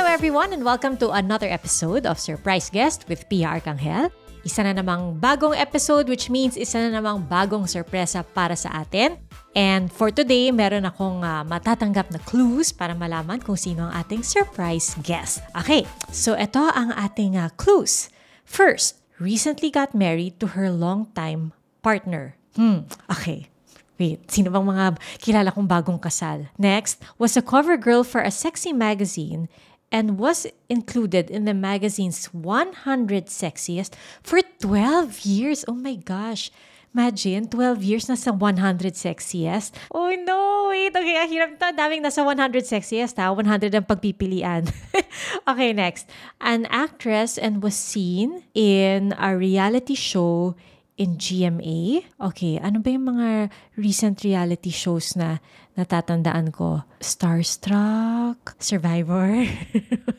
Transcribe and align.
Hello 0.00 0.16
everyone 0.16 0.56
and 0.56 0.64
welcome 0.64 0.96
to 0.96 1.12
another 1.12 1.44
episode 1.44 2.08
of 2.08 2.16
Surprise 2.16 2.72
Guest 2.72 3.04
with 3.04 3.28
Pia 3.28 3.52
Arcangel. 3.52 4.08
Isa 4.48 4.64
na 4.64 4.72
namang 4.72 5.20
bagong 5.20 5.52
episode 5.52 6.08
which 6.08 6.32
means 6.32 6.56
isa 6.56 6.88
na 6.88 7.04
namang 7.04 7.28
bagong 7.28 7.68
sorpresa 7.68 8.24
para 8.24 8.56
sa 8.56 8.80
atin. 8.80 9.20
And 9.52 9.92
for 9.92 10.08
today, 10.08 10.56
meron 10.56 10.88
akong 10.88 11.20
uh, 11.20 11.44
matatanggap 11.44 12.16
na 12.16 12.20
clues 12.24 12.72
para 12.72 12.96
malaman 12.96 13.44
kung 13.44 13.60
sino 13.60 13.92
ang 13.92 14.00
ating 14.00 14.24
surprise 14.24 14.96
guest. 15.04 15.44
Okay, 15.52 15.84
so 16.08 16.32
ito 16.32 16.64
ang 16.72 16.96
ating 16.96 17.36
uh, 17.36 17.52
clues. 17.60 18.08
First, 18.48 19.04
recently 19.20 19.68
got 19.68 19.92
married 19.92 20.40
to 20.40 20.56
her 20.56 20.72
longtime 20.72 21.52
partner. 21.84 22.40
Hmm, 22.56 22.88
okay. 23.12 23.52
Wait, 24.00 24.24
sino 24.32 24.48
bang 24.48 24.64
mga 24.64 24.96
kilala 25.20 25.52
kong 25.52 25.68
bagong 25.68 26.00
kasal? 26.00 26.48
Next, 26.56 26.96
was 27.20 27.36
a 27.36 27.44
cover 27.44 27.76
girl 27.76 28.00
for 28.00 28.24
a 28.24 28.32
sexy 28.32 28.72
magazine 28.72 29.44
and 29.92 30.18
was 30.18 30.46
included 30.68 31.30
in 31.30 31.44
the 31.44 31.54
magazine's 31.54 32.26
100 32.32 33.26
Sexiest 33.26 33.94
for 34.22 34.40
12 34.62 35.20
years. 35.26 35.64
Oh 35.66 35.74
my 35.74 35.94
gosh. 35.94 36.50
Imagine, 36.90 37.46
12 37.46 37.86
years 37.86 38.10
na 38.10 38.18
sa 38.18 38.34
100 38.34 38.98
Sexiest. 38.98 39.78
Oh 39.94 40.10
no, 40.10 40.74
wait. 40.74 40.90
Okay, 40.90 41.14
ang 41.22 41.30
hirap 41.30 41.54
to. 41.54 41.70
Daming 41.70 42.02
nasa 42.02 42.26
100 42.26 42.66
Sexiest 42.66 43.14
ha. 43.22 43.30
100 43.30 43.70
ang 43.78 43.86
pagpipilian. 43.86 44.66
okay, 45.50 45.70
next. 45.70 46.10
An 46.42 46.66
actress 46.66 47.38
and 47.38 47.62
was 47.62 47.78
seen 47.78 48.42
in 48.58 49.14
a 49.22 49.38
reality 49.38 49.94
show 49.94 50.58
in 51.00 51.16
GMA. 51.16 52.04
Okay, 52.20 52.60
ano 52.60 52.84
ba 52.84 52.92
yung 52.92 53.08
mga 53.08 53.48
recent 53.80 54.20
reality 54.20 54.68
shows 54.68 55.16
na 55.16 55.40
natatandaan 55.72 56.52
ko? 56.52 56.84
Starstruck, 57.00 58.60
Survivor. 58.60 59.48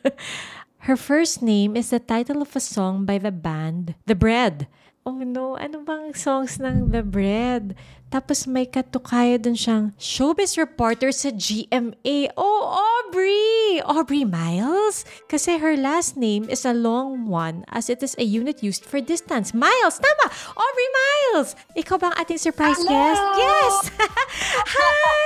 Her 0.90 0.98
first 0.98 1.46
name 1.46 1.78
is 1.78 1.94
the 1.94 2.02
title 2.02 2.42
of 2.42 2.58
a 2.58 2.60
song 2.60 3.06
by 3.06 3.22
the 3.22 3.30
band 3.30 3.94
The 4.10 4.18
Bread. 4.18 4.66
Oh 5.02 5.18
no, 5.18 5.58
ano 5.58 5.82
bang 5.82 6.14
songs 6.14 6.62
ng 6.62 6.94
The 6.94 7.02
Bread? 7.02 7.74
Tapos 8.14 8.46
may 8.46 8.70
katukaya 8.70 9.42
dun 9.42 9.58
siyang 9.58 9.98
showbiz 9.98 10.62
reporter 10.62 11.10
sa 11.10 11.34
GMA. 11.34 12.30
Oh, 12.38 12.62
Aubrey! 12.70 13.82
Aubrey 13.82 14.22
Miles? 14.28 15.02
Kasi 15.26 15.58
her 15.58 15.74
last 15.74 16.20
name 16.20 16.46
is 16.54 16.70
a 16.70 16.76
long 16.76 17.26
one 17.26 17.66
as 17.74 17.90
it 17.90 18.06
is 18.06 18.14
a 18.22 18.28
unit 18.28 18.62
used 18.62 18.86
for 18.86 19.02
distance. 19.02 19.58
Miles! 19.58 19.98
Tama! 19.98 20.28
Aubrey 20.54 20.90
Miles! 20.94 21.58
Ikaw 21.74 21.98
ba 21.98 22.14
ang 22.14 22.18
ating 22.22 22.38
surprise 22.38 22.78
Hello! 22.78 22.94
guest? 22.94 23.24
Yes! 23.42 23.74
Hi! 24.78 25.26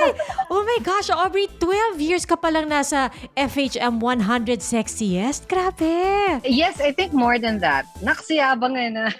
Gosh, 0.96 1.12
Aubrey, 1.12 1.44
12 1.60 2.00
years 2.00 2.24
ka 2.24 2.40
palang 2.40 2.72
nasa 2.72 3.12
FHM 3.36 4.00
100 4.00 4.64
Sexiest. 4.64 5.44
Grabe! 5.44 6.40
Yes, 6.40 6.80
I 6.80 6.88
think 6.88 7.12
more 7.12 7.36
than 7.36 7.60
that. 7.60 7.84
Naksiyabang 8.00 8.80
eh 8.80 8.88
na. 8.88 9.12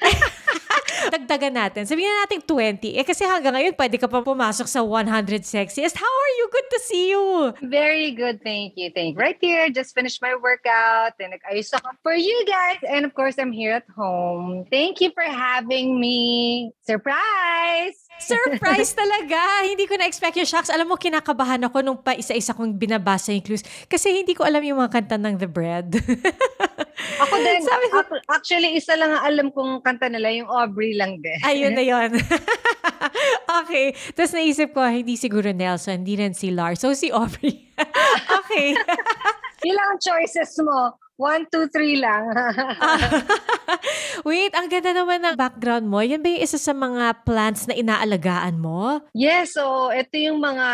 Dagdagan 1.12 1.52
natin. 1.52 1.84
Sabihin 1.84 2.08
na 2.08 2.24
natin 2.24 2.40
20. 2.48 2.96
Eh 2.96 3.04
kasi 3.04 3.28
hanggang 3.28 3.52
ngayon, 3.52 3.76
pwede 3.76 4.00
ka 4.00 4.08
pa 4.08 4.24
pumasok 4.24 4.64
sa 4.64 4.80
100 4.80 5.44
Sexiest. 5.44 6.00
How 6.00 6.08
are 6.08 6.34
you? 6.40 6.46
Good 6.48 6.68
to 6.72 6.78
see 6.80 7.04
you! 7.12 7.24
Very 7.68 8.16
good, 8.16 8.40
thank 8.40 8.80
you, 8.80 8.88
thank 8.96 9.12
you. 9.12 9.20
Right 9.20 9.36
here, 9.36 9.68
just 9.68 9.92
finished 9.92 10.24
my 10.24 10.32
workout 10.32 11.12
and 11.20 11.36
nag-ayos 11.36 11.76
ako 11.76 11.92
for 12.00 12.16
you 12.16 12.40
guys. 12.48 12.80
And 12.88 13.04
of 13.04 13.12
course, 13.12 13.36
I'm 13.36 13.52
here 13.52 13.76
at 13.76 13.88
home. 13.92 14.64
Thank 14.72 15.04
you 15.04 15.12
for 15.12 15.28
having 15.28 16.00
me. 16.00 16.72
Surprise! 16.88 18.05
Surprise 18.18 18.92
talaga! 18.92 19.38
hindi 19.62 19.84
ko 19.84 19.94
na-expect 19.94 20.36
yung 20.36 20.46
shocks. 20.46 20.68
Alam 20.68 20.88
mo, 20.88 20.96
kinakabahan 20.96 21.60
ako 21.62 21.80
nung 21.80 21.98
pa 21.98 22.12
isa-isa 22.12 22.50
kong 22.50 22.74
binabasa 22.74 23.30
yung 23.30 23.42
clues 23.42 23.60
kasi 23.86 24.10
hindi 24.14 24.32
ko 24.32 24.42
alam 24.42 24.60
yung 24.60 24.78
mga 24.78 24.92
kanta 24.92 25.16
ng 25.16 25.36
The 25.36 25.48
Bread. 25.48 25.88
Ako 26.96 27.34
din, 27.38 27.60
Sabi 27.60 27.86
ko- 27.88 28.00
ac- 28.02 28.24
actually, 28.30 28.72
isa 28.72 28.92
lang 28.92 29.08
ang 29.10 29.22
alam 29.22 29.46
kong 29.48 29.80
kanta 29.80 30.08
nila, 30.08 30.32
yung 30.32 30.48
Aubrey 30.48 30.92
lang 30.92 31.20
din. 31.20 31.36
Ayun 31.42 31.72
na 31.72 31.84
yun. 31.92 32.10
okay. 33.60 33.92
Tapos 34.12 34.32
naisip 34.32 34.72
ko, 34.72 34.80
hindi 34.82 35.14
siguro 35.14 35.48
Nelson, 35.48 36.00
hindi 36.00 36.16
rin 36.16 36.32
si 36.32 36.48
Lars. 36.50 36.80
So, 36.80 36.92
si 36.92 37.08
Aubrey. 37.08 37.68
okay. 38.34 38.76
Ilang 39.66 39.98
choices 39.98 40.54
mo? 40.62 40.94
One, 41.16 41.48
two, 41.48 41.66
three 41.72 41.96
lang. 41.96 42.28
Wait, 44.28 44.52
ang 44.52 44.68
ganda 44.68 44.92
naman 44.92 45.24
ng 45.24 45.34
background 45.34 45.88
mo. 45.88 46.04
Yan 46.04 46.20
ba 46.20 46.28
yung 46.28 46.44
isa 46.44 46.60
sa 46.60 46.76
mga 46.76 47.24
plants 47.24 47.64
na 47.64 47.72
inaalagaan 47.72 48.60
mo? 48.60 49.00
yes, 49.16 49.56
so 49.56 49.88
ito 49.88 50.12
yung 50.20 50.44
mga 50.44 50.68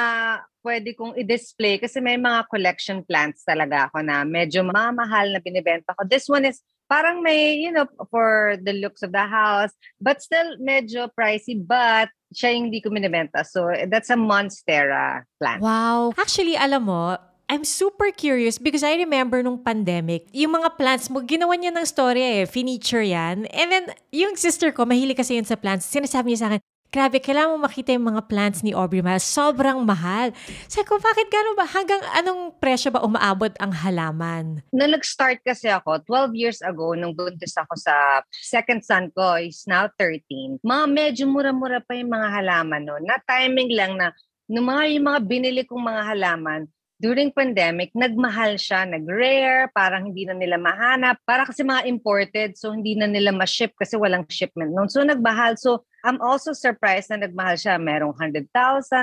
pwede 0.62 0.94
kong 0.94 1.18
i-display 1.18 1.78
kasi 1.78 1.98
may 1.98 2.18
mga 2.18 2.46
collection 2.50 3.02
plants 3.02 3.42
talaga 3.42 3.90
ako 3.90 4.02
na 4.02 4.22
medyo 4.22 4.62
mamahal 4.62 5.30
na 5.30 5.42
binibenta 5.42 5.94
ko. 5.94 6.06
This 6.06 6.30
one 6.30 6.46
is 6.46 6.62
parang 6.86 7.22
may, 7.22 7.58
you 7.58 7.70
know, 7.70 7.86
for 8.10 8.58
the 8.62 8.74
looks 8.78 9.02
of 9.02 9.10
the 9.10 9.26
house, 9.26 9.74
but 9.98 10.22
still 10.22 10.58
medyo 10.62 11.10
pricey, 11.14 11.58
but 11.58 12.10
siya 12.34 12.54
yung 12.54 12.70
hindi 12.70 12.80
ko 12.82 12.90
binibenta. 12.90 13.42
So 13.46 13.70
that's 13.90 14.10
a 14.10 14.18
Monstera 14.18 15.26
plant. 15.38 15.60
Wow. 15.62 16.14
Actually, 16.18 16.54
alam 16.54 16.86
mo, 16.86 17.18
I'm 17.52 17.68
super 17.68 18.08
curious 18.16 18.56
because 18.56 18.80
I 18.80 18.96
remember 18.96 19.44
nung 19.44 19.60
pandemic, 19.60 20.24
yung 20.32 20.56
mga 20.56 20.72
plants 20.80 21.12
mo, 21.12 21.20
ginawa 21.20 21.52
niya 21.52 21.68
ng 21.76 21.84
story 21.84 22.24
eh, 22.24 22.48
finiture 22.48 23.04
yan. 23.04 23.44
And 23.52 23.68
then, 23.68 23.92
yung 24.08 24.40
sister 24.40 24.72
ko, 24.72 24.88
mahilig 24.88 25.20
kasi 25.20 25.36
yun 25.36 25.44
sa 25.44 25.60
plants. 25.60 25.84
Sinasabi 25.84 26.32
niya 26.32 26.40
sa 26.40 26.48
akin, 26.48 26.64
grabe, 26.88 27.20
kailangan 27.20 27.52
mo 27.52 27.68
makita 27.68 27.92
yung 27.92 28.08
mga 28.08 28.24
plants 28.24 28.64
ni 28.64 28.72
Aubrey 28.72 29.04
Miles. 29.04 29.28
Sobrang 29.28 29.84
mahal. 29.84 30.32
Sabi 30.64 30.88
ko, 30.88 30.96
bakit 30.96 31.28
gano'n 31.28 31.52
ba? 31.52 31.68
Hanggang 31.68 32.00
anong 32.16 32.56
presyo 32.56 32.88
ba 32.88 33.04
umaabot 33.04 33.52
ang 33.60 33.76
halaman? 33.84 34.64
Nung 34.72 34.96
nag-start 34.96 35.44
kasi 35.44 35.68
ako, 35.68 36.00
12 36.08 36.32
years 36.32 36.64
ago, 36.64 36.96
nung 36.96 37.12
buntis 37.12 37.52
ako 37.60 37.76
sa 37.76 38.24
second 38.32 38.80
son 38.80 39.12
ko, 39.12 39.36
is 39.36 39.68
now 39.68 39.92
13. 40.00 40.56
Mga 40.64 40.84
medyo 40.88 41.24
mura-mura 41.28 41.84
pa 41.84 42.00
yung 42.00 42.16
mga 42.16 42.32
halaman 42.32 42.80
no. 42.88 42.96
Na 43.04 43.20
timing 43.28 43.76
lang 43.76 44.00
na, 44.00 44.08
nung 44.48 44.72
mga, 44.72 44.88
yung 44.96 45.04
mga 45.04 45.20
binili 45.28 45.68
kong 45.68 45.84
mga 45.84 46.16
halaman, 46.16 46.64
during 47.02 47.34
pandemic, 47.34 47.90
nagmahal 47.98 48.54
siya, 48.54 48.86
nag-rare, 48.86 49.74
parang 49.74 50.06
hindi 50.06 50.22
na 50.22 50.38
nila 50.38 50.54
mahanap. 50.54 51.18
Para 51.26 51.42
kasi 51.42 51.66
mga 51.66 51.90
imported, 51.90 52.54
so 52.54 52.70
hindi 52.70 52.94
na 52.94 53.10
nila 53.10 53.34
ma-ship 53.34 53.74
kasi 53.74 53.98
walang 53.98 54.22
shipment 54.30 54.70
noon. 54.70 54.86
So 54.86 55.02
nagmahal. 55.02 55.58
So 55.58 55.82
I'm 56.02 56.18
also 56.18 56.50
surprised 56.50 57.08
na 57.08 57.22
nagmahal 57.22 57.54
siya. 57.54 57.78
Merong 57.78 58.10
100,000, 58.18 58.50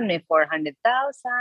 may 0.03 0.19
400,000, 0.27 0.75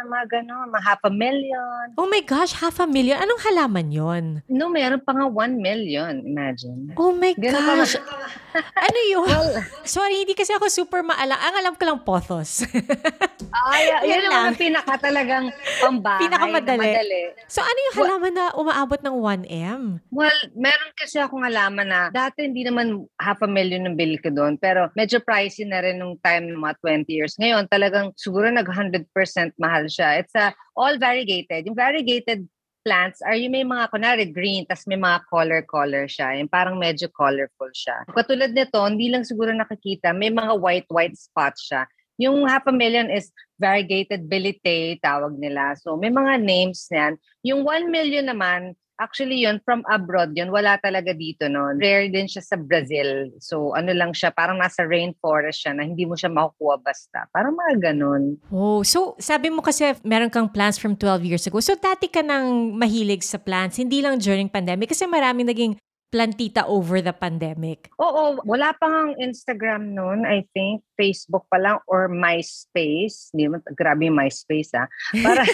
mga 0.06 0.26
gano'n, 0.30 0.70
mga 0.70 0.84
half 0.86 1.02
a 1.02 1.10
million. 1.10 1.84
Oh 1.98 2.06
my 2.06 2.22
gosh, 2.22 2.54
half 2.54 2.78
a 2.78 2.86
million. 2.86 3.18
Anong 3.18 3.42
halaman 3.42 3.90
yon? 3.90 4.24
No, 4.46 4.70
meron 4.70 5.02
pa 5.02 5.10
nga 5.10 5.26
1 5.26 5.58
million. 5.58 6.22
Imagine. 6.22 6.94
Oh 6.94 7.10
my 7.10 7.34
Ganun 7.34 7.58
pa 7.58 7.74
gosh. 7.76 7.98
ano 8.86 8.98
yun? 9.10 9.26
Well, 9.26 9.50
Sorry, 9.82 10.22
hindi 10.22 10.38
kasi 10.38 10.54
ako 10.54 10.70
super 10.70 11.02
maala. 11.02 11.34
Ang 11.34 11.54
alam 11.58 11.74
ko 11.74 11.82
lang 11.84 11.98
pothos. 12.06 12.62
ay, 13.68 13.82
Yan 14.06 14.06
yun 14.06 14.24
lang. 14.30 14.44
ang 14.52 14.56
pinaka 14.56 14.94
talagang 15.00 15.50
pambahay 15.80 16.22
Pinakamadali. 16.22 16.78
na 16.78 16.94
madali. 16.94 17.22
so 17.50 17.58
ano 17.58 17.78
yung 17.90 17.96
halaman 17.98 18.32
na 18.32 18.44
umaabot 18.54 19.00
ng 19.00 19.16
1M? 19.16 19.82
Well, 20.12 20.38
meron 20.54 20.92
kasi 20.94 21.18
akong 21.18 21.42
alaman 21.42 21.88
na 21.88 22.00
dati 22.08 22.44
hindi 22.44 22.62
naman 22.62 23.08
half 23.16 23.40
a 23.42 23.50
million 23.50 23.88
ng 23.88 23.96
bill 23.96 24.20
ko 24.20 24.30
doon, 24.30 24.54
pero 24.56 24.92
medyo 24.94 25.18
pricey 25.48 25.64
na 25.64 25.80
rin 25.80 25.96
nung 25.96 26.20
time 26.20 26.52
ng 26.52 26.60
mga 26.60 26.76
20 27.08 27.08
years. 27.08 27.34
Ngayon, 27.40 27.64
talagang 27.72 28.12
siguro 28.20 28.52
nag 28.52 28.68
100% 28.68 29.08
mahal 29.56 29.88
siya. 29.88 30.20
It's 30.20 30.36
a 30.36 30.52
all 30.76 31.00
variegated. 31.00 31.64
Yung 31.64 31.74
variegated 31.74 32.44
plants 32.84 33.24
are 33.24 33.34
yung 33.34 33.56
may 33.56 33.64
mga, 33.64 33.88
kunwari, 33.88 34.28
green, 34.28 34.68
tas 34.68 34.84
may 34.84 35.00
mga 35.00 35.24
color-color 35.32 36.04
siya. 36.04 36.36
Yung 36.36 36.52
parang 36.52 36.76
medyo 36.76 37.08
colorful 37.08 37.72
siya. 37.72 38.04
Katulad 38.12 38.52
nito, 38.52 38.76
hindi 38.84 39.08
lang 39.08 39.24
siguro 39.24 39.50
nakikita, 39.56 40.12
may 40.12 40.28
mga 40.28 40.52
white-white 40.60 41.16
spots 41.16 41.64
siya. 41.64 41.88
Yung 42.18 42.44
half 42.50 42.66
a 42.66 42.74
million 42.74 43.08
is 43.08 43.30
variegated 43.56 44.26
bilite, 44.26 44.98
tawag 45.00 45.38
nila. 45.38 45.78
So, 45.78 45.96
may 45.96 46.10
mga 46.10 46.42
names 46.42 46.84
yan. 46.90 47.14
Yung 47.46 47.62
1 47.62 47.88
million 47.94 48.26
naman, 48.26 48.74
actually 48.98 49.46
yun, 49.46 49.62
from 49.62 49.86
abroad 49.86 50.34
yun, 50.34 50.50
wala 50.50 50.76
talaga 50.82 51.14
dito 51.14 51.46
noon. 51.46 51.78
Rare 51.78 52.10
din 52.10 52.26
siya 52.26 52.42
sa 52.44 52.56
Brazil. 52.58 53.32
So, 53.38 53.72
ano 53.72 53.94
lang 53.94 54.12
siya, 54.12 54.34
parang 54.34 54.58
nasa 54.58 54.84
rainforest 54.84 55.64
siya 55.64 55.72
na 55.78 55.86
hindi 55.86 56.04
mo 56.04 56.18
siya 56.18 56.30
makukuha 56.30 56.82
basta. 56.82 57.30
Parang 57.30 57.54
mga 57.54 57.94
ganun. 57.94 58.36
Oh, 58.50 58.82
so 58.82 59.14
sabi 59.18 59.48
mo 59.48 59.62
kasi 59.62 59.94
meron 60.02 60.30
kang 60.30 60.50
plants 60.50 60.76
from 60.76 60.98
12 60.98 61.24
years 61.24 61.44
ago. 61.46 61.62
So 61.62 61.78
dati 61.78 62.10
ka 62.10 62.20
nang 62.20 62.74
mahilig 62.74 63.22
sa 63.22 63.38
plants, 63.38 63.78
hindi 63.78 64.02
lang 64.02 64.18
during 64.18 64.50
pandemic 64.50 64.90
kasi 64.90 65.06
marami 65.06 65.46
naging 65.46 65.78
plantita 66.08 66.64
over 66.64 67.04
the 67.04 67.12
pandemic. 67.12 67.92
Oo, 68.00 68.40
wala 68.48 68.72
pa 68.72 68.88
nga 68.88 69.02
Instagram 69.20 69.92
noon, 69.92 70.24
I 70.24 70.44
think. 70.56 70.80
Facebook 70.96 71.44
pa 71.52 71.60
lang 71.60 71.78
or 71.84 72.08
MySpace. 72.08 73.28
Hindi 73.30 73.52
mo, 73.52 73.60
grabe 73.76 74.08
yung 74.08 74.16
MySpace 74.16 74.72
ah. 74.72 74.88
Para, 75.20 75.44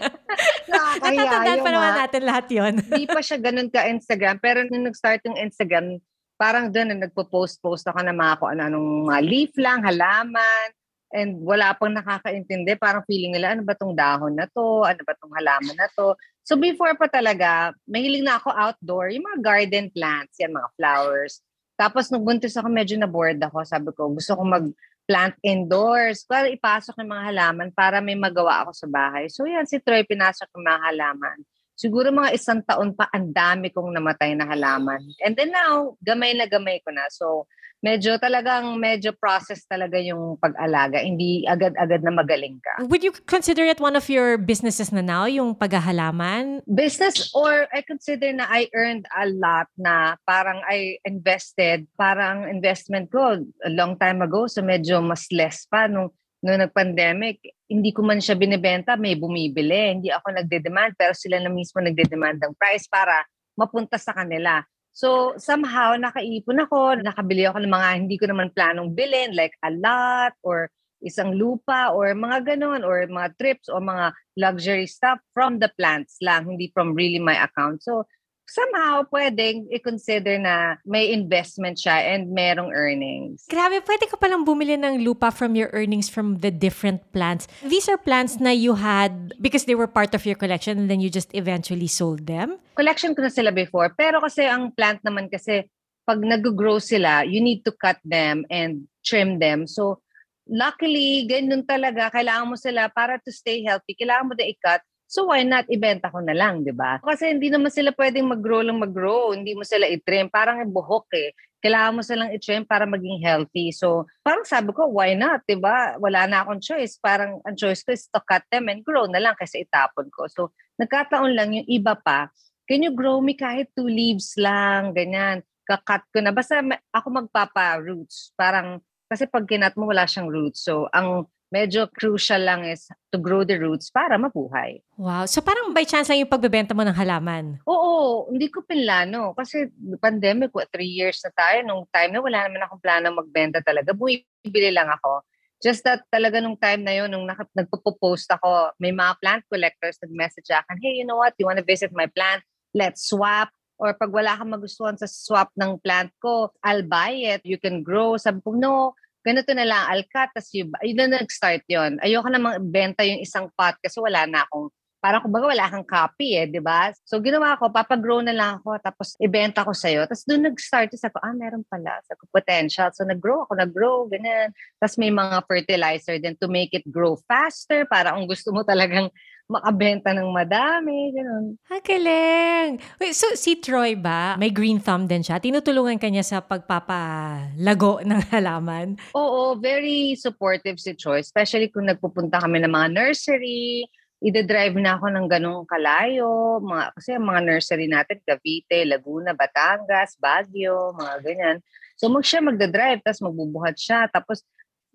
Natatandaan 0.72 1.60
pa 1.60 1.70
naman 1.70 1.92
natin 2.00 2.22
lahat 2.24 2.46
yon. 2.48 2.74
Hindi 2.80 3.04
pa 3.04 3.20
siya 3.20 3.38
ganun 3.38 3.68
ka-Instagram. 3.68 4.40
Pero 4.40 4.64
nung 4.64 4.88
nag-start 4.88 5.28
yung 5.28 5.36
Instagram, 5.36 6.00
parang 6.40 6.72
doon 6.72 6.96
na 6.96 7.06
nagpo-post-post 7.06 7.86
ako 7.86 8.00
ng 8.02 8.16
mga 8.16 8.32
kung 8.40 8.50
ano-anong 8.56 8.88
mga 9.12 9.20
leaf 9.22 9.52
lang, 9.60 9.84
halaman. 9.84 10.66
And 11.12 11.38
wala 11.44 11.76
pang 11.76 11.92
nakakaintindi. 11.92 12.74
Parang 12.80 13.04
feeling 13.04 13.36
nila, 13.36 13.52
ano 13.52 13.62
ba 13.62 13.76
tong 13.76 13.92
dahon 13.92 14.34
na 14.34 14.48
to? 14.48 14.82
Ano 14.82 15.00
ba 15.04 15.12
tong 15.16 15.32
halaman 15.36 15.76
na 15.76 15.88
to? 15.92 16.16
So 16.42 16.58
before 16.58 16.96
pa 16.98 17.06
talaga, 17.06 17.76
mahiling 17.86 18.26
na 18.26 18.40
ako 18.40 18.50
outdoor, 18.50 19.12
yung 19.14 19.22
mga 19.22 19.40
garden 19.44 19.86
plants, 19.92 20.40
yan 20.40 20.50
mga 20.50 20.72
flowers. 20.74 21.44
Tapos 21.76 22.08
nung 22.10 22.24
buntis 22.24 22.56
ako, 22.58 22.66
medyo 22.72 22.96
na-bored 22.98 23.38
ako. 23.38 23.62
Sabi 23.62 23.92
ko, 23.94 24.10
gusto 24.10 24.34
ko 24.34 24.42
mag-plant 24.42 25.36
indoors. 25.44 26.26
Para 26.26 26.50
ipasok 26.50 26.98
yung 26.98 27.12
mga 27.12 27.24
halaman 27.30 27.68
para 27.70 28.02
may 28.02 28.18
magawa 28.18 28.66
ako 28.66 28.72
sa 28.74 28.88
bahay. 28.90 29.30
So 29.30 29.46
yan, 29.46 29.68
si 29.68 29.78
Troy 29.78 30.02
pinasok 30.02 30.48
yung 30.56 30.66
mga 30.66 30.80
halaman 30.90 31.38
siguro 31.82 32.14
mga 32.14 32.30
isang 32.36 32.62
taon 32.62 32.94
pa, 32.94 33.10
ang 33.10 33.34
dami 33.34 33.74
kong 33.74 33.90
namatay 33.90 34.38
na 34.38 34.46
halaman. 34.46 35.02
And 35.18 35.34
then 35.34 35.50
now, 35.50 35.98
gamay 35.98 36.36
na 36.38 36.46
gamay 36.46 36.78
ko 36.84 36.94
na. 36.94 37.10
So, 37.10 37.50
medyo 37.82 38.14
talagang 38.16 38.78
medyo 38.78 39.10
process 39.10 39.66
talaga 39.66 39.98
yung 39.98 40.38
pag-alaga. 40.38 41.02
Hindi 41.02 41.42
agad-agad 41.44 42.00
na 42.06 42.14
magaling 42.14 42.62
ka. 42.62 42.86
Would 42.86 43.02
you 43.02 43.10
consider 43.26 43.66
it 43.66 43.82
one 43.82 43.98
of 43.98 44.06
your 44.06 44.38
businesses 44.38 44.94
na 44.94 45.02
now, 45.02 45.26
yung 45.26 45.58
paghahalaman? 45.58 46.62
Business 46.70 47.34
or 47.34 47.66
I 47.74 47.82
consider 47.82 48.30
na 48.30 48.46
I 48.46 48.70
earned 48.72 49.10
a 49.10 49.26
lot 49.26 49.66
na 49.74 50.14
parang 50.24 50.62
I 50.62 51.02
invested. 51.02 51.90
Parang 51.98 52.46
investment 52.46 53.10
ko 53.10 53.42
a 53.42 53.70
long 53.74 53.98
time 53.98 54.22
ago. 54.22 54.46
So 54.46 54.62
medyo 54.62 55.02
mas 55.02 55.26
less 55.34 55.66
pa 55.66 55.90
nung 55.90 56.14
no 56.42 56.58
nag-pandemic, 56.58 57.38
hindi 57.70 57.94
ko 57.94 58.02
man 58.02 58.18
siya 58.18 58.34
binibenta, 58.34 58.98
may 58.98 59.14
bumibili. 59.14 59.94
Hindi 59.94 60.10
ako 60.10 60.42
nagde-demand, 60.42 60.98
pero 60.98 61.14
sila 61.14 61.38
na 61.38 61.46
mismo 61.46 61.78
nagde-demand 61.78 62.42
ng 62.42 62.54
price 62.58 62.90
para 62.90 63.22
mapunta 63.54 63.94
sa 63.94 64.10
kanila. 64.10 64.58
So, 64.96 65.32
somehow, 65.40 65.96
nakaipon 65.96 66.60
ako, 66.68 67.00
nakabili 67.00 67.48
ako 67.48 67.64
ng 67.64 67.72
mga 67.72 67.88
hindi 67.96 68.16
ko 68.20 68.28
naman 68.28 68.52
planong 68.52 68.92
bilhin, 68.92 69.32
like 69.32 69.56
a 69.64 69.72
lot, 69.72 70.36
or 70.44 70.68
isang 71.00 71.32
lupa, 71.32 71.88
or 71.96 72.12
mga 72.12 72.54
ganon, 72.54 72.84
or 72.84 73.00
mga 73.08 73.32
trips, 73.40 73.72
or 73.72 73.80
mga 73.80 74.12
luxury 74.36 74.84
stuff 74.84 75.16
from 75.32 75.58
the 75.64 75.72
plants 75.80 76.20
lang, 76.20 76.44
hindi 76.44 76.68
from 76.76 76.92
really 76.92 77.18
my 77.18 77.34
account. 77.40 77.80
So, 77.80 78.04
somehow 78.46 79.06
pwedeng 79.08 79.68
i-consider 79.72 80.36
na 80.38 80.76
may 80.84 81.10
investment 81.10 81.78
siya 81.78 82.14
and 82.14 82.30
merong 82.30 82.70
earnings. 82.74 83.46
Grabe, 83.48 83.80
pwede 83.84 84.04
ka 84.10 84.16
palang 84.20 84.44
bumili 84.44 84.76
ng 84.76 85.00
lupa 85.04 85.30
from 85.30 85.56
your 85.56 85.70
earnings 85.72 86.08
from 86.10 86.44
the 86.44 86.50
different 86.50 87.00
plants. 87.12 87.48
These 87.64 87.88
are 87.88 87.98
plants 87.98 88.38
na 88.42 88.50
you 88.50 88.76
had 88.76 89.32
because 89.40 89.64
they 89.64 89.74
were 89.74 89.88
part 89.88 90.12
of 90.12 90.26
your 90.26 90.36
collection 90.36 90.76
and 90.78 90.88
then 90.90 91.00
you 91.00 91.08
just 91.08 91.32
eventually 91.32 91.88
sold 91.88 92.26
them? 92.26 92.60
Collection 92.76 93.14
ko 93.16 93.24
na 93.24 93.32
sila 93.32 93.50
before. 93.54 93.94
Pero 93.96 94.20
kasi 94.20 94.44
ang 94.44 94.72
plant 94.72 95.00
naman 95.06 95.32
kasi 95.32 95.64
pag 96.02 96.18
nag-grow 96.18 96.82
sila, 96.82 97.22
you 97.22 97.38
need 97.38 97.62
to 97.62 97.72
cut 97.72 97.98
them 98.02 98.42
and 98.50 98.90
trim 99.06 99.38
them. 99.38 99.70
So, 99.70 100.02
luckily, 100.50 101.30
ganun 101.30 101.62
talaga. 101.62 102.10
Kailangan 102.10 102.50
mo 102.50 102.56
sila 102.58 102.90
para 102.90 103.22
to 103.22 103.30
stay 103.30 103.62
healthy. 103.62 103.94
Kailangan 103.94 104.26
mo 104.26 104.34
na 104.34 104.46
i-cut 104.50 104.82
So 105.12 105.28
why 105.28 105.44
not 105.44 105.68
ibenta 105.68 106.08
ko 106.08 106.24
na 106.24 106.32
lang, 106.32 106.64
'di 106.64 106.72
ba? 106.72 106.96
Kasi 107.04 107.36
hindi 107.36 107.52
naman 107.52 107.68
sila 107.68 107.92
pwedeng 107.92 108.32
mag-grow 108.32 108.64
lang 108.64 108.80
mag-grow, 108.80 109.36
hindi 109.36 109.52
mo 109.52 109.60
sila 109.60 109.84
i-trim, 109.84 110.32
parang 110.32 110.64
buhok 110.72 111.12
eh. 111.12 111.36
Kailangan 111.60 111.92
mo 111.92 112.00
silang 112.00 112.32
i-trim 112.32 112.64
para 112.64 112.88
maging 112.88 113.20
healthy. 113.22 113.70
So, 113.70 114.08
parang 114.24 114.42
sabi 114.42 114.72
ko, 114.72 114.88
why 114.88 115.12
not, 115.12 115.44
'di 115.44 115.60
ba? 115.60 116.00
Wala 116.00 116.24
na 116.24 116.42
akong 116.42 116.64
choice. 116.64 116.96
Parang 116.96 117.44
ang 117.44 117.54
choice 117.60 117.84
ko 117.84 117.92
is 117.92 118.08
to 118.08 118.24
cut 118.24 118.42
them 118.48 118.72
and 118.72 118.80
grow 118.80 119.04
na 119.04 119.20
lang 119.20 119.36
kasi 119.36 119.68
itapon 119.68 120.08
ko. 120.08 120.26
So, 120.32 120.56
nagkataon 120.80 121.36
lang 121.36 121.54
yung 121.60 121.68
iba 121.68 121.92
pa, 121.92 122.32
can 122.64 122.80
you 122.80 122.96
grow 122.96 123.20
me 123.20 123.36
kahit 123.36 123.68
two 123.76 123.86
leaves 123.86 124.32
lang, 124.40 124.96
ganyan. 124.96 125.44
Kakat 125.68 126.08
ko 126.08 126.24
na. 126.24 126.32
Basta 126.32 126.64
ako 126.90 127.22
magpapa-roots. 127.22 128.32
Parang, 128.34 128.80
kasi 129.06 129.28
pag 129.28 129.44
kinat 129.46 129.76
mo, 129.76 129.86
wala 129.86 130.08
siyang 130.08 130.32
roots. 130.32 130.64
So, 130.66 130.88
ang 130.90 131.28
medyo 131.52 131.84
crucial 131.92 132.40
lang 132.40 132.64
is 132.64 132.88
to 133.12 133.20
grow 133.20 133.44
the 133.44 133.60
roots 133.60 133.92
para 133.92 134.16
mabuhay. 134.16 134.80
Wow. 134.96 135.28
So 135.28 135.44
parang 135.44 135.76
by 135.76 135.84
chance 135.84 136.08
lang 136.08 136.24
yung 136.24 136.32
pagbebenta 136.32 136.72
mo 136.72 136.80
ng 136.80 136.96
halaman? 136.96 137.60
Oo. 137.68 138.32
Hindi 138.32 138.48
ko 138.48 138.64
pinlano. 138.64 139.36
Kasi 139.36 139.68
pandemic, 140.00 140.56
what, 140.56 140.72
three 140.72 140.88
years 140.88 141.20
na 141.20 141.30
tayo. 141.36 141.60
Nung 141.62 141.84
time 141.92 142.16
na 142.16 142.24
wala 142.24 142.48
naman 142.48 142.64
akong 142.64 142.80
plano 142.80 143.12
magbenta 143.12 143.60
talaga. 143.60 143.92
Bumibili 143.92 144.72
lang 144.72 144.88
ako. 144.88 145.20
Just 145.62 145.84
that 145.86 146.02
talaga 146.10 146.42
nung 146.42 146.58
time 146.58 146.82
na 146.82 146.90
yun, 146.90 147.06
nung 147.06 147.28
nagpo-post 147.28 148.26
ako, 148.34 148.74
may 148.82 148.90
mga 148.90 149.14
plant 149.22 149.44
collectors 149.46 149.94
nag-message 150.02 150.50
akin, 150.50 150.74
hey, 150.82 150.98
you 150.98 151.06
know 151.06 151.22
what? 151.22 151.38
You 151.38 151.46
want 151.46 151.62
to 151.62 151.68
visit 151.68 151.94
my 151.94 152.10
plant? 152.10 152.42
Let's 152.74 153.06
swap 153.06 153.52
or 153.82 153.98
pag 153.98 154.14
wala 154.14 154.38
kang 154.38 154.54
magustuhan 154.54 154.94
sa 154.94 155.10
swap 155.10 155.50
ng 155.58 155.82
plant 155.82 156.14
ko, 156.22 156.54
I'll 156.62 156.86
buy 156.86 157.34
it. 157.34 157.42
You 157.42 157.58
can 157.58 157.82
grow. 157.82 158.14
Sabi 158.14 158.38
ko, 158.38 158.54
no, 158.54 158.94
ganito 159.22 159.50
na 159.54 159.66
lang, 159.66 159.82
alkat, 159.88 160.30
tas 160.34 160.50
yung, 160.52 160.70
yun 160.82 160.98
na 160.98 161.22
nag-start 161.22 161.62
yun. 161.70 161.98
Ayoko 162.02 162.28
na 162.28 162.58
benta 162.58 163.06
yung 163.06 163.22
isang 163.22 163.48
pot 163.54 163.74
kasi 163.78 163.98
wala 164.02 164.26
na 164.26 164.44
akong, 164.46 164.68
parang 165.02 165.18
kumbaga 165.18 165.50
wala 165.50 165.66
kang 165.66 165.82
copy 165.82 166.38
eh, 166.38 166.46
di 166.46 166.62
ba? 166.62 166.94
So 167.02 167.18
ginawa 167.18 167.58
ko, 167.58 167.74
papagrow 167.74 168.22
na 168.22 168.30
lang 168.30 168.62
ako, 168.62 168.78
tapos 168.78 169.18
ibenta 169.18 169.66
ko 169.66 169.74
sa'yo. 169.74 170.06
Tapos 170.06 170.22
doon 170.30 170.46
nag-start, 170.46 170.94
sa 170.94 171.10
ko, 171.10 171.18
ah, 171.18 171.34
meron 171.34 171.66
pala, 171.66 171.98
sa 172.06 172.14
ko, 172.14 172.30
potential. 172.30 172.86
So 172.94 173.02
nag-grow 173.02 173.50
ako, 173.50 173.58
nag-grow, 173.58 174.06
ganyan. 174.06 174.54
Tapos 174.78 174.94
may 175.02 175.10
mga 175.10 175.42
fertilizer 175.50 176.22
din 176.22 176.38
to 176.38 176.46
make 176.46 176.70
it 176.70 176.86
grow 176.86 177.18
faster, 177.26 177.82
para 177.90 178.14
kung 178.14 178.30
gusto 178.30 178.54
mo 178.54 178.62
talagang 178.62 179.10
makabenta 179.52 180.16
ng 180.16 180.32
madami, 180.32 181.12
ganun. 181.12 181.60
Ha, 181.68 181.84
galing! 181.84 182.80
Wait, 182.96 183.12
so 183.12 183.28
si 183.36 183.60
Troy 183.60 183.92
ba, 183.92 184.40
may 184.40 184.48
green 184.48 184.80
thumb 184.80 185.04
din 185.04 185.20
siya? 185.20 185.36
Tinutulungan 185.36 186.00
ka 186.00 186.08
niya 186.08 186.24
sa 186.24 186.38
pagpapalago 186.40 188.00
ng 188.08 188.20
halaman? 188.32 188.96
Oo, 189.12 189.60
very 189.60 190.16
supportive 190.16 190.80
si 190.80 190.96
Troy, 190.96 191.20
especially 191.20 191.68
kung 191.68 191.84
nagpupunta 191.84 192.40
kami 192.40 192.64
ng 192.64 192.72
mga 192.72 192.88
nursery, 192.96 193.84
ide-drive 194.22 194.78
na 194.78 194.96
ako 194.96 195.10
ng 195.12 195.26
ganong 195.26 195.66
kalayo, 195.66 196.62
mga, 196.62 196.84
kasi 196.94 197.10
ang 197.18 197.26
mga 197.26 197.40
nursery 197.42 197.86
natin, 197.90 198.22
Cavite, 198.22 198.86
Laguna, 198.86 199.34
Batangas, 199.34 200.14
Baguio, 200.16 200.94
mga 200.94 201.14
ganyan. 201.26 201.56
So 201.98 202.06
mag 202.08 202.22
siya 202.22 202.40
magda-drive, 202.40 203.02
tapos 203.02 203.20
magbubuhat 203.20 203.76
siya, 203.76 204.06
tapos 204.08 204.46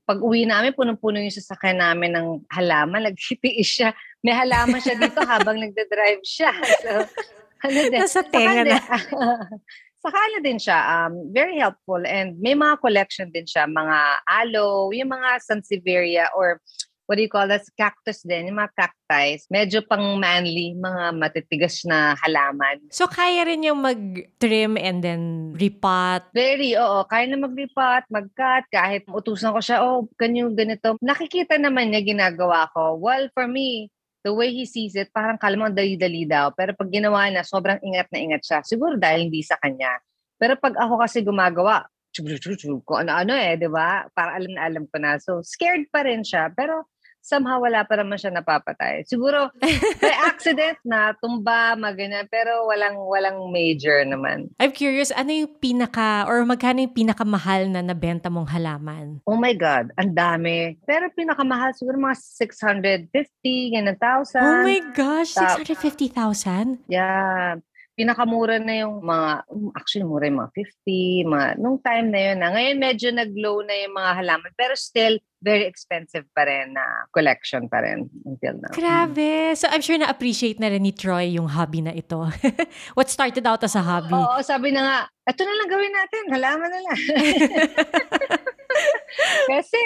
pag 0.07 0.23
uwi 0.23 0.47
namin, 0.47 0.71
punong-puno 0.71 1.19
yung 1.19 1.35
sasakyan 1.35 1.83
namin 1.83 2.15
ng 2.15 2.27
halaman. 2.47 3.11
Nagtitiis 3.11 3.67
siya. 3.67 3.91
May 4.23 4.31
halaman 4.31 4.79
siya 4.79 4.95
dito 4.95 5.19
habang 5.19 5.59
nagda-drive 5.63 6.23
siya. 6.23 6.55
So, 6.79 6.91
ano 7.67 7.79
din. 7.91 7.99
Nasa 7.99 8.23
tenga 8.23 8.63
na. 8.63 8.79
Saka 10.07 10.15
ano 10.15 10.37
din 10.39 10.55
siya, 10.61 10.79
um, 10.79 11.33
very 11.35 11.59
helpful. 11.59 11.99
And 11.99 12.39
may 12.39 12.55
mga 12.55 12.79
collection 12.79 13.27
din 13.33 13.43
siya, 13.43 13.67
mga 13.67 14.23
aloe, 14.23 14.95
yung 14.95 15.11
mga 15.11 15.43
sansevieria 15.43 16.31
or 16.31 16.63
what 17.07 17.15
do 17.15 17.23
you 17.23 17.31
call 17.31 17.47
this? 17.47 17.71
Cactus 17.73 18.21
din, 18.27 18.51
yung 18.51 18.59
mga 18.59 18.75
cacti. 18.75 19.39
Medyo 19.47 19.87
pang 19.87 20.19
manly, 20.19 20.75
mga 20.75 21.15
matitigas 21.15 21.87
na 21.87 22.13
halaman. 22.19 22.83
So, 22.91 23.07
kaya 23.07 23.47
rin 23.47 23.63
yung 23.63 23.79
mag-trim 23.79 24.75
and 24.75 24.99
then 24.99 25.21
repot? 25.55 26.27
Very, 26.35 26.75
oo. 26.75 27.07
Kaya 27.07 27.31
na 27.31 27.39
mag-repot, 27.39 28.03
mag-cut, 28.11 28.67
kahit 28.69 29.07
utusan 29.07 29.55
ko 29.55 29.59
siya, 29.63 29.81
oh, 29.81 30.05
ganyan 30.19 30.53
ganito. 30.53 30.99
Nakikita 30.99 31.55
naman 31.55 31.95
niya 31.95 32.03
ginagawa 32.03 32.67
ko. 32.75 32.99
Well, 32.99 33.31
for 33.31 33.47
me, 33.47 33.87
the 34.27 34.35
way 34.35 34.51
he 34.51 34.67
sees 34.67 34.93
it, 34.99 35.07
parang 35.15 35.39
kalamang 35.39 35.71
dali-dali 35.71 36.27
daw. 36.27 36.51
Pero 36.51 36.75
pag 36.75 36.91
ginawa 36.91 37.31
niya, 37.31 37.47
sobrang 37.47 37.79
ingat 37.79 38.11
na 38.11 38.19
ingat 38.19 38.43
siya. 38.43 38.59
Siguro 38.67 38.99
dahil 38.99 39.31
hindi 39.31 39.39
sa 39.39 39.55
kanya. 39.63 39.95
Pero 40.35 40.59
pag 40.59 40.75
ako 40.75 40.99
kasi 40.99 41.23
gumagawa, 41.23 41.87
kung 42.83 43.05
ano-ano 43.05 43.33
eh, 43.37 43.55
di 43.61 43.69
ba? 43.69 44.09
Para 44.09 44.41
alam 44.41 44.51
na 44.51 44.65
alam 44.65 44.83
ko 44.89 44.97
na. 44.97 45.21
So, 45.21 45.45
scared 45.45 45.87
pa 45.93 46.01
rin 46.01 46.25
siya. 46.25 46.49
Pero 46.49 46.89
somehow 47.27 47.59
wala 47.59 47.83
pa 47.83 47.99
naman 47.99 48.15
siya 48.15 48.31
napapatay. 48.31 49.03
Siguro 49.03 49.51
by 50.01 50.15
accident 50.23 50.79
na 50.87 51.11
tumba, 51.19 51.75
maganyan, 51.75 52.23
pero 52.31 52.63
walang 52.71 52.95
walang 53.03 53.51
major 53.51 53.99
naman. 54.07 54.47
I'm 54.63 54.71
curious, 54.71 55.11
ano 55.11 55.35
yung 55.35 55.51
pinaka 55.59 56.23
or 56.23 56.47
magkano 56.47 56.87
yung 56.87 56.95
pinakamahal 56.95 57.67
na 57.67 57.83
nabenta 57.83 58.31
mong 58.31 58.47
halaman? 58.55 59.19
Oh 59.27 59.35
my 59.35 59.51
God, 59.51 59.91
ang 59.99 60.15
dami. 60.15 60.79
Pero 60.87 61.11
pinakamahal 61.11 61.75
siguro 61.75 61.99
mga 61.99 62.15
650, 62.15 63.75
ganyan, 63.75 63.99
1,000. 63.99 64.39
Oh 64.39 64.63
my 64.63 64.79
gosh, 64.95 65.35
650,000? 65.35 66.87
Yeah 66.87 67.59
pinakamura 67.97 68.61
na 68.61 68.85
yung 68.85 69.01
mga, 69.01 69.49
actually 69.73 70.05
mura 70.05 70.29
yung 70.29 70.45
mga 70.45 70.53
50, 70.85 71.33
mga, 71.33 71.47
nung 71.57 71.81
time 71.81 72.07
na 72.13 72.19
yun 72.29 72.37
na. 72.37 72.47
Ngayon 72.53 72.77
medyo 72.77 73.07
nag-low 73.09 73.65
na 73.65 73.73
yung 73.73 73.95
mga 73.97 74.11
halaman, 74.21 74.51
pero 74.53 74.77
still 74.77 75.17
very 75.41 75.65
expensive 75.65 76.25
pa 76.33 76.45
rin 76.45 76.77
na 76.77 77.09
collection 77.09 77.65
pa 77.65 77.81
rin 77.81 78.05
until 78.25 78.57
now. 78.61 78.73
Grabe! 78.73 79.57
So 79.57 79.65
I'm 79.73 79.81
sure 79.81 79.97
na-appreciate 79.97 80.61
na 80.61 80.69
rin 80.69 80.85
ni 80.85 80.93
Troy 80.93 81.33
yung 81.33 81.49
hobby 81.49 81.81
na 81.81 81.93
ito. 81.93 82.21
What 82.97 83.09
started 83.09 83.45
out 83.49 83.65
as 83.65 83.73
a 83.73 83.81
hobby? 83.81 84.13
Oo, 84.13 84.41
sabi 84.45 84.69
na 84.69 84.81
nga, 84.85 84.97
ito 85.33 85.41
na 85.41 85.53
lang 85.57 85.69
gawin 85.69 85.93
natin, 85.93 86.23
halaman 86.37 86.69
na 86.69 86.79
lang. 86.85 86.99
Kasi, 89.51 89.81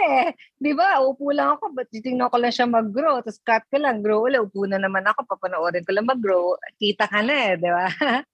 di 0.57 0.73
ba, 0.73 1.01
upo 1.01 1.29
lang 1.29 1.57
ako, 1.57 1.73
but 1.77 1.87
titignan 1.93 2.29
ko 2.29 2.37
lang 2.41 2.53
siya 2.53 2.65
mag-grow, 2.65 3.21
tapos 3.21 3.39
cut 3.45 3.63
ko 3.69 3.77
lang, 3.77 4.01
grow 4.01 4.25
ulit, 4.25 4.41
upo 4.41 4.65
na 4.65 4.81
naman 4.81 5.05
ako, 5.05 5.25
papanoorin 5.29 5.85
ko 5.85 5.91
lang 5.93 6.09
mag-grow, 6.09 6.57
kita 6.81 7.05
ka 7.05 7.21
na 7.21 7.53
eh, 7.53 7.55
di 7.57 7.69
ba? 7.69 7.85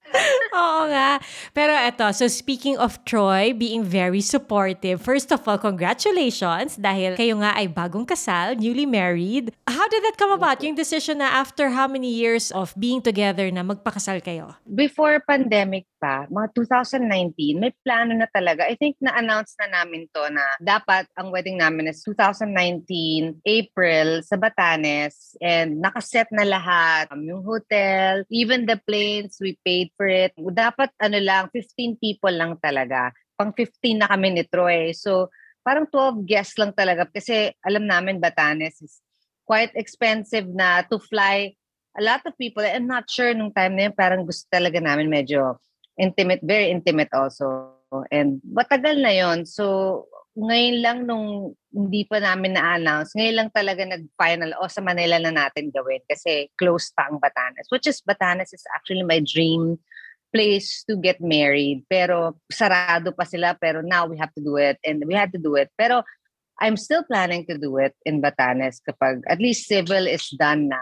Oo 0.58 0.88
nga. 0.88 1.20
Pero 1.52 1.76
eto, 1.76 2.08
so 2.16 2.26
speaking 2.32 2.80
of 2.80 2.98
Troy 3.04 3.52
being 3.52 3.84
very 3.84 4.24
supportive, 4.24 5.04
first 5.04 5.30
of 5.36 5.44
all, 5.44 5.60
congratulations 5.60 6.80
dahil 6.80 7.20
kayo 7.20 7.36
nga 7.44 7.54
ay 7.60 7.68
bagong 7.68 8.08
kasal, 8.08 8.56
newly 8.56 8.88
married. 8.88 9.52
How 9.68 9.86
did 9.92 10.04
that 10.08 10.16
come 10.16 10.32
about? 10.32 10.64
Yung 10.64 10.80
decision 10.80 11.20
na 11.20 11.44
after 11.44 11.70
how 11.76 11.86
many 11.86 12.10
years 12.10 12.50
of 12.56 12.72
being 12.80 13.04
together 13.04 13.52
na 13.52 13.62
magpakasal 13.62 14.24
kayo? 14.24 14.56
Before 14.64 15.20
pandemic 15.28 15.86
pa, 15.98 16.30
mga 16.30 16.54
2019, 16.54 17.58
may 17.58 17.74
plano 17.82 18.14
na 18.14 18.30
talaga. 18.30 18.70
I 18.70 18.78
think 18.78 18.98
na-announce 19.02 19.58
na 19.58 19.82
namin 19.82 20.06
to 20.14 20.24
na 20.30 20.46
dapat 20.62 21.10
ang 21.18 21.34
wedding 21.34 21.58
namin 21.58 21.90
is 21.90 22.06
2019, 22.06 23.42
April 23.44 24.22
sa 24.22 24.38
Batanes 24.38 25.36
and 25.42 25.82
nakaset 25.82 26.30
na 26.30 26.46
lahat. 26.46 27.10
Um, 27.10 27.26
yung 27.26 27.44
hotel, 27.44 28.24
even 28.30 28.70
the 28.70 28.80
planes, 28.86 29.42
we 29.42 29.58
paid 29.66 29.90
for 29.98 30.08
it. 30.08 30.32
Dapat 30.38 30.94
ano 31.02 31.18
lang, 31.20 31.50
15 31.52 31.98
people 31.98 32.34
lang 32.34 32.56
talaga. 32.62 33.12
Pang 33.36 33.54
15 33.54 34.02
na 34.02 34.08
kami 34.10 34.34
ni 34.34 34.44
Troy. 34.46 34.94
So, 34.94 35.30
parang 35.66 35.90
12 35.90 36.24
guests 36.24 36.56
lang 36.56 36.72
talaga 36.72 37.04
kasi 37.12 37.52
alam 37.60 37.84
namin 37.84 38.24
Batanes 38.24 38.80
is 38.80 39.04
quite 39.44 39.76
expensive 39.76 40.48
na 40.48 40.88
to 40.88 40.96
fly 40.96 41.52
a 41.98 42.04
lot 42.04 42.22
of 42.24 42.38
people. 42.38 42.62
I'm 42.62 42.86
not 42.86 43.10
sure 43.10 43.34
nung 43.34 43.52
time 43.52 43.74
na 43.76 43.90
yun, 43.90 43.96
parang 43.98 44.24
gusto 44.24 44.46
talaga 44.54 44.78
namin 44.78 45.10
medyo 45.10 45.58
intimate, 45.98 46.42
very 46.46 46.70
intimate 46.70 47.12
also. 47.14 47.74
And 48.14 48.40
matagal 48.46 49.02
na 49.02 49.12
yon 49.12 49.46
So, 49.46 50.06
ngayon 50.38 50.78
lang 50.86 50.98
nung 51.10 51.58
hindi 51.74 52.06
pa 52.06 52.22
namin 52.22 52.54
na-announce, 52.54 53.18
ngayon 53.18 53.38
lang 53.42 53.50
talaga 53.50 53.82
nag-final, 53.82 54.54
o 54.62 54.66
oh, 54.66 54.72
sa 54.72 54.86
Manila 54.86 55.18
na 55.18 55.34
natin 55.34 55.74
gawin 55.74 56.02
kasi 56.06 56.54
close 56.62 56.94
pa 56.94 57.10
ang 57.10 57.18
Batanes. 57.18 57.66
Which 57.74 57.90
is, 57.90 58.06
Batanes 58.06 58.54
is 58.54 58.64
actually 58.78 59.02
my 59.02 59.18
dream 59.26 59.82
place 60.30 60.86
to 60.86 60.94
get 61.00 61.18
married. 61.18 61.82
Pero 61.90 62.38
sarado 62.54 63.16
pa 63.18 63.26
sila, 63.26 63.58
pero 63.58 63.82
now 63.82 64.06
we 64.06 64.20
have 64.22 64.32
to 64.38 64.44
do 64.44 64.62
it 64.62 64.78
and 64.86 65.02
we 65.10 65.18
had 65.18 65.34
to 65.34 65.42
do 65.42 65.58
it. 65.58 65.74
Pero 65.74 66.06
I'm 66.62 66.78
still 66.78 67.06
planning 67.06 67.46
to 67.50 67.58
do 67.58 67.78
it 67.78 67.94
in 68.06 68.22
Batanes 68.22 68.82
kapag 68.82 69.26
at 69.30 69.42
least 69.42 69.70
civil 69.70 70.06
is 70.06 70.30
done 70.38 70.70
na. 70.70 70.82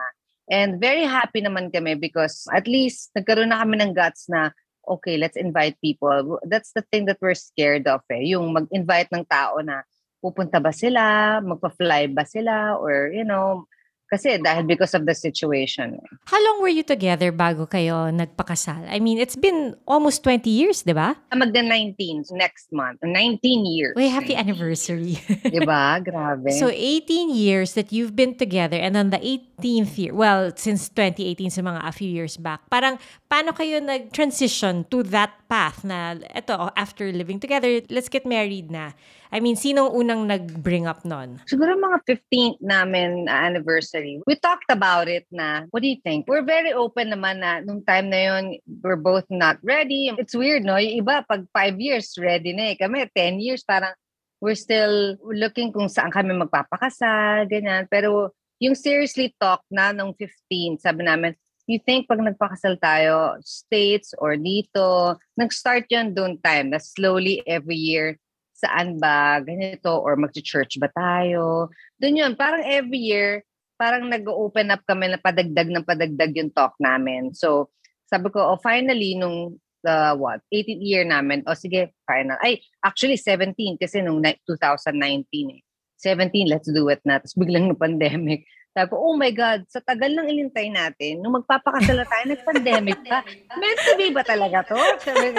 And 0.51 0.77
very 0.77 1.03
happy 1.03 1.41
naman 1.41 1.73
kami 1.73 1.95
because 1.97 2.45
at 2.53 2.69
least 2.69 3.11
nagkaroon 3.17 3.49
na 3.49 3.63
kami 3.65 3.81
ng 3.81 3.95
guts 3.95 4.29
na 4.29 4.53
okay, 4.87 5.17
let's 5.17 5.37
invite 5.37 5.79
people. 5.81 6.39
That's 6.45 6.71
the 6.71 6.83
thing 6.93 7.05
that 7.05 7.17
we're 7.21 7.37
scared 7.37 7.87
of 7.87 8.01
eh. 8.09 8.33
Yung 8.35 8.53
mag-invite 8.53 9.09
ng 9.11 9.25
tao 9.25 9.59
na 9.59 9.83
pupunta 10.23 10.57
ba 10.57 10.73
sila, 10.73 11.37
magpa-fly 11.41 12.09
ba 12.13 12.25
sila, 12.25 12.77
or 12.81 13.13
you 13.13 13.25
know, 13.25 13.69
kasi 14.05 14.37
dahil 14.37 14.65
because 14.69 14.93
of 14.93 15.05
the 15.05 15.15
situation. 15.17 15.97
How 16.29 16.37
long 16.37 16.61
were 16.61 16.71
you 16.71 16.85
together 16.85 17.33
bago 17.33 17.65
kayo 17.65 18.13
nagpakasal? 18.13 18.85
I 18.85 18.99
mean, 19.01 19.17
it's 19.17 19.35
been 19.35 19.75
almost 19.85 20.21
20 20.23 20.49
years, 20.49 20.83
di 20.85 20.93
ba? 20.93 21.17
Magda 21.33 21.61
19 21.61 22.29
next 22.37 22.69
month. 22.71 23.01
19 23.01 23.41
years. 23.65 23.93
We 23.97 24.09
have 24.09 24.29
the 24.29 24.37
anniversary. 24.37 25.17
di 25.53 25.61
ba? 25.65 25.97
Grabe. 26.01 26.53
So 26.53 26.69
18 26.69 27.33
years 27.33 27.73
that 27.73 27.91
you've 27.91 28.15
been 28.15 28.37
together 28.37 28.77
and 28.77 28.95
on 28.95 29.09
the 29.09 29.21
18th 29.21 29.97
year, 29.97 30.13
well, 30.13 30.53
since 30.55 30.89
2018 30.89 31.49
sa 31.49 31.61
mga 31.61 31.81
a 31.81 31.93
few 31.93 32.09
years 32.09 32.37
back, 32.37 32.61
parang 32.69 33.01
paano 33.29 33.53
kayo 33.57 33.81
nag-transition 33.81 34.85
to 34.89 35.01
that 35.01 35.44
path 35.47 35.85
na 35.85 36.17
eto, 36.33 36.71
after 36.75 37.11
living 37.11 37.39
together, 37.39 37.81
let's 37.89 38.09
get 38.09 38.25
married 38.25 38.71
na. 38.71 38.91
I 39.31 39.43
mean, 39.43 39.55
sinong 39.59 39.91
unang 39.91 40.29
nag-bring 40.29 40.87
up 40.87 41.03
nun? 41.03 41.41
Siguro 41.49 41.75
mga 41.75 42.07
15th 42.07 42.59
namin 42.61 43.27
anniversary. 43.27 44.21
We 44.23 44.39
talked 44.39 44.69
about 44.69 45.11
it 45.11 45.27
na, 45.27 45.67
what 45.75 45.81
do 45.83 45.89
you 45.91 45.99
think? 45.99 46.25
We're 46.29 46.45
very 46.45 46.71
open 46.71 47.11
naman 47.11 47.43
na 47.43 47.59
nung 47.59 47.83
time 47.83 48.09
na 48.09 48.19
yun, 48.31 48.43
we're 48.79 48.95
both 48.99 49.25
not 49.27 49.59
ready. 49.59 50.13
It's 50.15 50.37
weird, 50.37 50.63
no? 50.63 50.77
Yung 50.79 51.03
iba, 51.03 51.25
pag 51.27 51.43
5 51.51 51.77
years, 51.81 52.15
ready 52.15 52.55
na 52.55 52.73
eh. 52.73 52.75
Kami, 52.79 53.05
10 53.11 53.43
years, 53.43 53.65
parang 53.67 53.91
we're 54.39 54.55
still 54.55 55.17
looking 55.25 55.73
kung 55.73 55.89
saan 55.91 56.13
kami 56.13 56.31
magpapakasal, 56.37 57.49
ganyan. 57.49 57.89
Pero 57.91 58.31
yung 58.61 58.75
seriously 58.77 59.35
talk 59.35 59.67
na 59.67 59.91
nung 59.91 60.15
15, 60.15 60.79
sabi 60.79 61.03
namin, 61.03 61.35
you 61.65 61.81
think 61.81 62.05
pag 62.05 62.21
nagpakasal 62.21 62.77
tayo, 62.77 63.37
states 63.41 64.13
or 64.21 64.37
dito, 64.37 65.17
nag-start 65.37 65.89
yun 65.89 66.13
doon 66.13 66.37
time 66.41 66.73
na 66.73 66.79
slowly 66.81 67.41
every 67.45 67.77
year 67.77 68.17
saan 68.55 68.95
ba, 68.95 69.43
ganito, 69.43 69.91
or 69.91 70.15
mag-church 70.15 70.79
ba 70.79 70.87
tayo. 70.95 71.67
Doon 71.99 72.23
yun, 72.23 72.33
parang 72.39 72.63
every 72.63 73.03
year, 73.03 73.43
parang 73.75 74.07
nag-open 74.07 74.71
up 74.71 74.81
kami 74.87 75.11
na 75.11 75.19
padagdag 75.19 75.67
ng 75.67 75.83
padagdag 75.83 76.31
yung 76.39 76.51
talk 76.55 76.71
namin. 76.79 77.35
So, 77.35 77.69
sabi 78.07 78.31
ko, 78.31 78.55
oh, 78.55 78.59
finally, 78.63 79.19
nung 79.19 79.59
uh, 79.83 80.15
what, 80.15 80.39
18th 80.49 80.81
year 80.81 81.03
namin, 81.03 81.43
oh 81.45 81.53
sige, 81.53 81.91
final. 82.07 82.39
Ay, 82.39 82.63
actually 82.79 83.19
17 83.19 83.75
kasi 83.75 83.99
nung 83.99 84.23
2019 84.23 85.59
eh. 85.59 85.61
17, 85.99 86.47
let's 86.47 86.71
do 86.71 86.87
it 86.87 87.03
na. 87.03 87.19
Tapos 87.19 87.35
biglang 87.35 87.67
ng 87.71 87.79
pandemic. 87.79 88.47
Sabi 88.75 88.91
ko, 88.91 88.99
oh 88.99 89.15
my 89.15 89.31
God, 89.31 89.63
sa 89.71 89.79
tagal 89.79 90.11
ng 90.11 90.27
ilintay 90.27 90.67
natin, 90.67 91.23
nung 91.23 91.39
magpapakasala 91.39 92.03
tayo, 92.03 92.23
nag-pandemic 92.27 93.07
pa. 93.07 93.23
Meant 93.55 93.79
to 93.87 93.95
be 93.95 94.11
ba 94.11 94.19
talaga 94.19 94.67
to? 94.67 94.75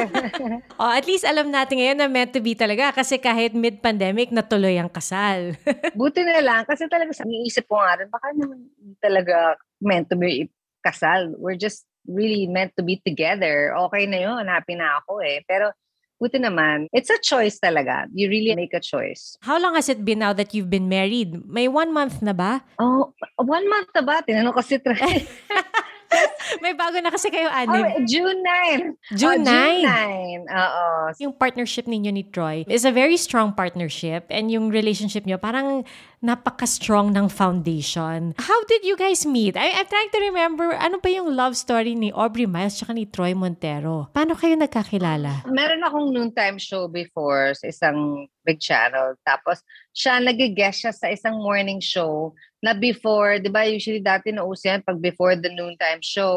oh, 0.81 0.88
at 0.88 1.05
least 1.05 1.28
alam 1.28 1.52
natin 1.52 1.76
ngayon 1.76 2.00
na 2.00 2.09
meant 2.09 2.33
to 2.33 2.40
be 2.40 2.57
talaga 2.57 2.97
kasi 2.97 3.21
kahit 3.21 3.52
mid-pandemic, 3.52 4.33
natuloy 4.33 4.81
ang 4.81 4.88
kasal. 4.88 5.52
Buti 6.00 6.25
na 6.25 6.40
lang 6.40 6.64
kasi 6.64 6.88
talaga 6.88 7.12
sa 7.12 7.28
iisip 7.28 7.69
ko 7.69 7.76
nga 7.76 8.00
rin, 8.00 8.09
baka 8.09 8.33
naman 8.33 8.73
talaga 9.05 9.61
meant 9.85 10.09
to 10.09 10.16
be 10.16 10.49
kasal. 10.81 11.37
We're 11.37 11.61
just 11.61 11.85
really 12.09 12.49
meant 12.49 12.73
to 12.81 12.83
be 12.88 13.05
together. 13.05 13.76
Okay 13.90 14.09
na 14.09 14.16
yun, 14.16 14.49
happy 14.49 14.81
na 14.81 15.05
ako 15.05 15.21
eh. 15.21 15.45
Pero 15.45 15.76
buti 16.20 16.38
naman, 16.40 16.88
it's 16.92 17.11
a 17.12 17.20
choice 17.20 17.61
talaga. 17.61 18.08
You 18.12 18.28
really 18.28 18.56
make 18.56 18.73
a 18.75 18.80
choice. 18.80 19.37
How 19.40 19.61
long 19.61 19.75
has 19.76 19.88
it 19.88 20.04
been 20.04 20.20
now 20.20 20.32
that 20.32 20.54
you've 20.54 20.70
been 20.70 20.88
married? 20.88 21.44
May 21.46 21.68
one 21.68 21.92
month 21.92 22.20
na 22.23 22.32
ba? 22.32 22.64
Oh, 22.78 23.12
one 23.37 23.68
month 23.68 23.92
na 23.94 24.02
ba? 24.02 24.25
Tinanong 24.25 24.54
ko 24.54 24.62
si 24.64 24.78
Trey. 24.80 25.28
May 26.65 26.75
bago 26.75 26.99
na 27.03 27.11
kasi 27.11 27.29
kayo, 27.31 27.50
Anim. 27.50 27.85
Oh, 27.85 28.03
June 28.07 28.41
9. 28.43 29.19
June 29.19 29.43
oh, 29.43 29.50
9? 29.50 29.83
June 29.83 30.47
9. 30.47 30.50
Oo. 30.50 30.87
Yung 31.23 31.35
partnership 31.35 31.87
ninyo 31.87 32.11
ni 32.12 32.25
Troy 32.29 32.67
is 32.69 32.85
a 32.85 32.93
very 32.93 33.17
strong 33.17 33.55
partnership 33.55 34.26
and 34.31 34.50
yung 34.50 34.71
relationship 34.71 35.25
nyo 35.25 35.38
parang 35.38 35.87
napaka-strong 36.26 37.15
ng 37.15 37.31
foundation. 37.31 38.35
How 38.41 38.61
did 38.67 38.83
you 38.83 38.99
guys 38.99 39.23
meet? 39.23 39.55
I, 39.55 39.79
I'm 39.79 39.87
trying 39.87 40.11
to 40.11 40.21
remember, 40.26 40.75
ano 40.75 40.99
ba 40.99 41.09
yung 41.12 41.37
love 41.38 41.55
story 41.55 41.95
ni 41.95 42.11
Aubrey 42.11 42.50
Miles 42.50 42.83
tsaka 42.83 42.97
ni 42.97 43.07
Troy 43.07 43.37
Montero? 43.37 44.11
Paano 44.11 44.35
kayo 44.35 44.59
nagkakilala? 44.59 45.47
Meron 45.47 45.87
akong 45.87 46.11
noontime 46.11 46.59
show 46.59 46.91
before 46.91 47.55
sa 47.55 47.71
isang 47.71 48.26
big 48.43 48.59
channel. 48.59 49.15
Tapos, 49.23 49.62
siya, 49.95 50.19
nag-guest 50.19 50.83
siya 50.83 50.93
sa 50.93 51.07
isang 51.15 51.38
morning 51.38 51.79
show 51.79 52.35
na 52.65 52.75
before, 52.75 53.38
di 53.38 53.47
ba, 53.47 53.62
usually 53.62 54.03
dati 54.03 54.35
nauso 54.35 54.67
yan, 54.67 54.83
pag 54.83 54.99
before 54.99 55.38
the 55.38 55.53
noontime 55.55 56.03
show, 56.03 56.36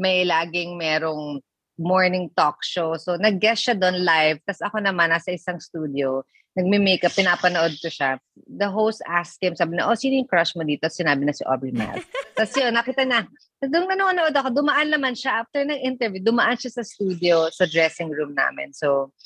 may 0.00 0.24
laging 0.24 0.80
merong 0.80 1.44
morning 1.76 2.32
talk 2.32 2.64
show. 2.64 2.96
So, 2.96 3.20
nag-guest 3.20 3.68
siya 3.68 3.76
doon 3.76 4.04
live. 4.04 4.40
Tapos 4.44 4.62
ako 4.64 4.80
naman, 4.84 5.12
nasa 5.12 5.32
isang 5.32 5.60
studio, 5.60 6.24
nagme-makeup, 6.52 7.12
pinapanood 7.16 7.72
ko 7.80 7.88
siya. 7.88 8.20
The 8.36 8.68
host 8.68 9.00
asked 9.08 9.40
him, 9.40 9.56
sabi 9.56 9.80
na, 9.80 9.88
oh, 9.88 9.96
sino 9.96 10.20
yung 10.20 10.28
crush 10.28 10.52
mo 10.56 10.64
dito? 10.64 10.88
Sinabi 10.92 11.24
na 11.24 11.32
si 11.32 11.44
Aubrey 11.48 11.72
Miles. 11.72 12.04
Tapos 12.36 12.52
yun, 12.56 12.72
nakita 12.76 13.08
na. 13.08 13.24
Doon 13.64 13.88
nanonood 13.88 14.32
ako, 14.36 14.48
dumaan 14.52 14.92
naman 14.92 15.16
siya. 15.16 15.44
After 15.44 15.64
ng 15.64 15.80
interview, 15.80 16.20
dumaan 16.20 16.60
siya 16.60 16.80
sa 16.80 16.84
studio, 16.84 17.48
sa 17.48 17.64
dressing 17.64 18.12
room 18.12 18.36
namin. 18.36 18.76
So, 18.76 19.16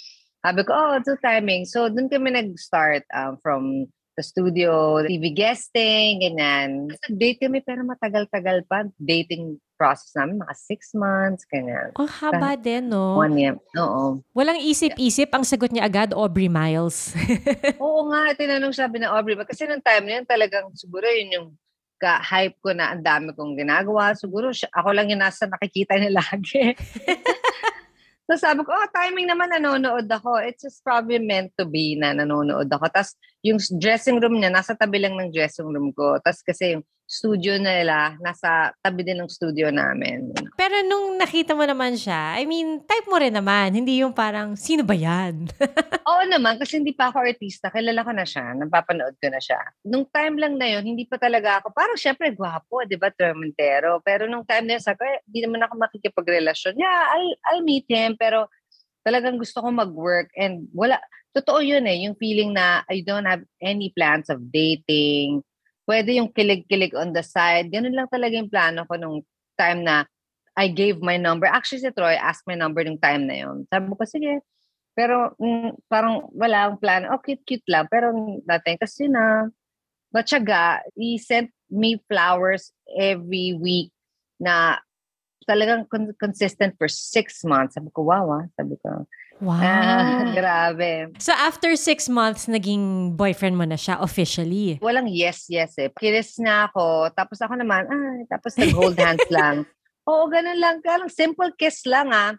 sabi 0.44 0.62
ko, 0.62 0.70
oh, 0.76 0.92
it's 1.00 1.10
a 1.10 1.18
timing. 1.18 1.64
So, 1.64 1.90
doon 1.90 2.06
kami 2.06 2.36
nag-start 2.36 3.08
um, 3.10 3.40
from 3.42 3.90
sa 4.14 4.22
studio, 4.22 5.02
TV 5.02 5.34
guesting, 5.34 6.22
ganyan. 6.22 6.86
Date 7.10 7.42
kami 7.42 7.58
pero 7.66 7.82
matagal-tagal 7.82 8.62
pa. 8.70 8.86
Dating 8.94 9.58
process 9.74 10.14
namin, 10.14 10.38
mga 10.38 10.54
six 10.54 10.94
months, 10.94 11.42
ganyan. 11.50 11.90
Ang 11.98 12.06
oh, 12.06 12.10
haba 12.22 12.54
din, 12.54 12.86
no? 12.86 13.18
One 13.18 13.34
year, 13.34 13.58
oo. 13.74 14.22
Walang 14.30 14.62
isip-isip, 14.62 15.34
ang 15.34 15.42
sagot 15.42 15.74
niya 15.74 15.90
agad, 15.90 16.14
Aubrey 16.14 16.46
Miles. 16.46 17.10
oo 17.82 18.06
nga, 18.14 18.30
tinanong 18.38 18.70
sabi 18.70 19.02
ng 19.02 19.10
Aubrey, 19.10 19.34
kasi 19.42 19.66
nung 19.66 19.82
time 19.82 20.06
na 20.06 20.12
yun, 20.22 20.26
talagang 20.30 20.70
siguro 20.78 21.10
yun 21.10 21.34
yung 21.34 21.48
ka-hype 21.98 22.58
ko 22.60 22.70
na 22.70 22.94
ang 22.94 23.02
dami 23.02 23.34
kong 23.34 23.58
ginagawa. 23.58 24.14
Siguro 24.14 24.54
siya, 24.54 24.70
ako 24.70 24.94
lang 24.94 25.10
yung 25.10 25.22
nasa 25.22 25.50
nakikita 25.50 25.98
niya 25.98 26.12
lagi. 26.22 26.74
So 28.24 28.40
sabi 28.40 28.64
ko, 28.64 28.72
oh, 28.72 28.88
timing 28.96 29.28
naman 29.28 29.52
nanonood 29.52 30.08
ako. 30.08 30.40
It's 30.40 30.64
just 30.64 30.80
probably 30.80 31.20
meant 31.20 31.52
to 31.60 31.68
be 31.68 31.92
na 31.92 32.16
nanonood 32.16 32.72
ako. 32.72 32.88
Tapos 32.88 33.20
yung 33.44 33.60
dressing 33.76 34.16
room 34.16 34.40
niya, 34.40 34.48
nasa 34.48 34.72
tabi 34.72 34.96
lang 35.04 35.12
ng 35.20 35.28
dressing 35.28 35.68
room 35.68 35.92
ko. 35.92 36.16
Tapos 36.24 36.40
kasi 36.40 36.78
yung 36.78 36.84
studio 37.14 37.54
nila, 37.62 38.18
nasa 38.18 38.74
tabi 38.82 39.06
din 39.06 39.22
ng 39.22 39.30
studio 39.30 39.70
namin. 39.70 40.34
Pero 40.58 40.82
nung 40.82 41.14
nakita 41.14 41.54
mo 41.54 41.62
naman 41.62 41.94
siya, 41.94 42.34
I 42.34 42.42
mean, 42.42 42.82
type 42.82 43.06
mo 43.06 43.22
rin 43.22 43.30
naman. 43.30 43.70
Hindi 43.70 44.02
yung 44.02 44.10
parang, 44.10 44.58
sino 44.58 44.82
ba 44.82 44.98
yan? 44.98 45.46
Oo 46.10 46.22
naman, 46.26 46.58
kasi 46.58 46.82
hindi 46.82 46.90
pa 46.90 47.14
ako 47.14 47.22
artista. 47.22 47.70
Kilala 47.70 48.02
ko 48.02 48.10
na 48.10 48.26
siya. 48.26 48.58
Napapanood 48.58 49.14
ko 49.22 49.30
na 49.30 49.38
siya. 49.38 49.62
Nung 49.86 50.10
time 50.10 50.42
lang 50.42 50.58
na 50.58 50.66
yun, 50.74 50.82
hindi 50.82 51.06
pa 51.06 51.14
talaga 51.14 51.62
ako, 51.62 51.70
parang 51.70 51.94
syempre 51.94 52.34
gwapo, 52.34 52.82
di 52.82 52.98
ba, 52.98 53.14
Tormentero. 53.14 54.02
Pero 54.02 54.26
nung 54.26 54.42
time 54.42 54.66
na 54.66 54.72
yun, 54.74 54.82
sabi 54.82 54.98
ko, 54.98 55.06
eh, 55.06 55.22
hindi 55.30 55.40
naman 55.46 55.62
ako 55.70 55.74
makikipagrelasyon. 55.86 56.74
Yeah, 56.74 57.14
I'll, 57.14 57.34
I'll 57.46 57.62
meet 57.62 57.86
him, 57.86 58.18
pero 58.18 58.50
talagang 59.06 59.38
gusto 59.38 59.62
ko 59.62 59.70
mag-work 59.70 60.34
and 60.34 60.66
wala, 60.74 60.98
totoo 61.30 61.62
yun 61.62 61.86
eh, 61.86 62.02
yung 62.08 62.18
feeling 62.18 62.54
na 62.54 62.82
I 62.90 63.06
don't 63.06 63.26
have 63.28 63.46
any 63.62 63.94
plans 63.94 64.26
of 64.30 64.40
dating, 64.50 65.46
pwede 65.84 66.16
yung 66.16 66.32
kilig-kilig 66.32 66.96
on 66.96 67.12
the 67.12 67.24
side. 67.24 67.68
Ganun 67.68 67.94
lang 67.96 68.08
talaga 68.08 68.34
yung 68.36 68.52
plano 68.52 68.84
ko 68.88 68.96
nung 68.96 69.20
time 69.56 69.84
na 69.84 70.04
I 70.54 70.70
gave 70.70 71.02
my 71.02 71.18
number. 71.18 71.50
Actually, 71.50 71.82
si 71.82 71.90
Troy 71.90 72.14
asked 72.14 72.46
my 72.46 72.54
number 72.54 72.82
nung 72.84 73.00
time 73.00 73.26
na 73.26 73.42
yun. 73.44 73.66
Sabi 73.68 73.90
ko, 73.92 74.02
sige. 74.06 74.40
Pero 74.94 75.34
mm, 75.36 75.90
parang 75.90 76.30
wala 76.30 76.70
akong 76.70 76.80
plan. 76.80 77.02
Oh, 77.10 77.18
cute-cute 77.18 77.66
lang. 77.66 77.90
Pero 77.90 78.14
natin 78.46 78.78
kasi 78.78 79.10
na 79.10 79.50
matyaga, 80.14 80.80
he 80.94 81.18
sent 81.18 81.50
me 81.66 81.98
flowers 82.06 82.70
every 82.94 83.58
week 83.58 83.90
na 84.38 84.78
talagang 85.50 85.90
con- 85.90 86.14
consistent 86.22 86.78
for 86.78 86.86
six 86.86 87.42
months. 87.42 87.74
Sabi 87.74 87.90
ko, 87.90 88.06
wow, 88.06 88.30
ah. 88.30 88.44
Sabi 88.54 88.78
ko, 88.78 89.10
Wow. 89.44 89.60
ah, 89.60 90.32
grabe. 90.32 91.12
So 91.20 91.36
after 91.36 91.76
six 91.76 92.08
months, 92.08 92.48
naging 92.48 93.12
boyfriend 93.12 93.60
mo 93.60 93.68
na 93.68 93.76
siya 93.76 94.00
officially. 94.00 94.80
Walang 94.80 95.12
yes, 95.12 95.52
yes 95.52 95.76
eh. 95.76 95.92
Kinis 95.92 96.40
niya 96.40 96.72
ako. 96.72 97.12
Tapos 97.12 97.44
ako 97.44 97.60
naman, 97.60 97.84
ah, 97.84 98.24
tapos 98.32 98.56
nag-hold 98.56 98.96
hands 98.96 99.28
lang. 99.36 99.68
Oo, 100.08 100.32
ganun 100.32 100.56
lang. 100.56 100.80
Kaya 100.80 101.04
lang, 101.04 101.12
simple 101.12 101.52
kiss 101.60 101.84
lang 101.84 102.08
ah. 102.16 102.32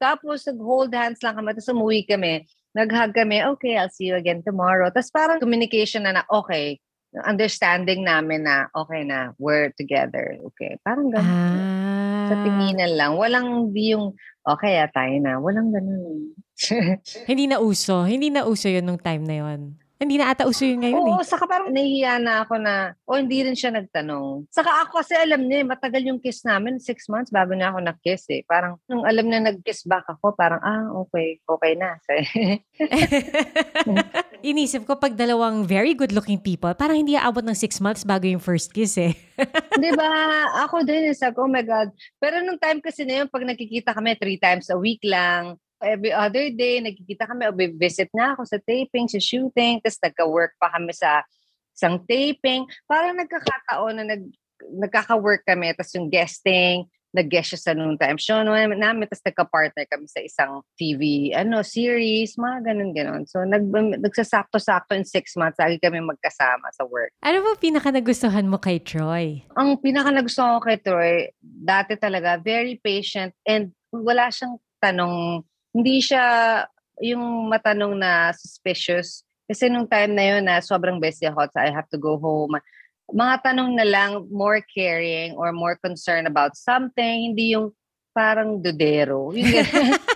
Tapos 0.00 0.48
nag-hold 0.48 0.96
hands 0.96 1.20
lang 1.20 1.36
kami. 1.36 1.52
Tapos 1.52 1.68
umuwi 1.68 2.00
kami. 2.08 2.48
Nag-hug 2.72 3.12
kami. 3.12 3.44
Okay, 3.56 3.76
I'll 3.76 3.92
see 3.92 4.08
you 4.08 4.16
again 4.16 4.40
tomorrow. 4.40 4.88
Tapos 4.88 5.12
parang 5.12 5.36
communication 5.42 6.08
na 6.08 6.16
na, 6.16 6.22
okay. 6.32 6.80
Understanding 7.24 8.04
namin 8.04 8.44
na, 8.44 8.68
okay 8.76 9.00
na, 9.02 9.32
we're 9.40 9.72
together. 9.80 10.36
Okay. 10.52 10.76
Parang 10.84 11.08
ganun. 11.08 11.24
Ah. 11.24 12.28
Sa 12.28 12.34
tinginan 12.44 12.92
lang. 12.92 13.12
Walang 13.16 13.72
di 13.72 13.96
yung, 13.96 14.12
okay 14.44 14.76
ah, 14.76 14.90
tayo 14.92 15.16
na. 15.16 15.40
Walang 15.40 15.72
ganun. 15.72 16.36
Hindi 17.30 17.44
na 17.48 17.64
uso. 17.64 18.04
Hindi 18.04 18.28
na 18.28 18.44
uso 18.44 18.68
yun 18.68 18.84
nung 18.84 19.00
time 19.00 19.24
na 19.24 19.36
yun. 19.40 19.80
Hindi 19.98 20.14
na 20.14 20.30
ata 20.30 20.46
uso 20.46 20.62
yun 20.62 20.78
ngayon 20.78 21.02
Oo, 21.02 21.18
eh. 21.18 21.26
saka 21.26 21.50
parang 21.50 21.74
nahihiya 21.74 22.22
na 22.22 22.46
ako 22.46 22.54
na, 22.62 22.94
o 23.02 23.18
hindi 23.18 23.42
rin 23.42 23.58
siya 23.58 23.74
nagtanong. 23.74 24.46
Saka 24.46 24.86
ako 24.86 25.02
kasi 25.02 25.18
alam 25.18 25.42
niya, 25.42 25.66
eh, 25.66 25.66
matagal 25.66 26.02
yung 26.06 26.22
kiss 26.22 26.46
namin, 26.46 26.78
six 26.78 27.10
months 27.10 27.34
bago 27.34 27.50
niya 27.50 27.74
ako 27.74 27.82
nag-kiss 27.82 28.30
eh. 28.30 28.46
Parang 28.46 28.78
nung 28.86 29.02
alam 29.02 29.26
na 29.26 29.50
nag-kiss 29.50 29.82
back 29.90 30.06
ako, 30.06 30.38
parang, 30.38 30.62
ah, 30.62 30.86
okay, 31.02 31.42
okay 31.42 31.74
na. 31.74 31.98
Inisip 34.54 34.86
ko 34.86 35.02
pag 35.02 35.18
dalawang 35.18 35.66
very 35.66 35.98
good 35.98 36.14
looking 36.14 36.38
people, 36.38 36.70
parang 36.78 37.02
hindi 37.02 37.18
aabot 37.18 37.42
ng 37.42 37.58
six 37.58 37.82
months 37.82 38.06
bago 38.06 38.30
yung 38.30 38.38
first 38.38 38.70
kiss 38.70 38.94
eh. 39.02 39.18
Di 39.82 39.90
ba? 39.98 40.10
Ako 40.62 40.86
din, 40.86 41.10
eh, 41.10 41.14
sabi 41.18 41.34
ko, 41.34 41.50
oh 41.50 41.50
my 41.50 41.66
God. 41.66 41.90
Pero 42.22 42.38
nung 42.46 42.62
time 42.62 42.78
kasi 42.78 43.02
na 43.02 43.26
yun, 43.26 43.26
pag 43.26 43.42
nakikita 43.42 43.90
kami 43.90 44.14
three 44.14 44.38
times 44.38 44.70
a 44.70 44.78
week 44.78 45.02
lang, 45.02 45.58
every 45.82 46.12
other 46.12 46.50
day, 46.50 46.82
nagkikita 46.82 47.28
kami, 47.28 47.46
o 47.48 47.54
visit 47.54 48.10
na 48.14 48.34
ako 48.34 48.46
sa 48.46 48.58
taping, 48.62 49.06
sa 49.06 49.20
shooting, 49.22 49.78
tapos 49.82 50.00
nagka-work 50.02 50.52
pa 50.58 50.74
kami 50.74 50.92
sa 50.94 51.22
isang 51.74 52.02
taping. 52.04 52.66
Parang 52.90 53.14
nagkakataon 53.14 53.94
na 54.02 54.04
nag, 54.16 54.22
nagkaka-work 54.58 55.46
kami, 55.46 55.70
tapos 55.74 55.94
yung 55.94 56.10
guesting, 56.10 56.86
nag-guest 57.08 57.56
siya 57.56 57.60
sa 57.60 57.72
noon 57.72 57.96
time 57.96 58.20
show 58.20 58.44
namin, 58.44 58.76
tapos 59.08 59.24
nagka-partner 59.24 59.84
kami 59.88 60.06
sa 60.12 60.20
isang 60.20 60.60
TV 60.76 61.32
ano 61.32 61.64
series, 61.64 62.36
mga 62.36 62.68
ganun-ganon. 62.68 63.24
So, 63.24 63.48
nag, 63.48 63.64
nagsasakto-sakto 64.04 64.92
in 64.92 65.08
six 65.08 65.32
months, 65.32 65.56
lagi 65.56 65.80
kami 65.80 66.04
magkasama 66.04 66.68
sa 66.76 66.84
work. 66.84 67.16
Ano 67.24 67.40
ba 67.40 67.56
pinaka 67.56 67.88
nagustuhan 67.88 68.44
mo 68.44 68.60
kay 68.60 68.82
Troy? 68.84 69.40
Ang 69.56 69.80
pinaka 69.80 70.12
nagustuhan 70.12 70.60
ko 70.60 70.68
kay 70.68 70.78
Troy, 70.84 71.32
dati 71.40 71.96
talaga, 71.96 72.36
very 72.36 72.76
patient 72.76 73.32
and 73.48 73.72
wala 73.88 74.28
siyang 74.28 74.60
tanong 74.84 75.42
hindi 75.72 76.00
siya 76.02 76.24
yung 77.02 77.48
matanong 77.48 77.94
na 77.98 78.34
suspicious. 78.34 79.22
Kasi 79.48 79.72
nung 79.72 79.88
time 79.88 80.12
na 80.12 80.24
yun 80.36 80.44
na 80.44 80.60
sobrang 80.60 81.00
busy 81.00 81.24
ako, 81.24 81.48
so 81.48 81.58
I 81.62 81.72
have 81.72 81.88
to 81.94 81.98
go 82.00 82.20
home. 82.20 82.58
Mga 83.08 83.34
tanong 83.40 83.70
na 83.72 83.86
lang, 83.88 84.28
more 84.28 84.60
caring 84.60 85.32
or 85.40 85.52
more 85.56 85.80
concerned 85.80 86.28
about 86.28 86.52
something, 86.58 87.32
hindi 87.32 87.56
yung 87.56 87.72
parang 88.12 88.60
dudero. 88.60 89.32
Yung 89.32 89.48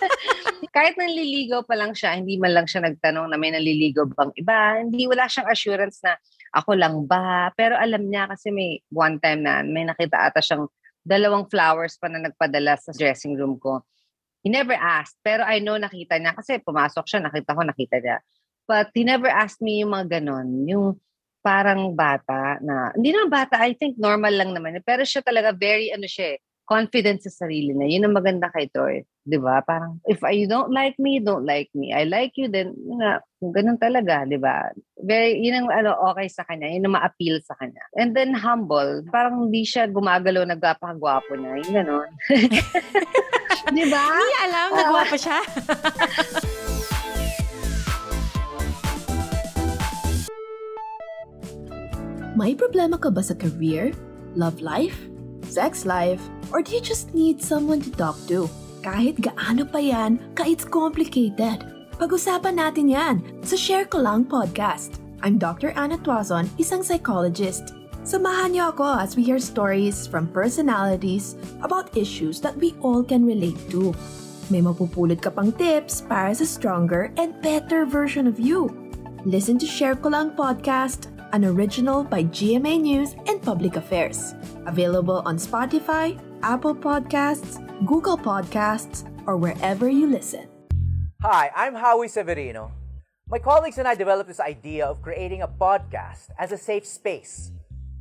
Kahit 0.72 0.96
nanliligaw 0.96 1.68
pa 1.68 1.76
lang 1.76 1.92
siya, 1.92 2.16
hindi 2.16 2.40
man 2.40 2.56
lang 2.56 2.64
siya 2.64 2.80
nagtanong 2.88 3.28
na 3.28 3.36
may 3.36 3.52
naliligaw 3.52 4.08
bang 4.08 4.32
iba. 4.40 4.80
Hindi, 4.80 5.04
wala 5.04 5.28
siyang 5.28 5.52
assurance 5.52 6.00
na 6.00 6.16
ako 6.56 6.70
lang 6.80 7.04
ba. 7.04 7.52
Pero 7.52 7.76
alam 7.76 8.08
niya 8.08 8.24
kasi 8.32 8.48
may 8.48 8.80
one 8.88 9.20
time 9.20 9.44
na 9.44 9.60
may 9.60 9.84
nakita 9.84 10.32
ata 10.32 10.40
siyang 10.40 10.64
dalawang 11.04 11.44
flowers 11.52 12.00
pa 12.00 12.08
na 12.08 12.24
nagpadala 12.24 12.80
sa 12.80 12.88
dressing 12.96 13.36
room 13.36 13.60
ko. 13.60 13.84
He 14.42 14.50
never 14.50 14.74
asked, 14.74 15.18
pero 15.22 15.46
I 15.46 15.62
know 15.62 15.78
nakita 15.78 16.18
niya 16.18 16.34
kasi 16.34 16.58
pumasok 16.58 17.06
siya, 17.06 17.20
nakita 17.22 17.54
ko, 17.54 17.62
nakita 17.62 17.96
niya. 18.02 18.18
But 18.66 18.90
he 18.94 19.06
never 19.06 19.30
asked 19.30 19.62
me 19.62 19.82
yung 19.82 19.94
mga 19.94 20.18
ganon, 20.18 20.66
yung 20.66 20.98
parang 21.42 21.94
bata 21.94 22.58
na, 22.62 22.94
hindi 22.94 23.14
naman 23.14 23.30
bata, 23.30 23.58
I 23.62 23.74
think 23.74 23.98
normal 23.98 24.34
lang 24.34 24.50
naman. 24.54 24.78
Pero 24.82 25.02
siya 25.06 25.22
talaga 25.22 25.54
very, 25.54 25.90
ano 25.94 26.06
siya, 26.06 26.38
eh, 26.38 26.38
confident 26.72 27.20
sa 27.20 27.28
sarili 27.44 27.76
na. 27.76 27.84
Yun 27.84 28.08
ang 28.08 28.16
maganda 28.16 28.48
kay 28.48 28.72
Toy. 28.72 29.04
Di 29.22 29.36
ba? 29.36 29.60
Parang, 29.60 30.00
if 30.08 30.24
you 30.32 30.48
don't 30.48 30.72
like 30.72 30.96
me, 30.96 31.20
don't 31.20 31.44
like 31.44 31.68
me. 31.76 31.92
I 31.92 32.08
like 32.08 32.32
you, 32.40 32.48
then, 32.48 32.72
yun 32.72 33.04
nga, 33.04 33.20
ganun 33.44 33.76
talaga, 33.76 34.24
di 34.24 34.40
ba? 34.40 34.72
Very, 34.96 35.36
yun 35.44 35.62
ang 35.62 35.68
ano, 35.68 35.92
okay 36.08 36.32
sa 36.32 36.48
kanya. 36.48 36.72
Yun 36.72 36.88
ang 36.88 36.96
ma-appeal 36.96 37.44
sa 37.44 37.52
kanya. 37.60 37.84
And 38.00 38.16
then, 38.16 38.32
humble. 38.32 39.04
Parang 39.12 39.46
hindi 39.46 39.68
siya 39.68 39.92
gumagalaw, 39.92 40.48
nagpapakagwapo 40.48 41.36
na. 41.36 41.60
Yung 41.60 41.76
ganun. 41.76 42.08
di 43.76 43.84
ba? 43.92 44.04
Hindi 44.08 44.36
alam, 44.48 44.68
nagwapo 44.72 45.16
siya. 45.20 45.38
May 52.32 52.56
problema 52.56 52.96
ka 52.96 53.12
ba 53.12 53.20
sa 53.20 53.36
career, 53.36 53.92
love 54.32 54.64
life, 54.64 55.11
sex 55.52 55.84
life, 55.84 56.24
or 56.48 56.64
do 56.64 56.72
you 56.72 56.80
just 56.80 57.12
need 57.12 57.44
someone 57.44 57.84
to 57.84 57.92
talk 57.92 58.16
to? 58.32 58.48
Kahit 58.80 59.20
gaano 59.20 59.68
pa 59.68 59.76
yan, 59.76 60.16
ka 60.32 60.48
it's 60.48 60.64
complicated. 60.64 61.60
Pag-usapan 62.00 62.56
natin 62.56 62.88
yan 62.88 63.20
sa 63.44 63.54
Share 63.54 63.84
Ko 63.84 64.00
Lang 64.00 64.24
podcast. 64.24 64.96
I'm 65.20 65.36
Dr. 65.36 65.76
Anna 65.76 66.00
Tuazon, 66.00 66.48
isang 66.56 66.80
psychologist. 66.80 67.76
Samahan 68.02 68.56
niyo 68.56 68.74
ako 68.74 68.98
as 68.98 69.14
we 69.14 69.22
hear 69.22 69.38
stories 69.38 70.08
from 70.08 70.26
personalities 70.32 71.38
about 71.62 71.94
issues 71.94 72.42
that 72.42 72.58
we 72.58 72.74
all 72.82 73.04
can 73.04 73.22
relate 73.22 73.60
to. 73.70 73.94
May 74.50 74.58
mapupulot 74.58 75.22
ka 75.22 75.30
pang 75.30 75.54
tips 75.54 76.02
para 76.02 76.34
sa 76.34 76.42
stronger 76.42 77.14
and 77.20 77.38
better 77.44 77.86
version 77.86 78.26
of 78.26 78.42
you. 78.42 78.72
Listen 79.22 79.54
to 79.62 79.68
Share 79.70 79.94
Ko 79.94 80.10
Lang 80.10 80.34
podcast, 80.34 81.11
an 81.32 81.46
original 81.46 82.04
by 82.04 82.24
GMA 82.24 82.80
News 82.80 83.14
and 83.26 83.40
Public 83.40 83.76
Affairs. 83.76 84.34
Available 84.66 85.22
on 85.24 85.36
Spotify, 85.38 86.20
Apple 86.42 86.74
Podcasts, 86.74 87.56
Google 87.86 88.18
Podcasts, 88.18 89.08
or 89.26 89.38
wherever 89.38 89.88
you 89.88 90.06
listen. 90.06 90.46
Hi, 91.22 91.50
I'm 91.56 91.74
Howie 91.74 92.08
Severino. 92.08 92.70
My 93.28 93.38
colleagues 93.38 93.78
and 93.78 93.88
I 93.88 93.94
developed 93.94 94.28
this 94.28 94.40
idea 94.40 94.84
of 94.84 95.00
creating 95.00 95.40
a 95.40 95.48
podcast 95.48 96.28
as 96.38 96.52
a 96.52 96.58
safe 96.58 96.84
space 96.84 97.50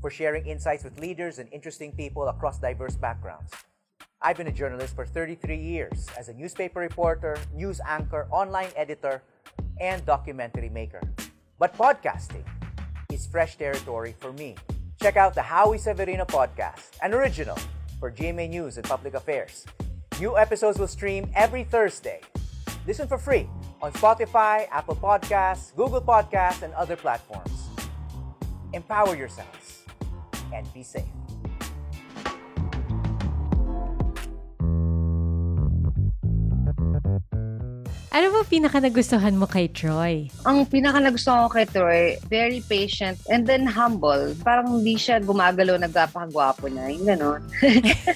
for 0.02 0.10
sharing 0.10 0.46
insights 0.46 0.84
with 0.84 1.00
leaders 1.00 1.40
and 1.40 1.48
interesting 1.54 1.94
people 1.94 2.28
across 2.28 2.60
diverse 2.60 2.98
backgrounds. 2.98 3.54
I've 4.22 4.36
been 4.36 4.48
a 4.48 4.52
journalist 4.52 4.94
for 4.94 5.06
33 5.06 5.56
years 5.56 6.08
as 6.20 6.28
a 6.28 6.34
newspaper 6.34 6.82
reporter, 6.82 7.38
news 7.54 7.80
anchor, 7.88 8.28
online 8.30 8.70
editor, 8.76 9.24
and 9.80 10.06
documentary 10.06 10.70
maker. 10.70 11.02
But 11.58 11.78
podcasting 11.78 12.44
is 13.22 13.28
fresh 13.28 13.56
territory 13.56 14.16
for 14.20 14.34
me. 14.34 14.56
Check 15.02 15.16
out 15.16 15.34
the 15.36 15.42
Howie 15.42 15.78
Severino 15.78 16.26
podcast, 16.26 16.92
an 17.02 17.14
original 17.14 17.58
for 18.00 18.12
GMA 18.12 18.50
News 18.50 18.78
and 18.78 18.86
Public 18.86 19.14
Affairs. 19.14 19.66
New 20.20 20.38
episodes 20.38 20.80
will 20.80 20.88
stream 20.88 21.30
every 21.36 21.64
Thursday. 21.64 22.22
Listen 22.88 23.08
for 23.08 23.18
free 23.18 23.48
on 23.82 23.92
Spotify, 23.94 24.68
Apple 24.72 24.96
Podcasts, 24.96 25.76
Google 25.76 26.02
Podcasts, 26.02 26.64
and 26.64 26.74
other 26.74 26.96
platforms. 26.96 27.70
Empower 28.74 29.16
yourselves 29.16 29.84
and 30.54 30.72
be 30.74 30.84
safe. 30.84 31.06
Ano 38.12 38.28
ba 38.28 38.44
pinaka 38.44 38.84
nagustuhan 38.84 39.40
mo 39.40 39.48
kay 39.48 39.72
Troy? 39.72 40.28
Ang 40.44 40.68
pinaka 40.68 41.00
nagustuhan 41.00 41.48
ko 41.48 41.56
kay 41.56 41.64
Troy, 41.64 42.20
very 42.28 42.60
patient 42.68 43.16
and 43.32 43.48
then 43.48 43.64
humble. 43.64 44.36
Parang 44.44 44.84
hindi 44.84 45.00
siya 45.00 45.24
gumagalaw 45.24 45.80
nagpapakagwapo 45.80 46.68
niya. 46.68 46.92
Yung 46.92 47.08
ganon. 47.08 47.42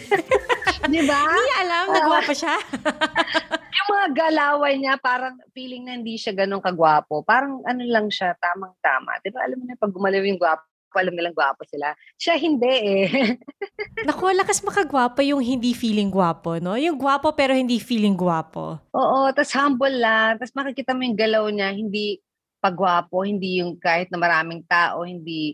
Di 0.92 1.00
ba? 1.08 1.20
Hindi 1.32 1.54
alam, 1.64 1.86
nagwapo 1.96 2.36
siya. 2.36 2.60
Yung 3.76 3.88
mga 3.88 4.08
galaway 4.20 4.74
niya, 4.84 5.00
parang 5.00 5.40
feeling 5.56 5.88
na 5.88 5.96
hindi 5.96 6.20
siya 6.20 6.36
ganun 6.36 6.60
kagwapo. 6.60 7.24
Parang 7.24 7.64
ano 7.64 7.82
lang 7.88 8.12
siya, 8.12 8.36
tamang-tama. 8.36 9.24
Di 9.24 9.32
ba? 9.32 9.48
Alam 9.48 9.64
mo 9.64 9.66
na, 9.66 9.80
pag 9.80 9.96
gumalaw 9.96 10.28
yung 10.28 10.40
gwapo, 10.44 10.75
alam 11.00 11.16
nilang 11.16 11.36
gwapo 11.36 11.64
sila. 11.68 11.92
Siya 12.16 12.36
hindi 12.40 12.76
eh. 13.04 13.08
Naku, 14.08 14.32
lakas 14.36 14.62
makagwapo 14.62 15.24
yung 15.24 15.44
hindi 15.44 15.76
feeling 15.76 16.12
gwapo, 16.12 16.60
no? 16.60 16.76
Yung 16.76 17.00
gwapo 17.00 17.36
pero 17.36 17.56
hindi 17.56 17.78
feeling 17.80 18.16
gwapo. 18.16 18.80
Oo, 18.96 19.32
tas 19.36 19.52
humble 19.56 19.96
lang. 19.96 20.40
Tas 20.40 20.56
makikita 20.56 20.96
mo 20.96 21.04
yung 21.04 21.18
galaw 21.18 21.46
niya, 21.52 21.72
hindi 21.76 22.20
pagwapo, 22.64 23.22
hindi 23.22 23.62
yung 23.62 23.78
kahit 23.78 24.10
na 24.10 24.18
maraming 24.18 24.66
tao, 24.66 25.06
hindi... 25.06 25.54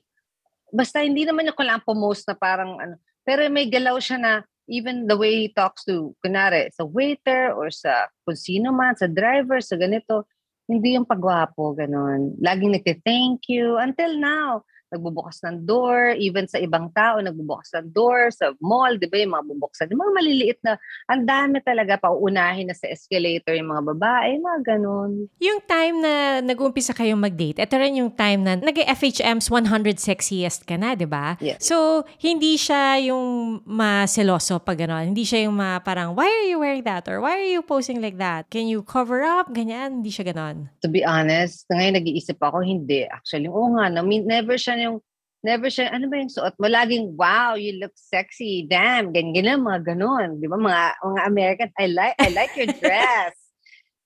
Basta 0.72 1.04
hindi 1.04 1.28
naman 1.28 1.52
yung 1.52 1.60
kailangan 1.60 1.84
pumost 1.84 2.24
na 2.24 2.36
parang 2.40 2.80
ano. 2.80 2.96
Pero 3.28 3.44
may 3.52 3.68
galaw 3.68 4.00
siya 4.00 4.18
na 4.18 4.34
even 4.72 5.06
the 5.12 5.20
way 5.20 5.46
he 5.46 5.50
talks 5.52 5.84
to, 5.84 6.16
kunwari, 6.24 6.72
sa 6.72 6.88
waiter 6.88 7.52
or 7.52 7.68
sa 7.68 8.08
kung 8.24 8.40
sino 8.40 8.72
man, 8.72 8.96
sa 8.96 9.12
driver, 9.12 9.60
sa 9.60 9.76
ganito, 9.76 10.24
hindi 10.72 10.96
yung 10.96 11.04
pagwapo, 11.04 11.76
ganun. 11.76 12.40
Laging 12.40 12.72
nagte-thank 12.80 13.52
you. 13.52 13.76
Until 13.76 14.16
now, 14.16 14.64
nagbubukas 14.92 15.40
ng 15.48 15.64
door, 15.64 16.14
even 16.20 16.46
sa 16.46 16.60
ibang 16.60 16.92
tao, 16.92 17.24
nagbubukas 17.24 17.72
ng 17.80 17.96
door, 17.96 18.28
sa 18.30 18.52
mall, 18.60 19.00
di 19.00 19.08
ba, 19.08 19.24
yung 19.24 19.34
mga 19.34 19.46
bubuksan. 19.48 19.88
Yung 19.88 20.04
mga 20.04 20.14
maliliit 20.20 20.60
na, 20.68 20.76
ang 21.08 21.24
dami 21.24 21.64
talaga, 21.64 21.96
pauunahin 21.96 22.68
na 22.68 22.76
sa 22.76 22.92
escalator 22.92 23.56
yung 23.56 23.72
mga 23.72 23.84
babae, 23.96 24.36
mga 24.38 24.62
ganun. 24.76 25.32
Yung 25.40 25.64
time 25.64 25.96
na 26.04 26.14
nag-uumpisa 26.44 26.92
kayong 26.92 27.24
mag-date, 27.24 27.64
ito 27.64 27.76
rin 27.80 28.04
yung 28.04 28.12
time 28.12 28.44
na 28.44 28.60
nag-FHM's 28.60 29.48
100 29.48 29.96
Sexiest 29.96 30.68
ka 30.68 30.76
na, 30.76 30.92
di 30.92 31.08
ba? 31.08 31.40
Yes. 31.40 31.64
So, 31.64 32.04
hindi 32.20 32.60
siya 32.60 33.00
yung 33.00 33.64
maseloso 33.64 34.60
pag 34.60 34.84
gano'n. 34.84 35.16
Hindi 35.16 35.24
siya 35.24 35.48
yung 35.48 35.56
ma 35.56 35.80
parang, 35.80 36.12
why 36.20 36.28
are 36.28 36.48
you 36.52 36.60
wearing 36.60 36.84
that? 36.84 37.08
Or 37.08 37.24
why 37.24 37.40
are 37.40 37.48
you 37.48 37.64
posing 37.64 38.04
like 38.04 38.20
that? 38.20 38.52
Can 38.52 38.68
you 38.68 38.84
cover 38.84 39.24
up? 39.24 39.48
Ganyan. 39.56 40.04
Hindi 40.04 40.12
siya 40.12 40.28
gano'n. 40.36 40.68
To 40.84 40.90
be 40.92 41.06
honest, 41.08 41.64
ngayon 41.72 41.96
nag-iisip 41.96 42.36
ako, 42.44 42.60
hindi. 42.66 43.08
Actually, 43.08 43.48
oo 43.48 43.72
nga, 43.78 43.88
no, 43.88 44.04
never 44.04 44.60
siya 44.60 44.81
yung 44.82 45.00
never 45.42 45.70
siya, 45.70 45.90
ano 45.90 46.08
ba 46.08 46.22
yung 46.22 46.32
suot 46.32 46.56
mo? 46.58 46.70
Laging, 46.70 47.18
wow, 47.18 47.58
you 47.58 47.82
look 47.82 47.94
sexy. 47.98 48.66
Damn, 48.70 49.10
ganyan, 49.14 49.66
mga 49.66 49.94
ganun. 49.94 50.38
Di 50.38 50.46
ba? 50.46 50.58
Mga, 50.58 50.84
mga 51.02 51.22
American, 51.26 51.70
I 51.78 51.86
like, 51.90 52.16
I 52.22 52.30
like 52.34 52.54
your 52.58 52.70
dress. 52.70 53.36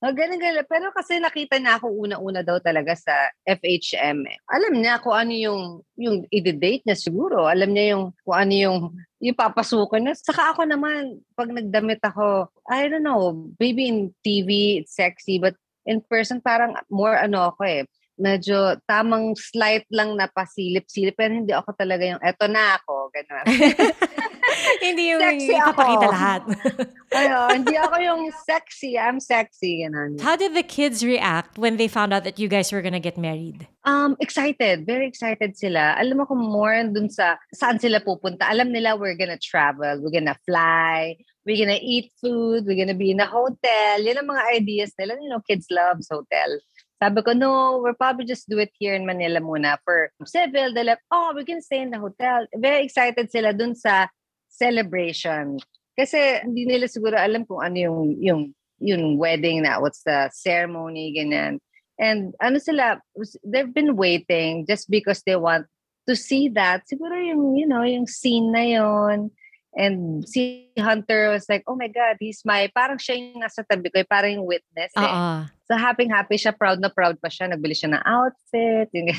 Oh, 0.03 0.13
ganun, 0.13 0.37
ganun. 0.37 0.67
Pero 0.69 0.93
kasi 0.93 1.17
nakita 1.17 1.57
na 1.57 1.81
ako 1.81 1.89
una-una 1.89 2.45
daw 2.45 2.61
talaga 2.61 2.93
sa 2.93 3.31
FHM. 3.41 4.27
Eh. 4.27 4.37
Alam 4.53 4.77
niya 4.77 5.01
kung 5.01 5.17
ano 5.17 5.33
yung, 5.33 5.81
yung 5.97 6.21
i-date 6.29 6.85
niya 6.85 6.99
siguro. 6.99 7.49
Alam 7.49 7.73
niya 7.73 7.95
yung 7.95 8.13
kung 8.21 8.37
ano 8.37 8.53
yung, 8.53 8.77
yung 9.17 9.33
papasukan 9.33 10.05
niya. 10.05 10.13
Saka 10.19 10.53
ako 10.53 10.67
naman, 10.69 11.25
pag 11.33 11.49
nagdamit 11.49 12.03
ako, 12.05 12.53
I 12.69 12.85
don't 12.85 13.01
know, 13.01 13.49
maybe 13.57 13.89
in 13.89 14.13
TV, 14.21 14.83
it's 14.83 14.93
sexy, 14.93 15.41
but 15.41 15.57
in 15.89 16.05
person, 16.05 16.37
parang 16.37 16.77
more 16.91 17.17
ano 17.17 17.49
ako 17.55 17.65
eh 17.65 17.81
medyo 18.15 18.79
tamang 18.87 19.35
slight 19.35 19.83
lang 19.91 20.15
na 20.15 20.27
pasilip-silip 20.31 21.15
pero 21.15 21.35
hindi 21.35 21.51
ako 21.51 21.75
talaga 21.75 22.03
yung 22.07 22.21
eto 22.23 22.47
na 22.47 22.79
ako 22.79 23.11
ganun. 23.11 23.45
hindi 24.85 25.11
yung 25.11 25.21
Sexy 25.21 25.51
ipapakita 25.51 26.05
ako. 26.07 26.13
lahat. 26.15 26.41
Ayun, 27.15 27.49
hindi 27.63 27.75
ako 27.79 27.95
yung 28.03 28.21
sexy, 28.43 28.99
I'm 28.99 29.19
sexy 29.23 29.83
ganun. 29.87 30.19
How 30.19 30.35
did 30.35 30.51
the 30.55 30.63
kids 30.63 30.99
react 31.03 31.55
when 31.55 31.77
they 31.77 31.87
found 31.87 32.11
out 32.11 32.23
that 32.23 32.39
you 32.39 32.47
guys 32.47 32.71
were 32.71 32.81
gonna 32.81 32.99
get 33.03 33.17
married? 33.17 33.67
Um, 33.85 34.17
excited, 34.19 34.83
very 34.87 35.07
excited 35.07 35.55
sila. 35.55 35.95
Alam 35.95 36.23
mo 36.23 36.25
kung 36.25 36.41
more 36.41 36.75
dun 36.91 37.07
sa 37.07 37.37
saan 37.55 37.79
sila 37.79 38.01
pupunta. 38.03 38.47
Alam 38.49 38.71
nila 38.71 38.97
we're 38.99 39.15
gonna 39.15 39.39
travel, 39.39 40.01
we're 40.03 40.11
gonna 40.11 40.35
fly, 40.43 41.15
we're 41.45 41.59
gonna 41.61 41.79
eat 41.79 42.11
food, 42.19 42.65
we're 42.65 42.79
gonna 42.79 42.97
be 42.97 43.11
in 43.11 43.21
a 43.23 43.29
hotel. 43.29 44.01
Yan 44.01 44.19
ang 44.19 44.27
mga 44.27 44.43
ideas 44.51 44.91
nila. 44.99 45.15
You 45.21 45.29
know, 45.29 45.43
kids 45.45 45.69
loves 45.71 46.09
hotel. 46.11 46.59
Sabi 46.95 47.21
ko, 47.21 47.35
no, 47.35 47.83
we'll 47.83 47.99
probably 47.99 48.23
just 48.23 48.47
do 48.47 48.57
it 48.57 48.71
here 48.79 48.95
in 48.95 49.05
Manila 49.05 49.43
muna 49.43 49.77
for 49.83 50.11
civil. 50.23 50.73
They're 50.73 50.95
like, 50.95 51.03
oh, 51.11 51.33
we 51.35 51.43
can 51.43 51.61
stay 51.61 51.81
in 51.83 51.91
the 51.91 51.99
hotel. 51.99 52.47
Very 52.55 52.85
excited 52.85 53.27
sila 53.31 53.51
dun 53.51 53.75
sa 53.75 54.07
celebration. 54.47 55.59
Kasi 55.99 56.39
hindi 56.43 56.63
nila 56.63 56.87
siguro 56.87 57.19
alam 57.19 57.43
kung 57.43 57.59
ano 57.59 57.75
yung, 57.75 57.99
yung, 58.23 58.41
yung 58.79 59.17
wedding 59.19 59.63
na, 59.63 59.79
what's 59.79 60.03
the 60.07 60.31
ceremony, 60.31 61.11
ganyan. 61.15 61.59
And 61.99 62.35
ano 62.39 62.59
sila, 62.59 62.99
they've 63.43 63.71
been 63.71 63.95
waiting 63.95 64.67
just 64.67 64.91
because 64.91 65.23
they 65.23 65.35
want 65.35 65.67
to 66.07 66.15
see 66.15 66.47
that. 66.55 66.83
Siguro 66.91 67.15
yung, 67.15 67.55
you 67.55 67.67
know, 67.67 67.83
yung 67.83 68.07
scene 68.07 68.51
na 68.51 68.63
yon 68.63 69.31
And 69.75 70.23
si 70.23 70.71
Hunter 70.79 71.35
was 71.35 71.51
like, 71.51 71.67
oh 71.67 71.75
my 71.75 71.91
God, 71.91 72.15
he's 72.23 72.41
my, 72.47 72.71
parang 72.71 72.95
siya 72.95 73.19
yung 73.19 73.43
nasa 73.43 73.67
tabi 73.67 73.91
ko, 73.91 73.99
parang 74.07 74.39
yung 74.39 74.47
witness 74.47 74.95
eh. 74.95 75.03
Oo. 75.03 75.51
So 75.67 75.75
happy-happy 75.75 76.39
siya, 76.39 76.55
proud 76.55 76.79
na 76.79 76.87
proud 76.87 77.19
pa 77.19 77.27
siya. 77.27 77.51
Nagbili 77.51 77.75
siya 77.75 77.91
ng 77.91 78.03
outfit. 78.07 78.87
Yung 78.95 79.11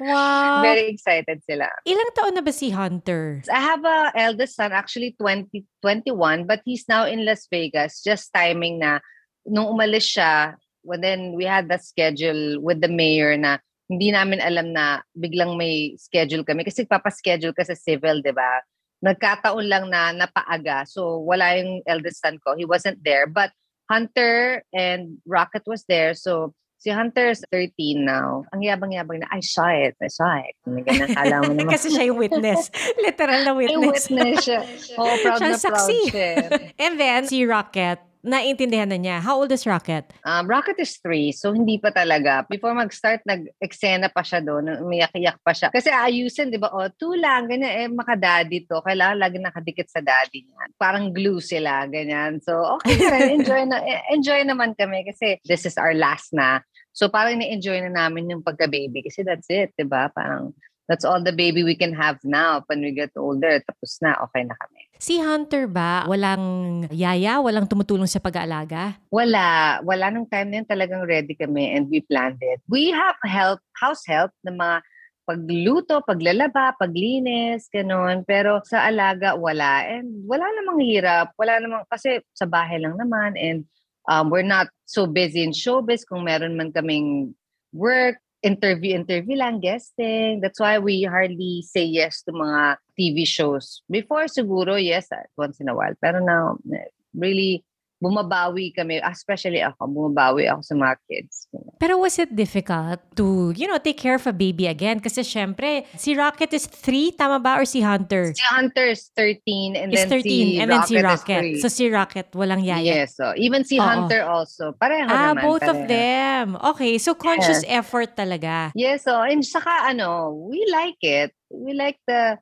Wow. 0.00 0.62
Very 0.68 0.88
excited 0.88 1.44
sila. 1.44 1.68
Ilang 1.84 2.12
taon 2.16 2.32
na 2.32 2.40
ba 2.40 2.52
si 2.52 2.72
Hunter? 2.72 3.44
I 3.52 3.60
have 3.60 3.84
a 3.84 4.12
eldest 4.16 4.56
son, 4.56 4.72
actually 4.72 5.12
20, 5.20 5.64
21, 5.84 6.48
but 6.48 6.64
he's 6.64 6.88
now 6.88 7.04
in 7.04 7.28
Las 7.28 7.44
Vegas. 7.52 8.00
Just 8.00 8.32
timing 8.32 8.80
na, 8.80 9.00
nung 9.44 9.68
umalis 9.68 10.08
siya, 10.08 10.56
well, 10.84 11.00
then 11.00 11.36
we 11.36 11.44
had 11.44 11.68
that 11.68 11.84
schedule 11.84 12.60
with 12.64 12.80
the 12.80 12.88
mayor 12.88 13.36
na 13.36 13.58
hindi 13.88 14.12
namin 14.12 14.40
alam 14.40 14.72
na 14.72 15.00
biglang 15.16 15.56
may 15.56 15.96
schedule 15.96 16.44
kami. 16.44 16.64
Kasi 16.64 16.84
papaschedule 16.84 17.56
ka 17.56 17.64
sa 17.64 17.76
civil, 17.76 18.20
di 18.20 18.32
ba? 18.32 18.64
Nagkataon 19.04 19.66
lang 19.68 19.90
na 19.90 20.10
napaaga. 20.10 20.82
So 20.86 21.22
wala 21.22 21.54
yung 21.58 21.82
eldest 21.86 22.22
son 22.22 22.38
ko. 22.42 22.54
He 22.58 22.64
wasn't 22.66 23.02
there. 23.04 23.26
But 23.26 23.50
Hunter 23.88 24.62
and 24.74 25.18
Rocket 25.24 25.62
was 25.66 25.84
there. 25.88 26.12
So 26.14 26.52
si 26.78 26.90
Hunter 26.90 27.30
is 27.34 27.42
13 27.50 28.06
now. 28.06 28.46
Ang 28.54 28.62
yabang-yabang 28.62 29.18
na, 29.22 29.26
I 29.34 29.42
saw 29.42 29.66
it. 29.66 29.98
I 29.98 30.06
saw 30.06 30.38
it. 30.38 30.54
May 30.62 30.86
ganun, 30.86 31.10
kala 31.10 31.36
mo 31.42 31.50
naman. 31.50 31.72
Kasi 31.74 31.90
siya 31.90 32.06
yung 32.06 32.18
witness. 32.22 32.70
Literal 33.02 33.42
na 33.42 33.50
Yung 33.58 33.82
witness. 33.82 34.06
witness 34.10 34.46
siya. 34.46 34.60
Oh, 34.98 35.10
proud 35.22 35.38
Siya 35.42 35.48
na 35.50 35.58
proud 35.58 35.66
saksi. 35.74 35.98
siya. 36.10 36.30
And 36.78 36.94
then, 36.98 37.26
si 37.26 37.42
Rocket, 37.46 37.98
naintindihan 38.22 38.90
na 38.90 38.98
niya. 38.98 39.22
How 39.22 39.38
old 39.38 39.52
is 39.52 39.66
Rocket? 39.66 40.10
Um, 40.26 40.50
Rocket 40.50 40.78
is 40.78 40.98
three, 40.98 41.30
so 41.30 41.54
hindi 41.54 41.78
pa 41.78 41.94
talaga. 41.94 42.44
Before 42.46 42.74
mag-start, 42.74 43.22
nag-eksena 43.24 44.10
pa 44.10 44.22
siya 44.26 44.42
doon, 44.42 44.82
umiyak-iyak 44.82 45.38
pa 45.42 45.54
siya. 45.54 45.68
Kasi 45.70 45.88
ayusin, 45.92 46.50
di 46.50 46.58
ba? 46.58 46.70
O, 46.74 46.86
two 46.94 47.14
lang, 47.16 47.46
ganyan, 47.46 47.72
eh, 47.72 47.88
maka-daddy 47.88 48.66
to. 48.66 48.82
Kailangan 48.82 49.18
lagi 49.18 49.38
nakadikit 49.38 49.88
sa 49.88 50.02
daddy 50.02 50.46
niya. 50.46 50.62
Parang 50.76 51.10
glue 51.14 51.42
sila, 51.42 51.86
ganyan. 51.86 52.42
So, 52.42 52.78
okay 52.78 52.96
na 52.98 53.16
rin. 53.18 53.30
Enjoy, 53.38 53.62
na, 53.70 53.76
eh, 53.86 54.02
enjoy 54.12 54.40
naman 54.42 54.74
kami 54.74 55.06
kasi 55.06 55.38
this 55.46 55.64
is 55.64 55.78
our 55.78 55.94
last 55.94 56.34
na. 56.34 56.60
So, 56.90 57.06
parang 57.06 57.38
ni-enjoy 57.38 57.86
na 57.86 58.06
namin 58.06 58.26
yung 58.26 58.42
pagka-baby 58.42 59.06
kasi 59.06 59.22
that's 59.22 59.46
it, 59.46 59.70
di 59.78 59.86
ba? 59.86 60.10
Parang, 60.10 60.50
that's 60.88 61.04
all 61.04 61.22
the 61.22 61.36
baby 61.36 61.62
we 61.62 61.76
can 61.76 61.94
have 61.94 62.18
now. 62.24 62.64
When 62.66 62.80
we 62.80 62.96
get 62.96 63.12
older, 63.14 63.60
tapos 63.62 64.00
na, 64.02 64.16
okay 64.24 64.42
na 64.42 64.56
kami. 64.56 64.87
Si 64.98 65.22
Hunter 65.22 65.70
ba, 65.70 66.02
walang 66.10 66.86
yaya, 66.90 67.38
walang 67.38 67.70
tumutulong 67.70 68.10
sa 68.10 68.18
pag-aalaga? 68.18 68.98
Wala. 69.14 69.78
Wala 69.86 70.10
nung 70.10 70.26
time 70.26 70.50
na 70.50 70.56
yun 70.58 70.66
talagang 70.66 71.06
ready 71.06 71.38
kami 71.38 71.70
and 71.70 71.86
we 71.86 72.02
planned 72.02 72.42
it. 72.42 72.58
We 72.66 72.90
have 72.90 73.14
help, 73.22 73.62
house 73.78 74.02
help 74.10 74.34
ng 74.42 74.58
mga 74.58 74.82
pagluto, 75.22 76.02
paglalaba, 76.02 76.74
paglinis, 76.82 77.70
ganun. 77.70 78.26
Pero 78.26 78.58
sa 78.66 78.90
alaga, 78.90 79.38
wala. 79.38 79.86
And 79.86 80.26
wala 80.26 80.50
namang 80.50 80.82
hirap. 80.82 81.30
Wala 81.38 81.62
namang, 81.62 81.86
kasi 81.86 82.18
sa 82.34 82.50
bahay 82.50 82.82
lang 82.82 82.98
naman. 82.98 83.38
And 83.38 83.70
um, 84.10 84.34
we're 84.34 84.42
not 84.42 84.66
so 84.82 85.06
busy 85.06 85.46
in 85.46 85.54
showbiz 85.54 86.02
kung 86.08 86.26
meron 86.26 86.58
man 86.58 86.74
kaming 86.74 87.38
work, 87.70 88.18
interview, 88.42 88.94
interview 88.94 89.36
lang, 89.36 89.60
guesting. 89.60 90.40
That's 90.40 90.60
why 90.60 90.78
we 90.78 91.02
hardly 91.02 91.62
say 91.66 91.84
yes 91.84 92.22
to 92.22 92.32
mga 92.32 92.76
TV 92.98 93.26
shows. 93.26 93.82
Before 93.90 94.24
siguro, 94.26 94.82
yes, 94.82 95.08
once 95.36 95.60
in 95.60 95.68
a 95.68 95.74
while. 95.74 95.94
Pero 96.00 96.24
now, 96.24 96.58
eh, 96.72 96.90
really, 97.14 97.64
bumabawi 97.98 98.70
kami, 98.74 99.02
especially 99.02 99.58
ako, 99.58 99.90
bumabawi 99.90 100.46
ako 100.46 100.62
sa 100.62 100.74
mga 100.78 100.94
kids. 101.10 101.50
Pero 101.78 101.98
was 101.98 102.18
it 102.18 102.30
difficult 102.34 103.02
to, 103.18 103.50
you 103.58 103.66
know, 103.66 103.78
take 103.78 103.98
care 103.98 104.14
of 104.14 104.26
a 104.26 104.32
baby 104.32 104.66
again? 104.66 105.02
Kasi 105.02 105.26
syempre, 105.26 105.86
si 105.98 106.14
Rocket 106.14 106.54
is 106.54 106.66
3, 106.66 107.18
tama 107.18 107.42
ba? 107.42 107.58
Or 107.58 107.66
si 107.66 107.82
Hunter? 107.82 108.34
Si 108.34 108.44
Hunter 108.46 108.94
is 108.94 109.10
13 109.14 109.74
and 109.74 109.90
is 109.90 110.06
then 110.06 110.08
13 110.10 110.22
si 110.22 110.60
and 110.62 110.70
then 110.70 110.78
Rocket 110.78 110.88
si 110.88 110.96
Rocket. 111.02 111.44
is 111.44 111.62
3. 111.62 111.62
So 111.62 111.68
si 111.68 111.84
Rocket, 111.90 112.28
walang 112.38 112.62
yaya. 112.62 113.02
Yes, 113.02 113.18
so 113.18 113.34
even 113.34 113.66
si 113.66 113.78
Oo. 113.78 113.86
Hunter 113.86 114.22
also. 114.22 114.74
Pareho 114.78 115.10
ah, 115.10 115.34
naman. 115.34 115.42
both 115.42 115.66
of 115.66 115.78
pareho. 115.82 115.90
them. 115.90 116.46
Okay, 116.74 116.98
so 116.98 117.14
conscious 117.18 117.66
effort 117.66 118.14
talaga. 118.14 118.70
Yes, 118.78 119.04
so 119.04 119.18
and 119.22 119.42
saka 119.42 119.90
ano, 119.90 120.30
we 120.50 120.62
like 120.70 120.98
it. 121.02 121.34
We 121.50 121.74
like 121.74 121.98
the 122.06 122.38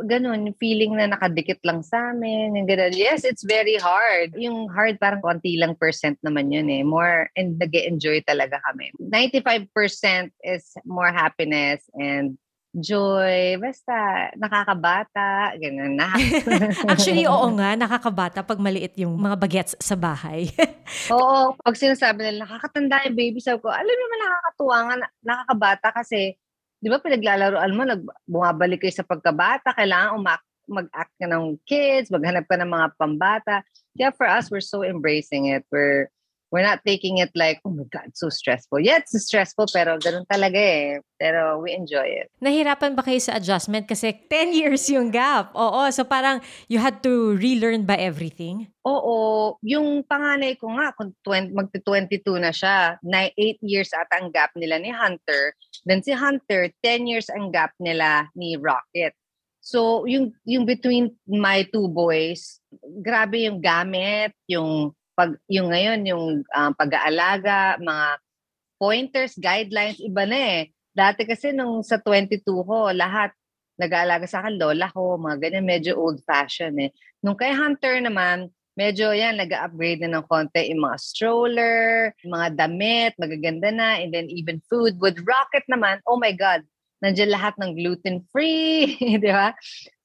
ganun, 0.00 0.48
yung 0.48 0.58
feeling 0.58 0.96
na 0.96 1.10
nakadikit 1.10 1.60
lang 1.64 1.84
sa 1.84 2.12
amin, 2.12 2.56
yung 2.56 2.68
ganun. 2.68 2.96
Yes, 2.96 3.24
it's 3.24 3.44
very 3.44 3.76
hard. 3.76 4.32
Yung 4.40 4.72
hard, 4.72 4.96
parang 4.96 5.20
konti 5.20 5.60
lang 5.60 5.76
percent 5.76 6.16
naman 6.24 6.48
yun 6.48 6.68
eh. 6.72 6.82
More, 6.84 7.28
and 7.36 7.60
nag 7.60 7.72
enjoy 7.76 8.24
talaga 8.24 8.60
kami. 8.64 8.92
95% 9.00 9.68
is 10.44 10.72
more 10.88 11.12
happiness 11.12 11.84
and 11.92 12.40
joy, 12.72 13.60
basta 13.60 13.92
nakakabata, 14.32 15.52
ganun 15.60 16.00
na. 16.00 16.08
Actually, 16.92 17.28
oo 17.28 17.46
nga, 17.60 17.76
nakakabata 17.76 18.40
pag 18.40 18.56
maliit 18.56 18.96
yung 18.96 19.12
mga 19.12 19.36
bagets 19.36 19.72
sa 19.76 19.92
bahay. 19.92 20.48
oo, 21.12 21.52
pag 21.52 21.76
sinasabi 21.76 22.24
nila, 22.24 22.48
nakakatanda 22.48 23.04
yung 23.04 23.16
baby, 23.16 23.38
sabi 23.44 23.60
ko, 23.60 23.68
alam 23.68 23.92
naman 23.92 24.18
nakakatuwa 24.24 24.76
nga, 24.88 24.94
nakakabata 25.20 25.88
kasi 25.92 26.40
di 26.82 26.90
ba 26.90 26.98
pinaglalaroan 26.98 27.72
mo, 27.78 27.82
nag, 27.86 28.02
bumabalik 28.26 28.82
kayo 28.82 28.90
sa 28.90 29.06
pagkabata, 29.06 29.70
kailangan 29.78 30.18
umak 30.18 30.42
mag-act 30.66 31.14
ka 31.18 31.26
ng 31.30 31.58
kids, 31.66 32.10
maghanap 32.10 32.46
ka 32.46 32.58
ng 32.58 32.70
mga 32.70 32.86
pambata. 32.98 33.56
Kaya 33.94 34.10
for 34.14 34.26
us, 34.26 34.50
we're 34.50 34.62
so 34.62 34.82
embracing 34.82 35.50
it. 35.50 35.62
We're 35.70 36.10
we're 36.52 36.62
not 36.62 36.84
taking 36.84 37.16
it 37.18 37.32
like, 37.32 37.58
oh 37.64 37.72
my 37.72 37.88
God, 37.88 38.12
so 38.12 38.28
stressful. 38.28 38.78
Yeah, 38.84 39.00
it's 39.00 39.16
stressful, 39.16 39.72
pero 39.72 39.96
ganun 39.96 40.28
talaga 40.28 40.60
eh. 40.60 41.00
Pero 41.16 41.64
we 41.64 41.72
enjoy 41.72 42.04
it. 42.04 42.28
Nahirapan 42.44 42.92
ba 42.92 43.00
kayo 43.00 43.16
sa 43.16 43.40
adjustment? 43.40 43.88
Kasi 43.88 44.12
10 44.28 44.52
years 44.60 44.84
yung 44.92 45.08
gap. 45.08 45.56
Oo, 45.56 45.88
so 45.88 46.04
parang 46.04 46.44
you 46.68 46.76
had 46.76 47.00
to 47.00 47.32
relearn 47.40 47.88
ba 47.88 47.96
everything? 47.96 48.68
Oo, 48.84 49.56
yung 49.64 50.04
panganay 50.04 50.60
ko 50.60 50.68
nga, 50.76 50.92
kung 50.92 51.16
20, 51.24 51.56
magti-22 51.56 52.20
na 52.36 52.52
siya, 52.52 53.00
na 53.00 53.32
8 53.32 53.64
years 53.64 53.88
at 53.96 54.12
ang 54.12 54.28
gap 54.28 54.52
nila 54.52 54.76
ni 54.76 54.92
Hunter. 54.92 55.56
Then 55.88 56.04
si 56.04 56.12
Hunter, 56.12 56.68
10 56.84 57.08
years 57.08 57.32
ang 57.32 57.48
gap 57.48 57.72
nila 57.80 58.28
ni 58.36 58.60
Rocket. 58.60 59.16
So, 59.62 60.04
yung, 60.10 60.34
yung 60.42 60.66
between 60.66 61.14
my 61.22 61.62
two 61.70 61.86
boys, 61.86 62.58
grabe 62.98 63.46
yung 63.46 63.62
gamit, 63.62 64.34
yung 64.50 64.90
pag 65.22 65.38
yung 65.46 65.70
ngayon 65.70 66.02
yung 66.02 66.24
uh, 66.50 66.72
pag-aalaga, 66.74 67.78
mga 67.78 68.06
pointers, 68.82 69.38
guidelines 69.38 70.02
iba 70.02 70.26
na 70.26 70.38
eh. 70.38 70.62
Dati 70.90 71.22
kasi 71.22 71.54
nung 71.54 71.86
sa 71.86 72.02
22 72.02 72.42
ko, 72.42 72.90
lahat 72.90 73.30
nag-aalaga 73.78 74.26
sa 74.26 74.42
akin, 74.42 74.58
lola 74.58 74.90
ko, 74.90 75.14
mga 75.14 75.38
ganyan, 75.38 75.64
medyo 75.64 75.94
old-fashioned 75.94 76.76
eh. 76.82 76.90
Nung 77.22 77.38
kay 77.38 77.54
Hunter 77.54 78.02
naman, 78.02 78.50
medyo 78.74 79.14
yan, 79.14 79.38
nag-upgrade 79.38 80.02
na 80.02 80.18
ng 80.18 80.26
konti 80.26 80.74
yung 80.74 80.82
mga 80.82 80.98
stroller, 80.98 82.10
mga 82.26 82.58
damit, 82.58 83.14
magaganda 83.14 83.70
na, 83.70 84.02
and 84.02 84.10
then 84.10 84.26
even 84.26 84.58
food. 84.66 84.98
With 84.98 85.22
Rocket 85.22 85.64
naman, 85.70 86.02
oh 86.04 86.18
my 86.18 86.34
God, 86.34 86.66
nandiyan 87.02 87.34
lahat 87.34 87.58
ng 87.58 87.74
gluten-free, 87.74 88.96
di 89.22 89.30
ba? 89.34 89.50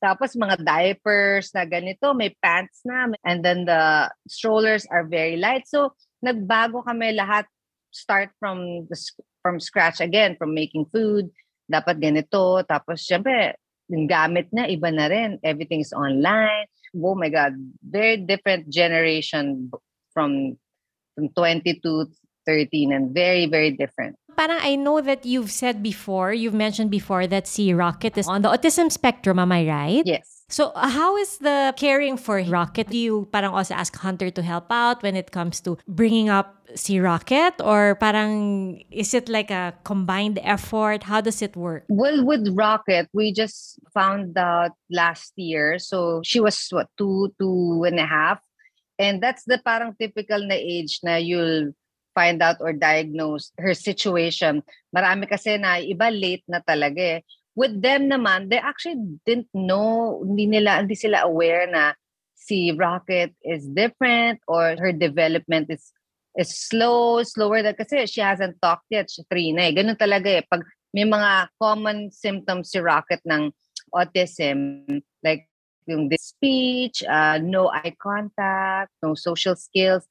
Tapos 0.02 0.34
mga 0.34 0.58
diapers 0.66 1.54
na 1.54 1.64
ganito, 1.70 2.18
may 2.18 2.34
pants 2.42 2.82
na, 2.84 3.14
and 3.22 3.46
then 3.46 3.70
the 3.70 4.10
strollers 4.26 4.90
are 4.90 5.06
very 5.06 5.38
light. 5.38 5.70
So, 5.70 5.94
nagbago 6.26 6.82
kami 6.82 7.14
lahat 7.14 7.46
start 7.94 8.34
from 8.42 8.90
the 8.90 8.98
from 9.46 9.62
scratch 9.62 10.02
again, 10.02 10.36
from 10.36 10.52
making 10.52 10.90
food, 10.92 11.30
dapat 11.72 12.02
ganito. 12.02 12.60
Tapos, 12.68 13.06
syempre, 13.06 13.56
yung 13.88 14.10
gamit 14.10 14.52
na, 14.52 14.68
iba 14.68 14.92
na 14.92 15.08
rin. 15.08 15.40
Everything's 15.40 15.96
online. 15.96 16.68
Oh 16.98 17.16
my 17.16 17.32
God, 17.32 17.56
very 17.80 18.20
different 18.20 18.68
generation 18.68 19.72
from, 20.12 20.60
from 21.16 21.30
20 21.32 21.80
to 21.86 22.12
13 22.48 22.94
and 22.94 23.14
very, 23.14 23.46
very 23.46 23.72
different 23.72 24.16
parang 24.38 24.62
I 24.62 24.78
know 24.78 25.02
that 25.02 25.26
you've 25.26 25.52
said 25.52 25.82
before, 25.82 26.32
you've 26.32 26.54
mentioned 26.54 26.92
before 26.94 27.26
that 27.28 27.48
si 27.50 27.74
Rocket 27.74 28.16
is 28.18 28.30
on 28.30 28.44
the 28.44 28.50
autism 28.50 28.92
spectrum, 28.94 29.40
am 29.40 29.52
I 29.52 29.66
right? 29.68 30.06
Yes. 30.06 30.46
So 30.48 30.72
how 30.76 31.18
is 31.18 31.40
the 31.40 31.74
caring 31.76 32.16
for 32.16 32.40
Rocket? 32.40 32.88
Do 32.88 32.98
you 32.98 33.28
parang 33.34 33.52
also 33.52 33.74
ask 33.74 33.92
Hunter 33.98 34.30
to 34.30 34.42
help 34.42 34.72
out 34.72 35.04
when 35.04 35.18
it 35.18 35.32
comes 35.32 35.60
to 35.68 35.76
bringing 35.90 36.30
up 36.30 36.56
si 36.76 37.02
Rocket? 37.02 37.60
Or 37.60 37.98
parang 38.00 38.80
is 38.92 39.14
it 39.14 39.28
like 39.28 39.52
a 39.52 39.74
combined 39.84 40.40
effort? 40.44 41.04
How 41.04 41.20
does 41.20 41.42
it 41.42 41.58
work? 41.58 41.84
Well, 41.90 42.24
with 42.24 42.48
Rocket, 42.54 43.10
we 43.12 43.34
just 43.34 43.82
found 43.92 44.38
out 44.38 44.72
last 44.90 45.34
year. 45.36 45.80
So 45.80 46.22
she 46.24 46.40
was 46.40 46.56
what, 46.70 46.88
two, 46.98 47.34
two 47.42 47.84
and 47.84 48.00
a 48.00 48.06
half. 48.06 48.40
And 48.98 49.22
that's 49.22 49.44
the 49.44 49.60
parang 49.60 49.96
typical 50.00 50.40
na 50.48 50.56
age 50.56 51.02
na 51.04 51.18
you'll 51.18 51.74
find 52.18 52.42
out 52.42 52.58
or 52.58 52.74
diagnose 52.74 53.54
her 53.62 53.78
situation. 53.78 54.66
Marami 54.90 55.30
kasi 55.30 55.62
na 55.62 55.78
iba 55.78 56.10
late 56.10 56.42
na 56.50 56.66
talaga 56.66 56.98
eh. 56.98 57.22
With 57.54 57.78
them 57.78 58.10
naman, 58.10 58.50
they 58.50 58.58
actually 58.58 58.98
didn't 59.22 59.54
know, 59.54 60.26
hindi 60.26 60.50
nila, 60.50 60.82
hindi 60.82 60.98
sila 60.98 61.30
aware 61.30 61.70
na 61.70 61.94
si 62.34 62.74
Rocket 62.74 63.38
is 63.46 63.70
different 63.70 64.42
or 64.50 64.74
her 64.82 64.94
development 64.94 65.70
is 65.70 65.94
is 66.38 66.54
slow, 66.54 67.26
slower 67.26 67.66
than 67.66 67.74
kasi 67.74 68.06
she 68.06 68.22
hasn't 68.22 68.62
talked 68.62 68.86
yet, 68.94 69.10
she's 69.10 69.26
three 69.26 69.50
na 69.54 69.70
eh. 69.70 69.74
Ganun 69.74 69.98
talaga 69.98 70.42
eh. 70.42 70.46
Pag 70.46 70.66
may 70.94 71.06
mga 71.06 71.50
common 71.58 72.14
symptoms 72.14 72.70
si 72.70 72.78
Rocket 72.78 73.22
ng 73.26 73.50
autism, 73.90 74.86
like 75.26 75.50
yung 75.90 76.06
speech, 76.14 77.02
uh, 77.10 77.42
no 77.42 77.74
eye 77.74 77.98
contact, 77.98 78.94
no 79.02 79.18
social 79.18 79.58
skills, 79.58 80.06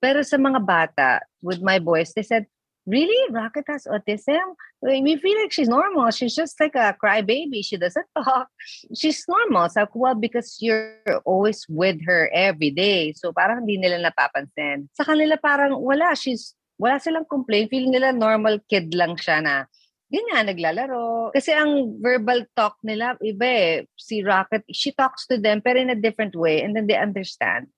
pero 0.00 0.22
sa 0.22 0.38
mga 0.38 0.60
bata, 0.62 1.10
with 1.42 1.62
my 1.62 1.78
boys, 1.78 2.14
they 2.14 2.22
said, 2.22 2.46
really? 2.88 3.18
Rocket 3.30 3.68
has 3.68 3.84
autism? 3.84 4.56
We 4.80 5.20
feel 5.20 5.36
like 5.42 5.52
she's 5.52 5.68
normal. 5.68 6.10
She's 6.10 6.34
just 6.34 6.56
like 6.58 6.74
a 6.74 6.96
crybaby. 6.96 7.60
She 7.60 7.76
doesn't 7.76 8.06
talk. 8.16 8.48
She's 8.96 9.22
normal. 9.28 9.68
So, 9.68 9.86
well, 9.92 10.14
because 10.14 10.56
you're 10.60 11.20
always 11.24 11.66
with 11.68 12.00
her 12.06 12.30
every 12.32 12.70
day. 12.70 13.12
So, 13.12 13.32
parang 13.36 13.66
hindi 13.66 13.76
nila 13.76 14.00
napapansin. 14.00 14.88
Sa 14.96 15.04
kanila 15.04 15.36
parang 15.36 15.76
wala. 15.76 16.16
She's, 16.16 16.56
wala 16.80 16.96
silang 16.96 17.28
complaint. 17.28 17.68
Feeling 17.68 17.92
nila 17.92 18.16
normal 18.16 18.64
kid 18.70 18.94
lang 18.96 19.20
siya 19.20 19.44
na 19.44 19.68
yun 20.08 20.24
nga, 20.32 20.40
naglalaro. 20.40 21.36
Kasi 21.36 21.52
ang 21.52 22.00
verbal 22.00 22.48
talk 22.56 22.80
nila, 22.80 23.12
iba 23.20 23.44
eh. 23.44 23.84
Si 24.00 24.24
Rocket, 24.24 24.64
she 24.72 24.92
talks 24.96 25.28
to 25.28 25.36
them 25.36 25.60
pero 25.60 25.76
in 25.76 25.92
a 25.92 25.98
different 26.00 26.32
way 26.32 26.64
and 26.64 26.72
then 26.72 26.88
they 26.88 26.96
understand. 26.96 27.68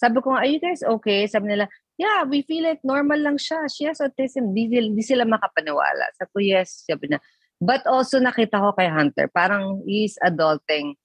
Sabi 0.00 0.24
ko 0.24 0.32
are 0.32 0.48
you 0.48 0.56
guys 0.56 0.80
okay? 0.80 1.28
Sabi 1.28 1.52
nila, 1.52 1.68
yeah, 2.00 2.24
we 2.24 2.40
feel 2.40 2.64
like 2.64 2.80
normal 2.80 3.20
lang 3.20 3.36
siya. 3.36 3.68
She 3.68 3.84
has 3.84 4.00
autism. 4.00 4.56
Di, 4.56 4.64
di 4.72 5.04
sila 5.04 5.28
makapaniwala. 5.28 6.16
Sabi 6.16 6.30
ko, 6.32 6.38
yes. 6.40 6.88
Sabi 6.88 7.12
na. 7.12 7.20
But 7.60 7.84
also 7.84 8.16
nakita 8.16 8.56
ko 8.56 8.72
kay 8.72 8.88
Hunter, 8.88 9.28
parang 9.28 9.84
he's 9.84 10.16
adulting 10.24 10.96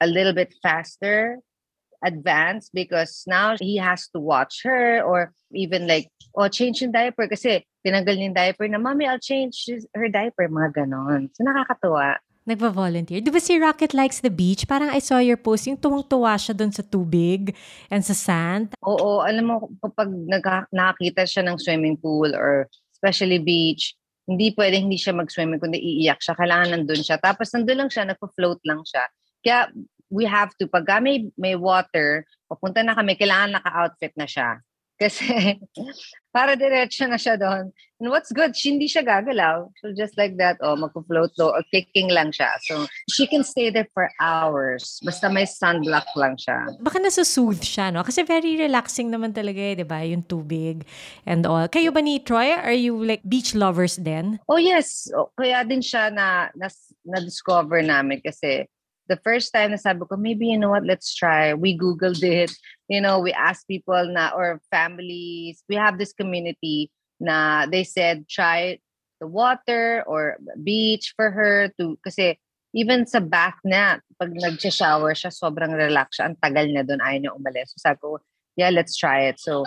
a 0.00 0.08
little 0.08 0.32
bit 0.32 0.56
faster, 0.64 1.36
advanced 2.00 2.72
because 2.72 3.28
now 3.28 3.60
he 3.60 3.76
has 3.76 4.08
to 4.16 4.18
watch 4.18 4.64
her 4.64 5.04
or 5.04 5.36
even 5.52 5.84
like, 5.84 6.08
oh, 6.32 6.48
change 6.48 6.80
yung 6.80 6.96
diaper 6.96 7.28
kasi 7.28 7.68
tinanggal 7.84 8.16
niya 8.16 8.26
yung 8.32 8.40
diaper 8.40 8.66
na, 8.72 8.80
Mommy, 8.80 9.04
I'll 9.04 9.20
change 9.20 9.68
her 9.92 10.08
diaper. 10.08 10.48
Mga 10.48 10.88
ganon. 10.88 11.28
So 11.36 11.44
nakakatuwa. 11.44 12.16
Nagva-volunteer. 12.42 13.22
Di 13.22 13.30
ba 13.30 13.38
si 13.38 13.54
Rocket 13.54 13.94
likes 13.94 14.18
the 14.18 14.32
beach? 14.32 14.66
Parang 14.66 14.90
I 14.90 14.98
saw 14.98 15.22
your 15.22 15.38
post, 15.38 15.70
yung 15.70 15.78
tuwang-tuwa 15.78 16.34
siya 16.34 16.58
doon 16.58 16.74
sa 16.74 16.82
tubig 16.82 17.54
and 17.86 18.02
sa 18.02 18.18
sand. 18.18 18.74
Oo, 18.82 19.22
alam 19.22 19.46
mo, 19.46 19.70
kapag 19.78 20.10
nag- 20.10 20.70
nakakita 20.74 21.22
siya 21.22 21.46
ng 21.46 21.56
swimming 21.62 21.94
pool 21.94 22.34
or 22.34 22.66
especially 22.98 23.38
beach, 23.38 23.94
hindi 24.26 24.50
pwedeng 24.58 24.90
hindi 24.90 24.98
siya 24.98 25.14
mag-swimming 25.14 25.62
kundi 25.62 25.78
iiyak 25.78 26.18
siya. 26.18 26.34
Kailangan 26.34 26.74
nandun 26.74 27.02
siya. 27.02 27.22
Tapos 27.22 27.50
nandun 27.54 27.86
lang 27.86 27.90
siya, 27.90 28.10
nagpo-float 28.10 28.58
lang 28.66 28.82
siya. 28.82 29.04
Kaya 29.42 29.70
we 30.10 30.26
have 30.26 30.50
to, 30.58 30.66
pag 30.66 30.86
may, 30.98 31.30
may 31.38 31.54
water, 31.54 32.26
papunta 32.50 32.82
na 32.82 32.98
kami, 32.98 33.14
kailangan 33.14 33.58
naka-outfit 33.58 34.14
na 34.18 34.26
siya. 34.26 34.58
Kasi 35.02 35.58
para 36.34 36.54
diretso 36.54 37.02
na 37.10 37.18
siya 37.18 37.34
doon. 37.34 37.74
And 38.02 38.10
what's 38.10 38.34
good, 38.34 38.54
hindi 38.58 38.90
siya 38.90 39.06
gagalaw. 39.06 39.70
So 39.78 39.94
just 39.94 40.18
like 40.18 40.34
that, 40.38 40.58
oh, 40.58 40.74
magpo-float 40.74 41.38
low 41.38 41.54
or 41.54 41.62
kicking 41.70 42.10
lang 42.10 42.34
siya. 42.34 42.50
So 42.66 42.86
she 43.10 43.30
can 43.30 43.46
stay 43.46 43.70
there 43.70 43.86
for 43.94 44.10
hours. 44.18 44.98
Basta 45.06 45.30
may 45.30 45.46
sunblock 45.46 46.10
lang 46.18 46.34
siya. 46.34 46.82
Baka 46.82 46.98
nasusoothe 46.98 47.62
siya, 47.62 47.94
no? 47.94 48.02
Kasi 48.02 48.26
very 48.26 48.58
relaxing 48.58 49.10
naman 49.10 49.30
talaga 49.30 49.58
eh, 49.58 49.78
di 49.78 49.86
ba? 49.86 50.02
Yung 50.02 50.26
tubig 50.26 50.82
and 51.26 51.46
all. 51.46 51.70
Kayo 51.70 51.94
ba 51.94 52.02
ni 52.02 52.18
Troy? 52.18 52.50
Are 52.58 52.74
you 52.74 52.98
like 52.98 53.22
beach 53.22 53.54
lovers 53.54 53.98
then? 54.02 54.42
Oh 54.50 54.58
yes. 54.58 55.06
Oh, 55.14 55.30
kaya 55.38 55.62
din 55.62 55.82
siya 55.82 56.10
na, 56.10 56.50
na, 56.58 56.66
na-discover 57.06 57.86
namin 57.86 58.18
kasi 58.18 58.66
the 59.08 59.18
first 59.22 59.52
time 59.52 59.70
na 59.72 59.80
sabi 59.80 60.06
ko, 60.06 60.16
maybe, 60.16 60.46
you 60.46 60.58
know 60.58 60.70
what, 60.70 60.86
let's 60.86 61.14
try. 61.14 61.54
We 61.54 61.76
Googled 61.76 62.22
it. 62.22 62.52
You 62.88 63.00
know, 63.00 63.18
we 63.18 63.32
asked 63.32 63.66
people 63.66 64.06
na, 64.08 64.30
or 64.34 64.60
families. 64.70 65.62
We 65.68 65.76
have 65.76 65.98
this 65.98 66.12
community 66.12 66.90
na 67.18 67.66
they 67.66 67.84
said, 67.84 68.28
try 68.28 68.78
the 69.20 69.26
water 69.26 70.02
or 70.06 70.38
beach 70.62 71.14
for 71.16 71.30
her 71.30 71.70
to, 71.78 71.98
kasi 72.02 72.38
even 72.74 73.06
sa 73.06 73.20
bath 73.20 73.58
na, 73.64 73.98
pag 74.18 74.32
nag-shower 74.32 75.12
siya, 75.12 75.28
sobrang 75.28 75.76
relax 75.76 76.16
siya. 76.16 76.32
Ang 76.32 76.40
tagal 76.40 76.66
na 76.72 76.82
doon, 76.82 77.04
ayaw 77.04 77.18
niya 77.20 77.36
umalis. 77.36 77.74
So 77.76 77.84
sabi 77.84 77.98
ko, 78.00 78.18
yeah, 78.56 78.70
let's 78.70 78.96
try 78.96 79.28
it. 79.28 79.40
So, 79.40 79.64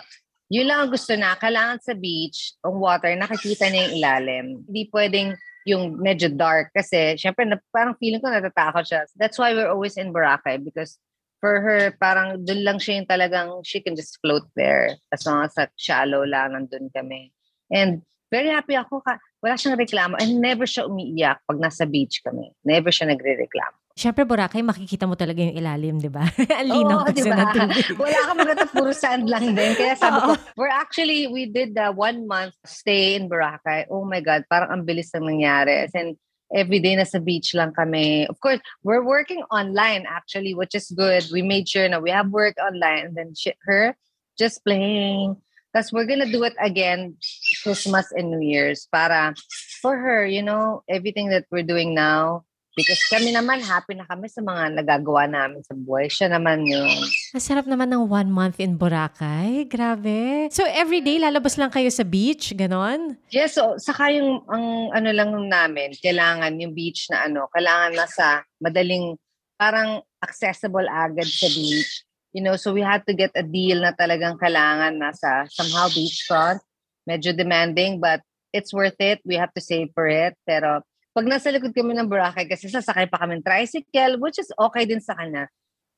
Yun 0.53 0.69
lang 0.69 0.79
ang 0.85 0.91
gusto 0.93 1.13
na. 1.17 1.33
Kailangan 1.37 1.81
sa 1.81 1.93
beach, 1.97 2.53
ang 2.61 2.77
water, 2.77 3.09
nakikita 3.17 3.65
na 3.69 3.77
yung 3.81 3.93
ilalim. 3.97 4.45
Hindi 4.69 4.83
pwedeng 4.93 5.29
yung 5.65 5.97
medyo 5.97 6.29
dark 6.29 6.69
kasi 6.77 7.17
syempre 7.17 7.49
na, 7.49 7.57
parang 7.73 7.97
feeling 7.97 8.21
ko 8.21 8.29
natatakot 8.29 8.85
siya. 8.85 9.09
That's 9.17 9.41
why 9.41 9.57
we're 9.57 9.73
always 9.73 9.97
in 9.97 10.13
Boracay 10.13 10.61
because 10.61 11.01
for 11.41 11.61
her, 11.61 11.97
parang 11.97 12.45
dun 12.45 12.61
lang 12.61 12.77
siya 12.77 13.01
yung 13.01 13.09
talagang 13.09 13.49
she 13.65 13.81
can 13.81 13.97
just 13.97 14.21
float 14.21 14.45
there 14.53 14.93
as 15.09 15.25
long 15.25 15.41
as 15.41 15.57
at 15.57 15.73
shallow 15.77 16.21
lang 16.21 16.53
nandun 16.53 16.93
kami. 16.93 17.33
And 17.73 18.05
very 18.29 18.53
happy 18.53 18.77
ako. 18.77 19.01
Ka, 19.01 19.17
wala 19.41 19.57
siyang 19.57 19.77
reklamo 19.77 20.21
and 20.21 20.37
never 20.37 20.69
siya 20.69 20.85
umiiyak 20.85 21.41
pag 21.49 21.57
nasa 21.57 21.89
beach 21.89 22.21
kami. 22.21 22.53
Never 22.61 22.93
siya 22.93 23.09
nagre-reklamo. 23.09 23.84
Siyempre, 23.95 24.27
Boracay, 24.27 24.59
makikita 24.59 25.07
mo 25.07 25.15
talaga 25.15 25.39
yung 25.39 25.55
ilalim, 25.55 25.95
di 26.03 26.11
ba? 26.11 26.27
Ang 26.59 26.67
linaw 26.67 26.99
Oo, 26.99 27.05
kasi 27.07 27.23
diba? 27.23 27.39
ng 27.39 27.51
tubig. 27.55 27.85
Wala 28.03 28.19
ka 28.27 28.31
maganda, 28.35 28.65
puro 28.67 28.91
sand 28.91 29.31
lang 29.31 29.55
din. 29.55 29.71
Kaya 29.71 29.95
sabi 29.95 30.19
ko, 30.19 30.31
we're 30.59 30.67
actually, 30.67 31.31
we 31.31 31.47
did 31.47 31.71
the 31.79 31.95
one 31.95 32.27
month 32.27 32.59
stay 32.67 33.15
in 33.15 33.31
Boracay. 33.31 33.87
Oh 33.87 34.03
my 34.03 34.19
God, 34.19 34.43
parang 34.51 34.67
ang 34.75 34.83
bilis 34.83 35.15
ng 35.15 35.23
nangyari. 35.23 35.87
As 35.87 35.95
in, 35.95 36.19
every 36.51 36.83
day 36.83 36.99
nasa 36.99 37.23
beach 37.23 37.55
lang 37.55 37.71
kami. 37.71 38.27
Of 38.27 38.35
course, 38.43 38.59
we're 38.83 39.03
working 39.03 39.47
online 39.47 40.03
actually, 40.11 40.53
which 40.53 40.75
is 40.75 40.91
good. 40.91 41.23
We 41.31 41.41
made 41.41 41.71
sure 41.71 41.87
na 41.87 42.03
we 42.03 42.11
have 42.11 42.29
work 42.29 42.59
online 42.59 43.11
and 43.11 43.15
then 43.15 43.31
she, 43.31 43.55
her 43.63 43.95
just 44.37 44.63
playing. 44.67 45.39
Because 45.71 45.91
we're 45.91 46.07
gonna 46.07 46.31
do 46.31 46.43
it 46.43 46.55
again 46.59 47.15
Christmas 47.63 48.07
and 48.11 48.31
New 48.31 48.39
Year's 48.39 48.87
para 48.91 49.35
for 49.83 49.95
her, 49.95 50.25
you 50.25 50.43
know, 50.43 50.83
everything 50.87 51.31
that 51.35 51.47
we're 51.51 51.67
doing 51.67 51.95
now, 51.95 52.43
Because 52.75 52.99
kami 53.07 53.31
naman, 53.31 53.63
happy 53.63 53.95
na 53.95 54.03
kami 54.03 54.27
sa 54.27 54.43
mga 54.43 54.75
nagagawa 54.75 55.31
namin 55.31 55.63
sa 55.63 55.71
buhay. 55.71 56.11
Siya 56.11 56.27
naman 56.27 56.67
yun. 56.67 56.91
Masarap 57.31 57.63
naman 57.71 57.87
ng 57.87 58.03
one 58.03 58.27
month 58.27 58.59
in 58.59 58.75
Boracay. 58.75 59.63
Grabe. 59.63 60.51
So, 60.51 60.67
every 60.67 60.99
day, 60.99 61.15
lalabas 61.15 61.55
lang 61.55 61.71
kayo 61.71 61.87
sa 61.87 62.03
beach? 62.03 62.51
Ganon? 62.51 63.15
Yes, 63.31 63.55
so 63.55 63.79
saka 63.79 64.11
yung 64.11 64.43
ang 64.51 64.91
ano 64.91 65.09
lang 65.15 65.31
namin, 65.47 65.95
kailangan 65.95 66.59
yung 66.59 66.75
beach 66.75 67.07
na 67.07 67.31
ano, 67.31 67.47
kailangan 67.55 67.95
nasa 67.95 68.43
madaling, 68.59 69.15
parang 69.55 70.03
accessible 70.19 70.83
agad 70.91 71.31
sa 71.31 71.47
beach. 71.47 72.03
You 72.35 72.43
know, 72.43 72.59
so 72.59 72.75
we 72.75 72.83
had 72.83 73.07
to 73.07 73.15
get 73.15 73.31
a 73.39 73.45
deal 73.47 73.79
na 73.79 73.95
talagang 73.95 74.35
kailangan 74.35 74.99
nasa 74.99 75.47
somehow 75.47 75.87
beachfront. 75.87 76.59
Medyo 77.07 77.31
demanding, 77.31 78.03
but 78.03 78.19
it's 78.51 78.75
worth 78.75 78.99
it. 78.99 79.23
We 79.23 79.39
have 79.39 79.55
to 79.55 79.63
save 79.63 79.95
for 79.95 80.11
it. 80.11 80.35
Pero 80.43 80.83
pag 81.15 81.31
nasa 81.31 81.47
likod 81.47 81.71
kami 81.71 81.95
ng 81.95 82.11
Boracay, 82.11 82.43
kasi 82.43 82.67
sasakay 82.67 83.07
pa 83.07 83.23
kami 83.23 83.39
ng 83.39 83.45
tricycle, 83.47 84.19
which 84.19 84.35
is 84.35 84.51
okay 84.59 84.83
din 84.83 84.99
sa 84.99 85.15
kanya. 85.15 85.47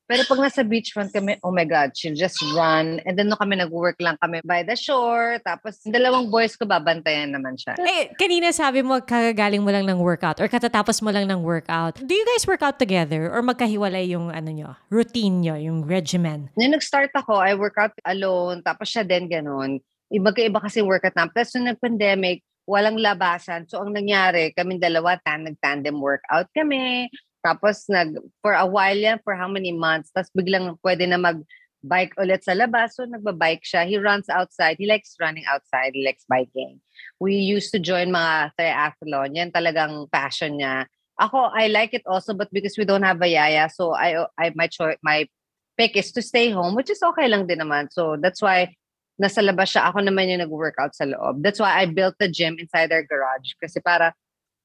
Pero 0.07 0.23
pag 0.23 0.39
nasa 0.39 0.63
beachfront 0.63 1.11
kami, 1.11 1.35
oh 1.43 1.51
my 1.51 1.67
God, 1.67 1.91
she'll 1.91 2.15
just 2.15 2.39
run. 2.55 3.03
And 3.03 3.19
then 3.19 3.27
no 3.27 3.35
kami 3.35 3.59
nag-work 3.59 3.99
lang 3.99 4.15
kami 4.23 4.39
by 4.47 4.63
the 4.63 4.77
shore. 4.79 5.35
Tapos 5.43 5.83
dalawang 5.83 6.31
boys 6.31 6.55
ko, 6.55 6.63
babantayan 6.63 7.35
naman 7.35 7.59
siya. 7.59 7.75
Eh, 7.75 8.15
kanina 8.15 8.55
sabi 8.55 8.87
mo, 8.87 9.03
kagagaling 9.03 9.59
mo 9.59 9.67
lang 9.67 9.83
ng 9.83 9.99
workout 9.99 10.39
or 10.39 10.47
katatapos 10.47 11.03
mo 11.03 11.11
lang 11.11 11.27
ng 11.27 11.43
workout. 11.43 11.99
Do 11.99 12.13
you 12.15 12.23
guys 12.23 12.47
work 12.47 12.63
out 12.63 12.79
together 12.79 13.27
or 13.27 13.43
magkahiwalay 13.43 14.07
yung 14.07 14.31
ano 14.31 14.47
nyo, 14.47 14.69
routine 14.87 15.43
nyo, 15.43 15.59
yung 15.59 15.83
regimen? 15.83 16.55
Nung 16.55 16.71
nag-start 16.71 17.11
ako, 17.11 17.43
I 17.43 17.59
work 17.59 17.75
out 17.75 17.91
alone. 18.07 18.63
Tapos 18.63 18.87
siya 18.87 19.03
din 19.03 19.27
ganun. 19.27 19.83
Iba-iba 20.07 20.63
kasi 20.63 20.79
workout 20.79 21.19
namin. 21.19 21.35
Tapos 21.35 21.51
nung 21.59 21.67
nag-pandemic, 21.67 22.47
walang 22.67 22.99
labasan. 22.99 23.65
So 23.71 23.79
ang 23.79 23.95
nangyari, 23.95 24.51
kami 24.51 24.77
dalawa 24.77 25.15
tan 25.23 25.47
nag-tandem 25.47 25.95
workout 25.97 26.51
kami. 26.51 27.07
Tapos 27.39 27.87
nag 27.87 28.19
for 28.43 28.51
a 28.53 28.67
while 28.67 28.99
yan, 28.99 29.23
for 29.23 29.33
how 29.39 29.47
many 29.47 29.71
months. 29.71 30.11
Tapos 30.11 30.29
biglang 30.35 30.75
pwede 30.83 31.07
na 31.07 31.15
mag 31.15 31.39
bike 31.79 32.19
ulit 32.19 32.43
sa 32.43 32.51
labas. 32.51 32.99
So 32.99 33.07
nagbabike 33.07 33.63
siya. 33.63 33.87
He 33.87 33.95
runs 33.95 34.27
outside. 34.27 34.75
He 34.75 34.85
likes 34.85 35.15
running 35.15 35.47
outside. 35.47 35.95
He 35.95 36.03
likes 36.03 36.27
biking. 36.27 36.83
We 37.23 37.39
used 37.39 37.71
to 37.71 37.79
join 37.79 38.11
mga 38.11 38.51
triathlon. 38.59 39.39
Yan 39.39 39.55
talagang 39.55 40.11
passion 40.11 40.59
niya. 40.59 40.91
Ako, 41.17 41.49
I 41.55 41.71
like 41.71 41.95
it 41.95 42.05
also, 42.05 42.35
but 42.35 42.51
because 42.53 42.77
we 42.77 42.85
don't 42.85 43.01
have 43.01 43.17
a 43.23 43.25
yaya, 43.25 43.73
so 43.73 43.89
I, 43.97 44.29
I 44.37 44.53
my 44.53 44.69
choice, 44.69 45.01
my 45.01 45.25
pick 45.73 45.97
is 45.97 46.13
to 46.13 46.21
stay 46.21 46.53
home, 46.53 46.77
which 46.77 46.93
is 46.93 47.01
okay 47.01 47.25
lang 47.25 47.49
din 47.49 47.57
naman. 47.57 47.89
So 47.89 48.21
that's 48.21 48.37
why 48.41 48.77
nasa 49.17 49.41
labas 49.41 49.73
siya, 49.73 49.89
ako 49.89 50.05
naman 50.05 50.29
yung 50.29 50.45
nag-workout 50.45 50.93
sa 50.93 51.09
loob. 51.09 51.41
That's 51.41 51.57
why 51.57 51.73
I 51.73 51.89
built 51.89 52.15
the 52.21 52.29
gym 52.29 52.61
inside 52.61 52.93
our 52.93 53.01
garage. 53.01 53.57
Kasi 53.57 53.81
para, 53.81 54.13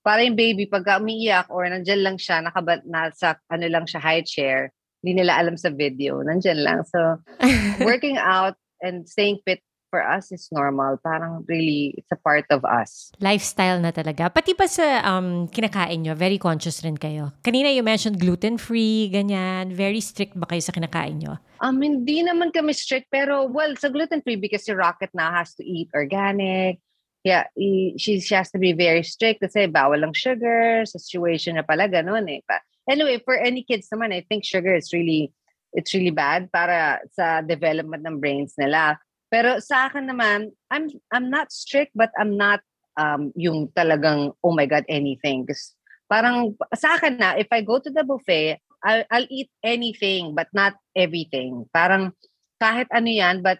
para 0.05 0.21
yung 0.21 0.37
baby, 0.37 0.69
pag 0.69 0.85
umiiyak 1.01 1.49
or 1.49 1.65
nandyan 1.65 2.05
lang 2.05 2.17
siya, 2.21 2.45
nakaba, 2.45 2.85
nasa, 2.85 3.41
ano 3.49 3.67
lang 3.67 3.89
siya, 3.89 4.01
high 4.05 4.25
chair, 4.25 4.69
hindi 5.01 5.25
nila 5.25 5.41
alam 5.41 5.57
sa 5.57 5.73
video, 5.73 6.21
nandyan 6.21 6.61
lang. 6.61 6.85
So, 6.85 7.01
working 7.89 8.21
out 8.21 8.55
and 8.85 9.09
staying 9.09 9.41
fit 9.43 9.65
for 9.93 10.01
us 10.01 10.33
is 10.33 10.49
normal. 10.49 10.97
Parang 11.05 11.45
really, 11.45 11.93
it's 12.01 12.09
a 12.09 12.17
part 12.17 12.49
of 12.49 12.65
us. 12.65 13.13
Lifestyle 13.21 13.77
na 13.77 13.93
talaga. 13.93 14.33
Pati 14.33 14.57
pa 14.57 14.65
sa 14.65 15.05
um, 15.05 15.45
kinakain 15.53 16.01
nyo, 16.01 16.17
very 16.17 16.41
conscious 16.41 16.81
rin 16.81 16.97
kayo. 16.97 17.37
Kanina 17.45 17.69
you 17.69 17.85
mentioned 17.85 18.17
gluten-free, 18.17 19.13
ganyan. 19.13 19.77
Very 19.77 20.01
strict 20.01 20.33
ba 20.33 20.49
kayo 20.49 20.65
sa 20.65 20.73
kinakain 20.73 21.21
nyo? 21.21 21.37
Um, 21.61 21.85
hindi 21.85 22.25
naman 22.25 22.57
kami 22.57 22.73
strict, 22.73 23.13
pero 23.13 23.45
well, 23.45 23.77
sa 23.77 23.93
gluten-free 23.93 24.41
because 24.41 24.65
si 24.65 24.73
Rocket 24.73 25.13
na 25.13 25.29
has 25.29 25.53
to 25.61 25.63
eat 25.63 25.93
organic. 25.93 26.81
Yeah, 27.23 27.47
he, 27.55 27.95
she, 28.01 28.19
she 28.19 28.35
has 28.35 28.51
to 28.51 28.59
be 28.59 28.73
very 28.73 29.05
strict 29.05 29.45
kasi 29.45 29.69
bawal 29.69 30.01
lang 30.01 30.17
sugar. 30.17 30.89
Sa 30.89 30.97
situation 30.97 31.61
na 31.61 31.63
pala, 31.63 31.85
ganun 31.85 32.25
eh. 32.33 32.41
But 32.49 32.65
anyway, 32.89 33.21
for 33.21 33.37
any 33.37 33.61
kids 33.63 33.93
naman, 33.93 34.17
I 34.17 34.25
think 34.25 34.43
sugar 34.43 34.75
is 34.75 34.91
really, 34.91 35.31
it's 35.71 35.93
really 35.93 36.11
bad 36.11 36.51
para 36.51 37.05
sa 37.13 37.45
development 37.45 38.03
ng 38.09 38.19
brains 38.19 38.57
nila. 38.57 38.99
Pero 39.33 39.57
sa 39.65 39.89
akin 39.89 40.13
naman, 40.13 40.53
I'm 40.69 40.93
I'm 41.09 41.33
not 41.33 41.49
strict 41.49 41.97
but 41.97 42.13
I'm 42.21 42.37
not 42.37 42.61
um 43.01 43.33
yung 43.33 43.73
talagang 43.73 44.37
oh 44.45 44.53
my 44.53 44.69
god 44.69 44.85
anything 44.93 45.49
because 45.49 45.73
parang 46.05 46.53
sa 46.77 47.01
akin 47.01 47.17
na 47.17 47.41
if 47.41 47.49
I 47.49 47.65
go 47.65 47.81
to 47.81 47.89
the 47.89 48.05
buffet, 48.05 48.61
I'll, 48.85 49.09
I'll 49.09 49.31
eat 49.33 49.49
anything 49.65 50.37
but 50.37 50.53
not 50.53 50.77
everything. 50.93 51.65
Parang 51.73 52.13
kahit 52.61 52.93
ano 52.93 53.09
yan 53.09 53.41
but 53.41 53.57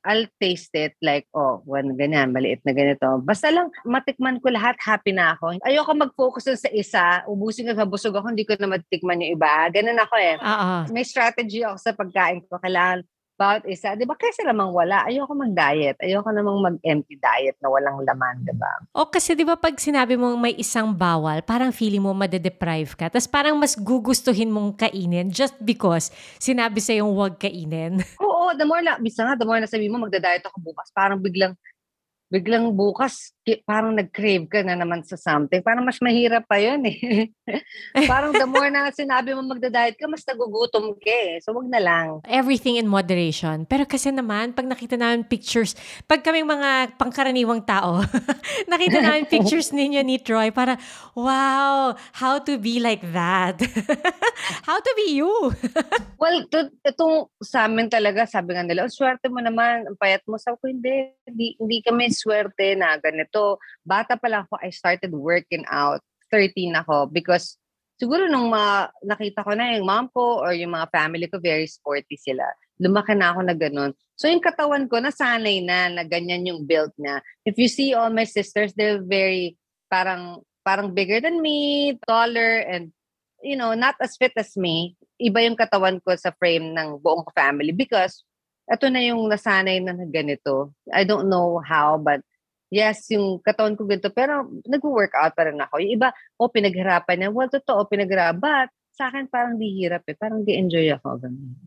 I'll 0.00 0.24
taste 0.40 0.72
it 0.72 0.96
like, 1.04 1.28
oh, 1.36 1.60
when 1.68 1.92
ganyan, 2.00 2.32
maliit 2.32 2.64
na 2.64 2.72
ganito. 2.72 3.20
Basta 3.20 3.52
lang, 3.52 3.68
matikman 3.84 4.40
ko 4.40 4.48
lahat, 4.48 4.80
happy 4.80 5.12
na 5.12 5.36
ako. 5.36 5.60
Ayoko 5.60 5.92
mag-focus 5.92 6.56
sa 6.56 6.70
isa, 6.72 7.20
ubusin 7.28 7.68
ka, 7.68 7.76
mabusog 7.76 8.16
ako, 8.16 8.32
hindi 8.32 8.48
ko 8.48 8.56
na 8.56 8.80
matikman 8.80 9.20
yung 9.20 9.36
iba. 9.36 9.68
Ganun 9.68 10.00
ako 10.00 10.16
eh. 10.16 10.40
Oo. 10.40 10.76
May 10.88 11.04
strategy 11.04 11.60
ako 11.68 11.76
sa 11.76 11.92
pagkain 11.92 12.40
ko. 12.48 12.56
Kailangan 12.56 13.04
bawat 13.34 13.66
isa, 13.66 13.98
di 13.98 14.06
ba 14.06 14.14
kaysa 14.14 14.46
namang 14.46 14.70
wala, 14.70 15.02
ayoko 15.10 15.34
mag-diet. 15.34 15.98
Ayoko 15.98 16.30
namang 16.30 16.58
mag-empty 16.62 17.18
diet 17.18 17.58
na 17.58 17.66
walang 17.66 17.98
laman, 18.06 18.46
di 18.46 18.54
ba? 18.54 18.70
O 18.94 19.10
kasi 19.10 19.34
di 19.34 19.42
ba 19.42 19.58
pag 19.58 19.74
sinabi 19.74 20.14
mong 20.14 20.38
may 20.38 20.54
isang 20.54 20.94
bawal, 20.94 21.42
parang 21.42 21.74
feeling 21.74 22.02
mo 22.02 22.14
madedeprive 22.14 22.94
ka. 22.94 23.10
Tapos 23.10 23.26
parang 23.26 23.58
mas 23.58 23.74
gugustuhin 23.74 24.54
mong 24.54 24.78
kainin 24.78 25.34
just 25.34 25.58
because 25.66 26.14
sinabi 26.38 26.78
sa 26.78 26.94
yung 26.94 27.10
huwag 27.10 27.34
kainin. 27.34 27.98
Oo, 28.22 28.54
the 28.54 28.62
more 28.62 28.82
na, 28.82 29.02
bisa 29.02 29.26
nga, 29.26 29.34
the 29.34 29.46
more 29.46 29.58
na 29.58 29.66
sabi 29.66 29.90
mo, 29.90 29.98
magda-diet 29.98 30.46
ako 30.46 30.62
bukas, 30.62 30.94
parang 30.94 31.18
biglang, 31.18 31.58
biglang 32.32 32.72
bukas, 32.72 33.36
parang 33.68 33.92
nag-crave 33.92 34.48
ka 34.48 34.64
na 34.64 34.72
naman 34.72 35.04
sa 35.04 35.20
something. 35.20 35.60
Parang 35.60 35.84
mas 35.84 36.00
mahirap 36.00 36.48
pa 36.48 36.56
yun 36.56 36.80
eh. 36.88 37.28
parang 38.10 38.32
the 38.32 38.48
more 38.48 38.72
na 38.72 38.88
sinabi 38.88 39.36
mo 39.36 39.44
magda-diet 39.44 40.00
ka, 40.00 40.08
mas 40.08 40.24
nagugutom 40.24 40.96
ka 40.96 41.12
eh. 41.12 41.36
So, 41.44 41.52
wag 41.52 41.68
na 41.68 41.84
lang. 41.84 42.24
Everything 42.24 42.80
in 42.80 42.88
moderation. 42.88 43.68
Pero 43.68 43.84
kasi 43.84 44.08
naman, 44.08 44.56
pag 44.56 44.64
nakita 44.64 44.96
namin 44.96 45.28
pictures, 45.28 45.76
pag 46.08 46.24
kaming 46.24 46.48
mga 46.48 46.96
pangkaraniwang 46.96 47.60
tao, 47.68 48.00
nakita 48.72 49.04
namin 49.04 49.28
pictures 49.28 49.68
ninyo 49.76 50.00
ni 50.00 50.16
Troy, 50.16 50.48
para, 50.48 50.80
wow, 51.12 51.92
how 52.16 52.40
to 52.40 52.56
be 52.56 52.80
like 52.80 53.04
that? 53.12 53.60
how 54.64 54.80
to 54.80 54.92
be 54.96 55.20
you? 55.20 55.32
well, 56.16 56.40
to, 56.48 56.72
itong 56.88 57.28
sa 57.44 57.68
amin 57.68 57.92
talaga, 57.92 58.24
sabi 58.24 58.56
nga 58.56 58.64
nila, 58.64 58.88
oh, 58.88 58.92
swerte 58.92 59.28
mo 59.28 59.44
naman, 59.44 59.84
ang 59.84 59.98
payat 60.00 60.24
mo. 60.24 60.40
Sabi 60.40 60.56
ko, 60.56 60.64
hindi, 60.72 61.12
hindi, 61.28 61.52
hindi 61.60 61.78
kami 61.84 62.13
swerte 62.14 62.78
na 62.78 62.96
ganito. 63.02 63.58
Bata 63.82 64.14
pa 64.14 64.30
lang 64.30 64.46
ako, 64.46 64.62
I 64.62 64.70
started 64.70 65.12
working 65.12 65.66
out. 65.66 66.00
13 66.32 66.74
ako 66.82 67.14
because 67.14 67.60
siguro 67.94 68.26
nung 68.26 68.50
mga 68.50 68.90
nakita 69.06 69.46
ko 69.46 69.54
na 69.54 69.78
yung 69.78 69.86
mom 69.86 70.06
ko 70.10 70.42
or 70.42 70.50
yung 70.56 70.74
mga 70.74 70.90
family 70.90 71.26
ko, 71.30 71.38
very 71.38 71.68
sporty 71.70 72.18
sila. 72.18 72.42
Lumaki 72.82 73.14
na 73.14 73.30
ako 73.30 73.40
na 73.46 73.54
ganun. 73.54 73.94
So 74.18 74.26
yung 74.26 74.42
katawan 74.42 74.90
ko, 74.90 74.98
nasanay 74.98 75.62
na 75.62 75.90
na 75.90 76.02
ganyan 76.02 76.46
yung 76.46 76.66
build 76.66 76.90
niya. 76.98 77.22
If 77.46 77.54
you 77.54 77.70
see 77.70 77.94
all 77.94 78.10
my 78.10 78.26
sisters, 78.26 78.74
they're 78.74 79.02
very 79.02 79.54
parang 79.86 80.42
parang 80.66 80.90
bigger 80.90 81.22
than 81.22 81.38
me, 81.38 81.94
taller, 82.08 82.66
and 82.66 82.90
you 83.44 83.54
know, 83.54 83.76
not 83.76 83.94
as 84.00 84.16
fit 84.16 84.32
as 84.34 84.56
me. 84.56 84.96
Iba 85.20 85.44
yung 85.46 85.54
katawan 85.54 86.02
ko 86.02 86.16
sa 86.18 86.34
frame 86.34 86.74
ng 86.74 86.98
buong 86.98 87.28
family 87.36 87.70
because 87.70 88.26
ito 88.64 88.86
na 88.88 89.00
yung 89.04 89.28
nasanay 89.28 89.80
na 89.84 89.92
ganito. 90.08 90.72
I 90.88 91.04
don't 91.04 91.28
know 91.28 91.60
how, 91.60 92.00
but 92.00 92.24
yes, 92.72 93.06
yung 93.12 93.38
katawan 93.44 93.76
ko 93.76 93.84
ganito, 93.84 94.08
pero 94.10 94.48
nag-workout 94.64 95.36
pa 95.36 95.42
rin 95.46 95.60
ako. 95.60 95.78
Yung 95.84 95.94
iba, 96.00 96.08
oh, 96.40 96.50
pinaghirapan 96.50 97.16
niya. 97.20 97.28
Well, 97.30 97.52
totoo, 97.52 97.86
pinaghirapan. 97.86 98.40
But 98.40 98.68
sa 98.94 99.10
akin 99.10 99.26
parang 99.26 99.58
di 99.58 99.74
hirap 99.74 100.06
eh. 100.06 100.14
Parang 100.14 100.46
di 100.46 100.54
enjoy 100.54 100.86
ako. 100.94 101.18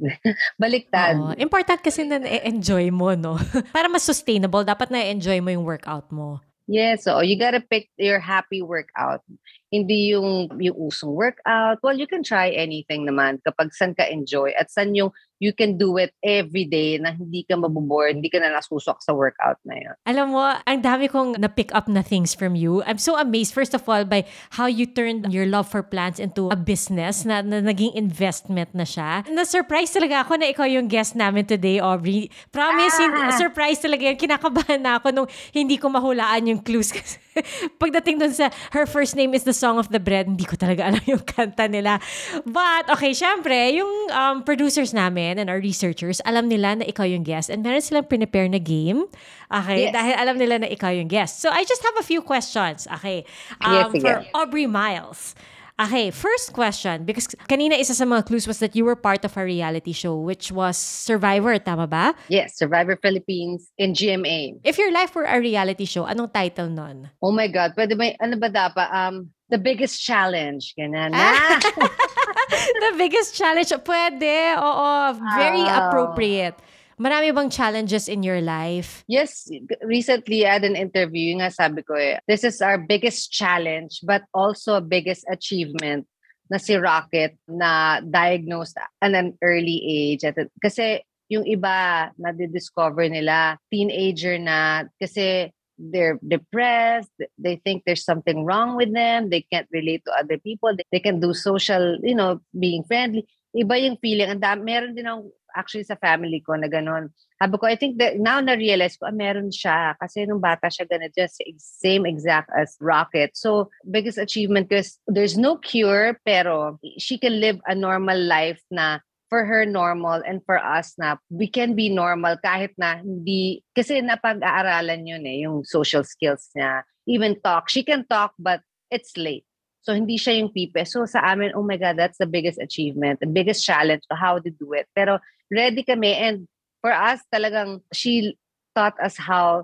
Baliktad. 0.61 1.15
Oo. 1.19 1.35
Important 1.35 1.79
kasi 1.83 2.07
na 2.07 2.23
na-enjoy 2.23 2.87
mo, 2.89 3.13
no? 3.13 3.35
Para 3.75 3.91
mas 3.91 4.07
sustainable, 4.07 4.63
dapat 4.63 4.89
na-enjoy 4.89 5.43
mo 5.43 5.51
yung 5.51 5.67
workout 5.67 6.07
mo. 6.09 6.39
Yes, 6.67 7.07
so 7.07 7.23
you 7.23 7.39
gotta 7.39 7.63
pick 7.63 7.87
your 7.95 8.19
happy 8.19 8.59
workout. 8.59 9.23
Hindi 9.71 10.11
yung, 10.11 10.51
yung 10.59 10.75
usong 10.75 11.15
workout. 11.15 11.79
Well, 11.79 11.95
you 11.95 12.11
can 12.11 12.27
try 12.27 12.51
anything 12.51 13.07
naman 13.07 13.39
kapag 13.39 13.71
san 13.71 13.95
ka 13.95 14.03
enjoy 14.03 14.51
at 14.51 14.67
san 14.67 14.91
yung 14.91 15.15
you 15.39 15.53
can 15.53 15.77
do 15.77 15.97
it 15.97 16.13
every 16.25 16.65
day 16.65 16.97
na 16.97 17.13
hindi 17.13 17.45
ka 17.45 17.57
mabuboard, 17.57 18.17
hindi 18.17 18.29
ka 18.29 18.41
na 18.41 18.57
nasusok 18.57 19.01
sa 19.01 19.13
workout 19.13 19.61
na 19.63 19.75
yun. 19.77 19.95
Alam 20.09 20.33
mo, 20.33 20.41
ang 20.41 20.79
dami 20.81 21.05
kong 21.09 21.37
na-pick 21.37 21.69
up 21.73 21.85
na 21.85 22.01
things 22.01 22.33
from 22.33 22.57
you. 22.57 22.81
I'm 22.83 22.97
so 22.97 23.17
amazed, 23.17 23.53
first 23.53 23.77
of 23.77 23.85
all, 23.85 24.05
by 24.05 24.25
how 24.57 24.65
you 24.65 24.89
turned 24.89 25.29
your 25.29 25.45
love 25.45 25.69
for 25.69 25.85
plants 25.85 26.17
into 26.17 26.49
a 26.49 26.57
business 26.57 27.25
na, 27.25 27.45
na 27.45 27.61
naging 27.61 27.93
investment 27.93 28.73
na 28.73 28.83
siya. 28.83 29.25
Na-surprise 29.29 29.93
talaga 29.93 30.25
ako 30.25 30.41
na 30.41 30.49
ikaw 30.49 30.65
yung 30.65 30.89
guest 30.89 31.13
namin 31.13 31.45
today, 31.45 31.77
Aubrey. 31.77 32.33
Promise, 32.49 32.97
ah! 33.01 33.33
surprise 33.37 33.77
talaga 33.77 34.09
yun. 34.09 34.17
Kinakabahan 34.17 34.81
na 34.81 34.97
ako 34.97 35.07
nung 35.13 35.27
hindi 35.53 35.77
ko 35.77 35.93
mahulaan 35.93 36.49
yung 36.49 36.61
clues. 36.65 36.89
Pagdating 37.81 38.17
dun 38.17 38.33
sa 38.33 38.49
Her 38.73 38.89
First 38.89 39.13
Name 39.13 39.37
is 39.37 39.45
the 39.45 39.53
Song 39.53 39.77
of 39.77 39.93
the 39.93 40.01
Bread, 40.01 40.25
hindi 40.25 40.47
ko 40.47 40.57
talaga 40.57 40.89
alam 40.89 41.03
yung 41.05 41.21
kanta 41.21 41.69
nila. 41.69 42.01
But, 42.47 42.89
okay, 42.97 43.13
syempre, 43.13 43.77
yung 43.77 44.09
um, 44.09 44.41
producers 44.41 44.95
namin, 44.95 45.26
namin 45.27 45.39
and 45.39 45.49
our 45.49 45.59
researchers, 45.59 46.21
alam 46.23 46.47
nila 46.47 46.79
na 46.79 46.85
ikaw 46.87 47.03
yung 47.03 47.23
guest 47.23 47.49
and 47.49 47.63
meron 47.63 47.81
silang 47.81 48.07
prepare 48.07 48.47
na 48.47 48.59
game. 48.59 49.03
Okay? 49.51 49.91
Yes. 49.91 49.93
Dahil 49.93 50.15
alam 50.15 50.35
nila 50.39 50.55
na 50.63 50.67
ikaw 50.71 50.95
yung 50.95 51.07
guest. 51.07 51.43
So, 51.43 51.51
I 51.51 51.63
just 51.67 51.83
have 51.83 51.97
a 51.99 52.05
few 52.05 52.21
questions. 52.21 52.87
Okay. 52.99 53.25
Um, 53.61 53.91
yes, 53.91 54.01
for 54.01 54.23
Aubrey 54.33 54.67
Miles. 54.67 55.35
Okay, 55.77 56.09
first 56.09 56.57
question, 56.57 57.05
because 57.05 57.29
kanina 57.45 57.77
isa 57.77 57.93
sa 57.93 58.01
mga 58.01 58.25
clues 58.25 58.49
was 58.49 58.57
that 58.57 58.73
you 58.73 58.81
were 58.81 58.97
part 58.97 59.21
of 59.21 59.37
a 59.37 59.45
reality 59.45 59.93
show 59.93 60.17
which 60.17 60.49
was 60.49 60.73
Survivor, 60.73 61.53
tama 61.61 61.85
ba? 61.85 62.17
Yes, 62.33 62.57
Survivor 62.57 62.97
Philippines 62.97 63.69
in 63.77 63.93
GMA. 63.93 64.57
If 64.65 64.81
your 64.81 64.89
life 64.89 65.13
were 65.13 65.29
a 65.29 65.37
reality 65.37 65.85
show, 65.85 66.09
anong 66.09 66.33
title 66.33 66.73
nun? 66.73 67.13
Oh 67.21 67.29
my 67.29 67.45
God, 67.45 67.77
pwede 67.77 67.93
ba, 67.93 68.09
ano 68.17 68.41
ba 68.41 68.49
dapat? 68.49 68.89
Um, 68.89 69.29
the 69.53 69.61
biggest 69.61 70.01
challenge, 70.01 70.73
ganun. 70.73 71.13
Ah! 71.13 71.61
the 72.83 72.93
biggest 72.97 73.35
challenge. 73.35 73.71
Pwede. 73.83 74.57
Oo. 74.57 75.13
Very 75.35 75.65
oh. 75.65 75.77
appropriate. 75.77 76.55
Marami 76.97 77.29
bang 77.29 77.49
challenges 77.53 78.09
in 78.09 78.25
your 78.25 78.41
life? 78.41 79.05
Yes. 79.05 79.45
Recently, 79.85 80.49
I 80.49 80.57
had 80.57 80.65
an 80.65 80.75
interview. 80.75 81.37
Nga 81.37 81.53
sabi 81.53 81.85
ko 81.85 81.93
eh, 81.93 82.17
this 82.25 82.41
is 82.41 82.57
our 82.57 82.81
biggest 82.81 83.29
challenge 83.29 84.01
but 84.01 84.25
also 84.33 84.81
biggest 84.81 85.21
achievement 85.29 86.09
na 86.49 86.57
si 86.57 86.73
Rocket 86.73 87.37
na 87.45 88.01
diagnosed 88.01 88.79
at 88.79 89.13
an 89.13 89.37
early 89.43 89.77
age. 89.85 90.25
At, 90.25 90.39
kasi 90.57 91.03
yung 91.27 91.43
iba 91.43 92.09
na 92.15 92.31
discover 92.31 93.05
nila, 93.11 93.59
teenager 93.67 94.39
na, 94.39 94.87
kasi 94.95 95.51
they're 95.77 96.19
depressed 96.27 97.13
they 97.37 97.61
think 97.63 97.83
there's 97.85 98.03
something 98.03 98.43
wrong 98.43 98.75
with 98.75 98.93
them 98.93 99.29
they 99.29 99.41
can't 99.41 99.67
relate 99.71 100.03
to 100.05 100.11
other 100.17 100.37
people 100.37 100.75
they, 100.91 100.99
can 100.99 101.19
do 101.19 101.33
social 101.33 101.97
you 102.03 102.15
know 102.15 102.41
being 102.59 102.83
friendly 102.83 103.25
iba 103.55 103.77
yung 103.81 103.97
feeling 103.97 104.29
and 104.29 104.41
meron 104.65 104.93
din 104.93 105.05
akong 105.05 105.29
actually 105.57 105.83
sa 105.83 105.97
family 105.97 106.45
ko 106.45 106.53
na 106.53 106.69
ganun. 106.69 107.09
Sabi 107.41 107.57
ko, 107.57 107.65
I 107.65 107.75
think 107.75 107.97
that 107.97 108.21
now 108.21 108.37
na-realize 108.37 108.97
ko, 109.01 109.09
ah, 109.09 109.15
meron 109.15 109.49
siya. 109.49 109.97
Kasi 109.97 110.29
nung 110.29 110.41
bata 110.41 110.69
siya 110.69 110.85
ganun, 110.85 111.09
just 111.17 111.41
same 111.57 112.05
exact 112.05 112.53
as 112.53 112.77
Rocket. 112.77 113.33
So, 113.33 113.73
biggest 113.89 114.21
achievement 114.21 114.69
is 114.69 115.01
there's 115.09 115.37
no 115.37 115.57
cure, 115.57 116.21
pero 116.21 116.77
she 117.01 117.17
can 117.17 117.41
live 117.41 117.57
a 117.65 117.73
normal 117.73 118.21
life 118.21 118.61
na 118.69 119.01
for 119.29 119.43
her 119.45 119.67
normal 119.67 120.23
and 120.23 120.39
for 120.47 120.57
us 120.57 120.95
na 120.95 121.19
we 121.29 121.47
can 121.47 121.75
be 121.75 121.91
normal 121.91 122.39
kahit 122.39 122.71
na 122.79 123.03
hindi, 123.03 123.63
kasi 123.75 123.99
napag-aaralan 123.99 125.03
yun 125.03 125.23
eh, 125.27 125.43
yung 125.43 125.67
social 125.67 126.03
skills 126.03 126.47
niya. 126.55 126.83
Even 127.07 127.39
talk. 127.39 127.67
She 127.67 127.83
can 127.83 128.07
talk 128.07 128.35
but 128.39 128.63
it's 128.91 129.15
late. 129.15 129.43
So 129.83 129.95
hindi 129.95 130.19
siya 130.19 130.43
yung 130.43 130.51
pipe. 130.51 130.83
So 130.87 131.07
sa 131.07 131.23
amin, 131.23 131.55
oh 131.55 131.63
my 131.63 131.79
God, 131.79 131.95
that's 131.95 132.19
the 132.19 132.27
biggest 132.27 132.59
achievement, 132.59 133.19
the 133.19 133.31
biggest 133.31 133.63
challenge 133.63 134.03
to 134.11 134.15
how 134.19 134.39
to 134.39 134.51
do 134.51 134.75
it. 134.75 134.87
Pero 134.95 135.19
ready 135.47 135.83
kami 135.83 136.11
and 136.15 136.47
for 136.83 136.91
us 136.91 137.23
talagang 137.31 137.79
she 137.95 138.35
taught 138.75 138.99
us 138.99 139.15
how 139.15 139.63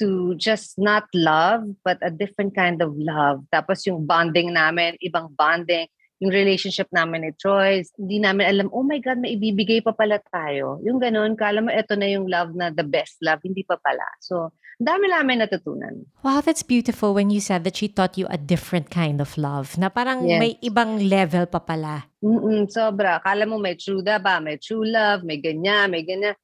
to 0.00 0.32
just 0.40 0.78
not 0.78 1.04
love 1.12 1.64
but 1.84 1.98
a 2.00 2.08
different 2.08 2.56
kind 2.56 2.80
of 2.80 2.96
love. 2.96 3.44
Tapos 3.52 3.84
yung 3.84 4.08
bonding 4.08 4.56
namin, 4.56 4.96
ibang 5.04 5.32
bonding 5.36 5.88
yung 6.18 6.34
relationship 6.34 6.90
namin 6.90 7.26
ni 7.26 7.32
Troy, 7.38 7.86
hindi 7.94 8.18
namin 8.18 8.44
alam, 8.46 8.68
oh 8.74 8.82
my 8.82 8.98
God, 8.98 9.22
may 9.22 9.38
ibibigay 9.38 9.78
pa 9.86 9.94
pala 9.94 10.18
tayo. 10.34 10.82
Yung 10.82 10.98
ganun, 10.98 11.38
kala 11.38 11.62
mo 11.62 11.70
ito 11.70 11.94
na 11.94 12.10
yung 12.10 12.26
love 12.26 12.58
na 12.58 12.74
the 12.74 12.82
best 12.82 13.22
love, 13.22 13.38
hindi 13.46 13.62
pa 13.62 13.78
pala. 13.78 14.02
So, 14.18 14.50
dami 14.82 15.06
namin 15.06 15.46
natutunan. 15.46 16.10
Wow, 16.26 16.42
that's 16.42 16.66
beautiful 16.66 17.14
when 17.14 17.30
you 17.30 17.38
said 17.38 17.62
that 17.62 17.78
she 17.78 17.86
taught 17.86 18.18
you 18.18 18.26
a 18.26 18.38
different 18.38 18.90
kind 18.90 19.22
of 19.22 19.30
love, 19.38 19.78
na 19.78 19.94
parang 19.94 20.26
yes. 20.26 20.42
may 20.42 20.52
ibang 20.58 21.06
level 21.06 21.46
pa 21.46 21.62
pala. 21.62 22.10
Mm-mm, 22.18 22.66
sobra. 22.66 23.22
Kala 23.22 23.46
mo 23.46 23.62
may 23.62 23.78
true 23.78 24.02
love 24.02 24.22
ba? 24.22 24.42
May 24.42 24.58
true 24.58 24.82
love, 24.82 25.22
may 25.22 25.38
ganyan, 25.38 25.94
may 25.94 26.02
ganyan. 26.02 26.34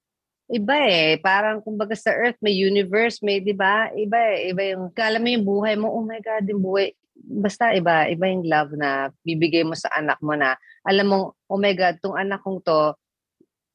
Iba 0.47 0.77
eh. 0.87 1.18
Parang 1.18 1.59
kumbaga 1.64 1.99
sa 1.99 2.14
earth, 2.14 2.39
may 2.39 2.55
universe, 2.55 3.18
may, 3.27 3.43
di 3.43 3.57
ba? 3.57 3.91
Iba 3.91 4.39
eh. 4.39 4.55
Iba 4.55 4.62
yung, 4.70 4.95
kala 4.95 5.18
mo 5.18 5.27
yung 5.27 5.43
buhay 5.43 5.75
mo, 5.75 5.91
oh 5.91 6.07
my 6.07 6.22
God, 6.22 6.47
yung 6.47 6.62
buhay 6.62 6.95
basta 7.16 7.72
iba, 7.72 8.10
iba 8.10 8.26
yung 8.26 8.44
love 8.44 8.74
na 8.74 9.08
bibigay 9.22 9.62
mo 9.62 9.78
sa 9.78 9.88
anak 9.94 10.18
mo 10.20 10.34
na 10.34 10.58
alam 10.84 11.06
mo, 11.08 11.18
oh 11.48 11.58
my 11.58 11.72
God, 11.72 12.02
tong 12.02 12.18
anak 12.18 12.42
kong 12.42 12.60
to, 12.66 12.92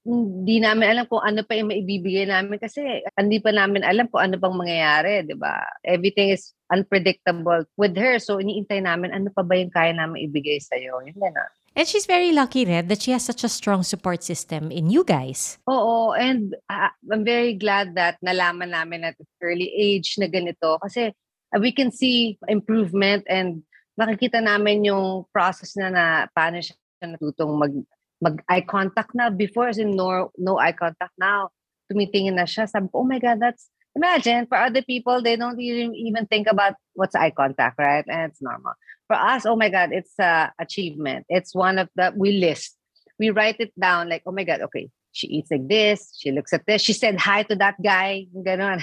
hindi 0.09 0.63
namin 0.63 0.89
alam 0.89 1.05
kung 1.05 1.21
ano 1.21 1.43
pa 1.43 1.59
yung 1.59 1.69
maibibigay 1.69 2.25
namin 2.25 2.57
kasi 2.57 3.03
hindi 3.19 3.37
pa 3.43 3.51
namin 3.51 3.83
alam 3.83 4.07
kung 4.07 4.23
ano 4.23 4.39
pang 4.39 4.55
mangyayari, 4.55 5.27
di 5.27 5.35
ba? 5.35 5.59
Everything 5.83 6.31
is 6.31 6.55
unpredictable 6.71 7.67
with 7.75 7.93
her. 7.99 8.17
So, 8.17 8.39
iniintay 8.39 8.85
namin, 8.85 9.11
ano 9.11 9.29
pa 9.29 9.43
ba 9.43 9.59
yung 9.59 9.73
kaya 9.73 9.91
namin 9.91 10.31
ibigay 10.31 10.57
sa'yo? 10.63 11.03
Yun 11.03 11.19
na. 11.19 11.45
And 11.75 11.85
she's 11.85 12.09
very 12.09 12.31
lucky, 12.31 12.65
Red, 12.65 12.89
that 12.89 13.05
she 13.05 13.11
has 13.11 13.23
such 13.23 13.43
a 13.43 13.51
strong 13.51 13.83
support 13.83 14.23
system 14.23 14.71
in 14.73 14.89
you 14.89 15.05
guys. 15.05 15.61
Oo, 15.69 16.17
and 16.17 16.55
uh, 16.67 16.89
I'm 17.11 17.21
very 17.21 17.53
glad 17.53 17.93
that 17.95 18.17
nalaman 18.25 18.73
namin 18.73 19.05
at 19.05 19.15
early 19.39 19.69
age 19.69 20.17
na 20.17 20.25
ganito 20.25 20.81
kasi 20.81 21.13
we 21.57 21.73
can 21.73 21.89
see 21.89 22.37
improvement 22.45 23.25
and 23.25 23.65
nakikita 23.97 24.37
namin 24.37 24.85
yung 24.85 25.25
process 25.33 25.73
na 25.73 25.89
na 25.89 26.05
paano 26.31 26.61
siya 26.61 26.77
natutong 27.03 27.57
mag 27.57 27.73
mag 28.21 28.37
eye 28.51 28.63
contact 28.63 29.15
na. 29.17 29.33
Before 29.33 29.71
as 29.71 29.81
in 29.81 29.95
no 29.97 30.29
no 30.37 30.61
eye 30.61 30.75
contact. 30.75 31.15
Now 31.17 31.49
tumitingin 31.89 32.37
na 32.37 32.45
siya. 32.45 32.69
Sabi 32.69 32.91
ko 32.93 33.01
oh 33.01 33.09
my 33.09 33.17
god 33.17 33.41
that's 33.41 33.71
imagine 33.97 34.45
for 34.45 34.61
other 34.61 34.85
people 34.85 35.19
they 35.19 35.35
don't 35.35 35.57
even 35.57 35.97
even 35.97 36.29
think 36.29 36.45
about 36.45 36.77
what's 36.93 37.17
eye 37.17 37.33
contact 37.33 37.79
right? 37.81 38.05
And 38.05 38.29
it's 38.29 38.43
normal. 38.43 38.77
For 39.09 39.17
us 39.17 39.49
oh 39.49 39.57
my 39.57 39.73
god 39.73 39.89
it's 39.89 40.13
a 40.21 40.53
achievement. 40.61 41.25
It's 41.27 41.55
one 41.57 41.81
of 41.81 41.89
the 41.97 42.13
we 42.13 42.37
list. 42.37 42.77
We 43.17 43.33
write 43.33 43.59
it 43.59 43.73
down 43.75 44.07
like 44.07 44.23
oh 44.29 44.35
my 44.35 44.45
god 44.45 44.61
okay 44.69 44.93
she 45.11 45.27
eats 45.27 45.51
like 45.51 45.67
this, 45.67 46.15
she 46.17 46.31
looks 46.31 46.53
at 46.53 46.65
this, 46.65 46.81
she 46.81 46.93
said 46.93 47.19
hi 47.19 47.43
to 47.43 47.55
that 47.55 47.75
guy, 47.81 48.27
ganon. 48.45 48.81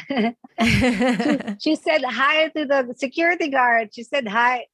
she, 1.59 1.59
she 1.61 1.77
said 1.77 2.03
hi 2.05 2.49
to 2.49 2.64
the 2.64 2.95
security 2.97 3.49
guard, 3.49 3.95
she 3.95 4.03
said 4.03 4.29
hi. 4.29 4.66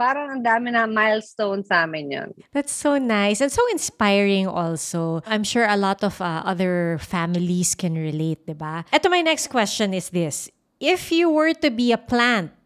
Parang 0.00 0.32
ang 0.32 0.40
dami 0.40 0.72
na 0.72 0.88
milestone 0.88 1.60
sa 1.60 1.84
amin 1.84 2.08
yun. 2.08 2.32
That's 2.56 2.72
so 2.72 2.96
nice 2.96 3.44
and 3.44 3.52
so 3.52 3.60
inspiring 3.68 4.48
also. 4.48 5.20
I'm 5.28 5.44
sure 5.44 5.68
a 5.68 5.76
lot 5.76 6.00
of 6.00 6.24
uh, 6.24 6.40
other 6.40 6.96
families 7.04 7.76
can 7.76 7.92
relate, 7.92 8.48
di 8.48 8.56
ba? 8.56 8.88
Ito 8.96 9.12
my 9.12 9.20
next 9.20 9.52
question 9.52 9.92
is 9.92 10.08
this 10.08 10.48
if 10.80 11.12
you 11.12 11.28
were 11.28 11.52
to 11.60 11.70
be 11.70 11.92
a 11.92 12.00
plant, 12.00 12.50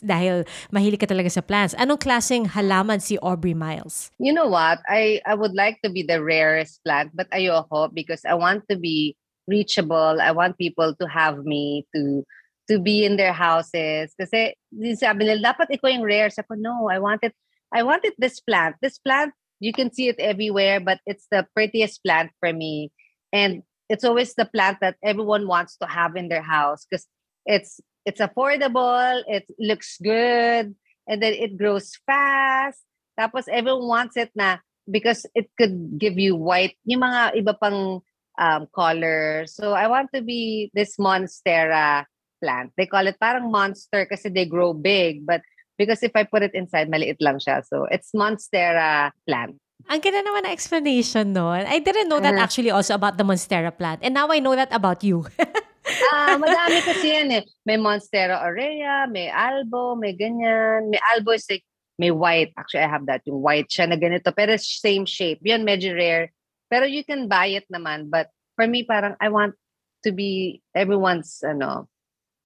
dahil 0.00 0.46
mahilig 0.70 1.02
ka 1.02 1.10
talaga 1.10 1.28
sa 1.28 1.42
plants, 1.42 1.74
anong 1.74 1.98
klaseng 1.98 2.46
halaman 2.46 3.02
si 3.02 3.18
Aubrey 3.18 3.52
Miles? 3.52 4.14
You 4.22 4.32
know 4.32 4.46
what? 4.46 4.78
I, 4.86 5.20
I 5.26 5.34
would 5.34 5.52
like 5.52 5.82
to 5.82 5.90
be 5.90 6.06
the 6.06 6.22
rarest 6.22 6.80
plant, 6.86 7.10
but 7.12 7.28
ayoko 7.34 7.92
because 7.92 8.22
I 8.24 8.38
want 8.38 8.70
to 8.70 8.78
be 8.78 9.18
reachable. 9.50 10.22
I 10.22 10.30
want 10.30 10.56
people 10.56 10.94
to 10.94 11.06
have 11.10 11.42
me 11.42 11.84
to 11.94 12.22
to 12.70 12.78
be 12.78 13.04
in 13.04 13.18
their 13.18 13.34
houses. 13.34 14.14
Kasi 14.14 14.54
sabi 14.94 15.26
nila, 15.26 15.52
dapat 15.52 15.74
ikaw 15.74 15.90
yung 15.90 16.06
rare. 16.06 16.30
Sabi 16.30 16.46
ko, 16.46 16.54
no, 16.54 16.86
I 16.86 17.02
wanted, 17.02 17.34
I 17.74 17.82
wanted 17.82 18.14
this 18.18 18.38
plant. 18.38 18.78
This 18.80 19.02
plant, 19.02 19.34
you 19.58 19.74
can 19.74 19.92
see 19.92 20.06
it 20.06 20.18
everywhere, 20.22 20.78
but 20.78 21.02
it's 21.04 21.26
the 21.30 21.46
prettiest 21.58 22.06
plant 22.06 22.30
for 22.38 22.54
me. 22.54 22.94
And 23.34 23.66
it's 23.90 24.06
always 24.06 24.34
the 24.34 24.46
plant 24.46 24.78
that 24.80 24.96
everyone 25.02 25.50
wants 25.50 25.76
to 25.82 25.86
have 25.90 26.14
in 26.14 26.30
their 26.30 26.42
house 26.42 26.86
because 26.86 27.06
it's 27.46 27.80
it's 28.04 28.20
affordable, 28.20 29.22
it 29.26 29.46
looks 29.58 29.98
good, 30.02 30.74
and 31.06 31.18
then 31.22 31.32
it 31.34 31.56
grows 31.58 31.92
fast. 32.06 32.82
Tapos 33.18 33.46
everyone 33.50 33.88
wants 33.88 34.16
it 34.16 34.30
na 34.34 34.58
because 34.90 35.26
it 35.34 35.50
could 35.58 35.98
give 35.98 36.18
you 36.18 36.34
white, 36.34 36.76
yung 36.84 37.02
mga 37.02 37.38
iba 37.38 37.54
pang 37.58 38.00
um, 38.38 38.62
color. 38.74 39.44
So 39.46 39.72
I 39.72 39.86
want 39.86 40.10
to 40.14 40.22
be 40.22 40.70
this 40.74 40.96
monstera 40.96 42.04
plant. 42.42 42.72
They 42.76 42.86
call 42.86 43.06
it 43.06 43.20
parang 43.20 43.52
monster 43.52 44.06
kasi 44.06 44.28
they 44.28 44.46
grow 44.46 44.72
big, 44.72 45.26
but 45.26 45.42
Because 45.78 46.02
if 46.02 46.12
I 46.14 46.24
put 46.24 46.42
it 46.46 46.54
inside, 46.54 46.86
maliit 46.86 47.18
lang 47.18 47.40
siya. 47.40 47.64
So 47.66 47.88
it's 47.90 48.12
Monstera 48.14 49.10
plant. 49.26 49.56
Ang 49.90 49.98
ganda 49.98 50.22
naman 50.22 50.46
na 50.46 50.54
explanation 50.54 51.34
nun. 51.34 51.66
I 51.66 51.82
didn't 51.82 52.06
know 52.06 52.22
that 52.22 52.38
Uh-huh. 52.38 52.44
actually 52.46 52.70
also 52.70 52.94
about 52.94 53.18
the 53.18 53.26
Monstera 53.26 53.74
plant. 53.74 53.98
And 54.04 54.14
now 54.14 54.30
I 54.30 54.38
know 54.38 54.54
that 54.54 54.70
about 54.70 55.02
you. 55.02 55.26
Ah, 56.10 56.34
madami 56.34 56.82
kasi 56.82 57.14
yan 57.14 57.30
eh. 57.30 57.44
May 57.62 57.78
Monstera 57.78 58.42
aurea, 58.42 59.06
may 59.06 59.30
albo, 59.30 59.94
may 59.94 60.16
ganyan. 60.16 60.90
May 60.90 61.00
albo 61.14 61.30
is 61.32 61.46
like, 61.46 61.62
may 61.98 62.10
white. 62.10 62.50
Actually, 62.58 62.82
I 62.82 62.90
have 62.90 63.06
that. 63.06 63.22
Yung 63.28 63.38
white 63.38 63.70
siya 63.70 63.86
na 63.86 63.96
ganito. 63.96 64.34
Pero 64.34 64.58
same 64.58 65.06
shape. 65.06 65.38
Yun, 65.42 65.62
medyo 65.62 65.94
rare. 65.94 66.32
Pero 66.66 66.86
you 66.88 67.04
can 67.04 67.28
buy 67.28 67.54
it 67.54 67.68
naman. 67.70 68.10
But 68.10 68.32
for 68.56 68.66
me, 68.66 68.82
parang 68.82 69.14
I 69.20 69.28
want 69.28 69.54
to 70.02 70.10
be 70.10 70.62
everyone's, 70.74 71.38
ano, 71.46 71.86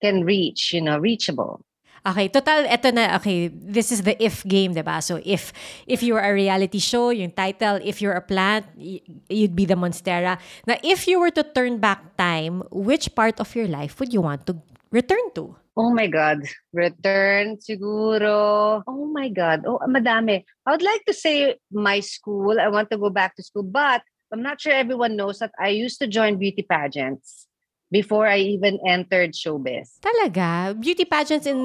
can 0.02 0.24
reach, 0.24 0.74
you 0.74 0.82
know, 0.82 0.98
reachable. 0.98 1.64
Okay, 2.06 2.30
total, 2.30 2.70
eto 2.70 2.94
na, 2.94 3.18
okay, 3.18 3.50
this 3.50 3.90
is 3.90 4.06
the 4.06 4.14
if 4.22 4.46
game, 4.46 4.70
diba? 4.70 5.02
So, 5.02 5.18
if 5.26 5.50
if 5.90 6.06
you're 6.06 6.22
a 6.22 6.30
reality 6.30 6.78
show, 6.78 7.10
yung 7.10 7.34
title, 7.34 7.82
if 7.82 7.98
you're 7.98 8.14
a 8.14 8.22
plant, 8.22 8.62
you'd 8.78 9.58
be 9.58 9.66
the 9.66 9.74
Monstera. 9.74 10.38
Now, 10.70 10.78
if 10.86 11.10
you 11.10 11.18
were 11.18 11.34
to 11.34 11.42
turn 11.42 11.82
back 11.82 12.14
time, 12.14 12.62
which 12.70 13.10
part 13.18 13.42
of 13.42 13.50
your 13.58 13.66
life 13.66 13.98
would 13.98 14.14
you 14.14 14.22
want 14.22 14.46
to 14.46 14.54
return 14.94 15.34
to? 15.34 15.58
Oh 15.74 15.90
my 15.90 16.06
God. 16.06 16.46
Return, 16.72 17.58
siguro. 17.58 18.86
Oh 18.86 19.06
my 19.10 19.28
God. 19.28 19.66
Oh, 19.66 19.82
madami. 19.90 20.46
I 20.64 20.72
would 20.72 20.86
like 20.86 21.04
to 21.10 21.12
say 21.12 21.58
my 21.74 22.00
school. 22.00 22.56
I 22.62 22.70
want 22.70 22.88
to 22.94 22.98
go 23.02 23.10
back 23.10 23.34
to 23.36 23.42
school. 23.42 23.66
But 23.66 24.00
I'm 24.32 24.46
not 24.46 24.62
sure 24.62 24.72
everyone 24.72 25.18
knows 25.18 25.42
that 25.42 25.52
I 25.58 25.74
used 25.74 25.98
to 26.00 26.06
join 26.06 26.38
beauty 26.38 26.62
pageants 26.62 27.45
before 27.90 28.26
I 28.26 28.42
even 28.42 28.78
entered 28.86 29.32
showbiz. 29.32 29.98
Talaga? 30.02 30.74
Beauty 30.74 31.06
pageants 31.06 31.46
in 31.46 31.58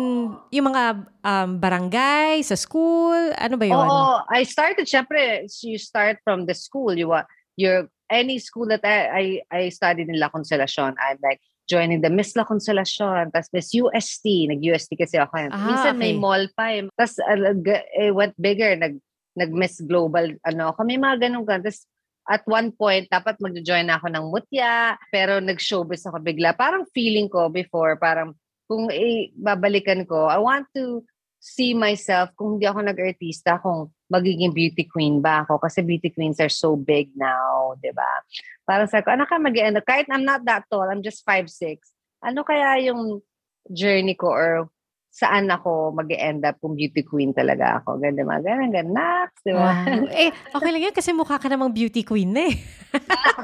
yung 0.54 0.66
mga 0.70 0.84
um, 1.26 1.50
barangay, 1.58 2.46
sa 2.46 2.56
school? 2.56 3.18
Ano 3.38 3.58
ba 3.58 3.66
yun? 3.66 3.78
Oo, 3.78 4.22
I 4.30 4.46
started, 4.46 4.86
syempre, 4.86 5.46
you 5.66 5.78
start 5.82 6.22
from 6.24 6.46
the 6.46 6.54
school. 6.54 6.94
You 6.94 7.10
want, 7.10 7.26
your 7.58 7.90
any 8.12 8.38
school 8.38 8.68
that 8.68 8.84
I, 8.84 9.42
I, 9.52 9.66
I 9.66 9.70
studied 9.70 10.10
in 10.10 10.20
La 10.20 10.30
Consolacion, 10.30 10.94
I'm 11.00 11.18
like, 11.24 11.40
joining 11.72 12.04
the 12.04 12.12
Miss 12.12 12.36
La 12.36 12.44
Consolacion, 12.44 13.32
tapos 13.32 13.48
Miss 13.56 13.72
UST, 13.72 14.52
nag-UST 14.52 14.92
kasi 15.00 15.16
ako. 15.16 15.48
Ah, 15.48 15.72
Minsan 15.72 15.96
may 15.96 16.12
okay. 16.12 16.20
mall 16.20 16.44
pa 16.52 16.76
eh. 16.76 16.84
Tapos 17.00 17.16
uh, 17.24 17.56
g- 17.56 17.88
it 17.96 18.12
went 18.12 18.36
bigger, 18.36 18.76
nag, 18.76 19.00
nag-Miss 19.40 19.80
Global, 19.88 20.36
ano, 20.44 20.76
kami 20.76 21.00
mga 21.00 21.32
ganun 21.32 21.48
ka. 21.48 21.64
Tapos 21.64 21.88
at 22.30 22.46
one 22.46 22.70
point, 22.74 23.10
dapat 23.10 23.42
mag-join 23.42 23.90
ako 23.90 24.08
ng 24.14 24.26
mutya, 24.30 24.96
pero 25.10 25.42
nag-showbiz 25.42 26.06
ako 26.06 26.22
bigla. 26.22 26.54
Parang 26.54 26.86
feeling 26.94 27.26
ko 27.26 27.50
before, 27.50 27.98
parang 27.98 28.38
kung 28.70 28.88
i- 28.94 29.34
babalikan 29.36 30.06
ko, 30.06 30.30
I 30.30 30.38
want 30.38 30.70
to 30.78 31.02
see 31.42 31.74
myself 31.74 32.30
kung 32.38 32.56
hindi 32.56 32.70
ako 32.70 32.86
nag-artista, 32.86 33.58
kung 33.60 33.90
magiging 34.14 34.54
beauty 34.54 34.86
queen 34.86 35.20
ba 35.20 35.42
ako. 35.42 35.58
Kasi 35.58 35.82
beauty 35.82 36.14
queens 36.14 36.38
are 36.38 36.54
so 36.54 36.78
big 36.78 37.10
now, 37.18 37.74
di 37.82 37.90
ba? 37.90 38.22
Parang 38.64 38.86
sa 38.86 39.02
ko, 39.02 39.10
ano 39.10 39.26
ka 39.26 39.42
mag 39.42 39.58
end 39.58 39.82
Kahit 39.82 40.06
I'm 40.14 40.22
not 40.22 40.46
that 40.46 40.70
tall, 40.70 40.86
I'm 40.86 41.02
just 41.02 41.26
5'6". 41.26 41.82
Ano 42.22 42.46
kaya 42.46 42.78
yung 42.86 43.26
journey 43.74 44.14
ko 44.14 44.30
or 44.30 44.70
saan 45.12 45.52
ako 45.52 45.92
mag 45.92 46.08
end 46.16 46.48
up 46.48 46.56
kung 46.64 46.80
beauty 46.80 47.04
queen 47.04 47.36
talaga 47.36 47.84
ako? 47.84 48.00
Ganda 48.00 48.24
mga 48.24 48.42
ganun, 48.48 48.72
ganak, 48.72 49.30
di 49.44 49.52
ba? 49.52 49.70
Wow. 49.76 50.08
Eh, 50.24 50.32
okay 50.32 50.70
lang 50.72 50.84
yan 50.88 50.96
kasi 50.96 51.12
mukha 51.12 51.36
ka 51.36 51.52
namang 51.52 51.76
beauty 51.76 52.08
queen 52.08 52.32
na 52.32 52.48
eh. 52.48 52.56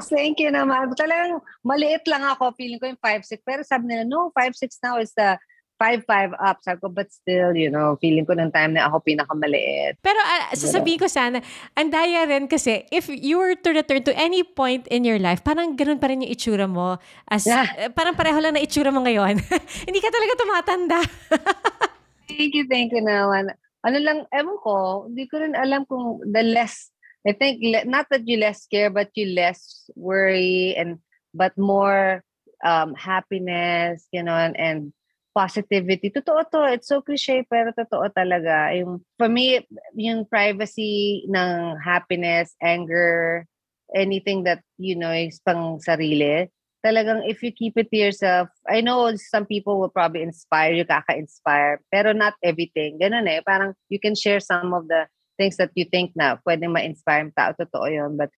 Thank 0.08 0.40
you 0.40 0.48
naman. 0.48 0.88
Talagang 0.96 1.44
maliit 1.60 2.08
lang 2.08 2.24
ako. 2.24 2.56
Feeling 2.56 2.80
ko 2.80 2.88
yung 2.88 3.00
5'6". 3.00 3.44
Pero 3.44 3.60
sabi 3.68 3.92
nila, 3.92 4.08
no, 4.08 4.32
5'6 4.32 4.80
now 4.80 4.96
is 4.96 5.12
the 5.12 5.36
5'5 5.78 6.34
up. 6.36 6.58
Sabi 6.60 6.78
ko, 6.82 6.90
but 6.90 7.08
still, 7.14 7.54
you 7.54 7.70
know, 7.70 7.94
feeling 8.02 8.26
ko 8.26 8.34
ng 8.34 8.50
time 8.50 8.74
na 8.74 8.90
ako 8.90 9.00
pinakamaliit. 9.06 9.96
Pero 10.02 10.18
ah, 10.18 10.50
sasabihin 10.52 10.98
ko 10.98 11.06
sana, 11.06 11.38
ang 11.78 11.88
daya 11.88 12.26
rin 12.26 12.50
kasi 12.50 12.84
if 12.90 13.06
you 13.08 13.38
were 13.38 13.54
to 13.54 13.70
return 13.70 14.02
to 14.02 14.12
any 14.18 14.42
point 14.42 14.84
in 14.90 15.06
your 15.06 15.22
life, 15.22 15.46
parang 15.46 15.78
ganun 15.78 16.02
pa 16.02 16.10
rin 16.10 16.26
yung 16.26 16.34
itsura 16.34 16.66
mo. 16.66 16.98
As, 17.30 17.46
Yeah. 17.46 17.64
eh, 17.78 17.90
parang 17.94 18.18
pareho 18.18 18.42
lang 18.42 18.58
na 18.58 18.62
itsura 18.62 18.90
mo 18.90 19.06
ngayon. 19.06 19.38
Hindi 19.86 20.00
ka 20.02 20.10
talaga 20.10 20.32
tumatanda. 20.34 20.98
Thank 22.28 22.52
you, 22.58 22.66
thank 22.68 22.92
you 22.92 23.00
naman. 23.00 23.54
Ano 23.86 23.98
lang, 24.02 24.26
ewan 24.34 24.58
ko, 24.60 25.06
hindi 25.06 25.24
ko 25.30 25.38
rin 25.38 25.54
alam 25.54 25.86
kung 25.86 26.18
the 26.26 26.42
less, 26.42 26.90
I 27.22 27.32
think, 27.32 27.62
not 27.86 28.10
that 28.10 28.26
you 28.26 28.36
less 28.36 28.66
care, 28.66 28.90
but 28.90 29.14
you 29.14 29.32
less 29.32 29.86
worry 29.94 30.74
and, 30.76 30.98
but 31.32 31.54
more 31.56 32.26
um, 32.66 32.92
happiness, 32.98 34.04
you 34.10 34.22
know, 34.26 34.34
and, 34.34 34.58
and 34.58 34.92
positivity. 35.38 36.10
Totoo 36.10 36.42
to, 36.50 36.74
it's 36.74 36.90
so 36.90 36.98
cliche, 36.98 37.46
pero 37.46 37.70
totoo 37.70 38.10
talaga. 38.10 38.74
Yung, 38.74 39.06
for 39.14 39.30
me, 39.30 39.62
yung 39.94 40.26
privacy 40.26 41.22
ng 41.30 41.78
happiness, 41.78 42.58
anger, 42.58 43.46
anything 43.94 44.42
that, 44.42 44.66
you 44.82 44.98
know, 44.98 45.14
is 45.14 45.38
pang 45.46 45.78
sarili, 45.78 46.50
talagang 46.82 47.22
if 47.30 47.38
you 47.46 47.54
keep 47.54 47.78
it 47.78 47.86
to 47.94 47.98
yourself, 47.98 48.50
I 48.66 48.82
know 48.82 49.14
some 49.14 49.46
people 49.46 49.78
will 49.78 49.94
probably 49.94 50.26
inspire 50.26 50.74
you, 50.74 50.82
kaka-inspire, 50.82 51.86
pero 51.86 52.10
not 52.10 52.34
everything. 52.42 52.98
Ganun 52.98 53.30
eh, 53.30 53.38
parang 53.46 53.78
you 53.86 54.02
can 54.02 54.18
share 54.18 54.42
some 54.42 54.74
of 54.74 54.90
the 54.90 55.06
things 55.38 55.54
that 55.62 55.70
you 55.78 55.86
think 55.86 56.18
na 56.18 56.42
pwedeng 56.42 56.74
ma-inspire 56.74 57.30
yung 57.30 57.34
tao, 57.38 57.54
totoo 57.54 57.86
yun. 57.86 58.18
But 58.18 58.34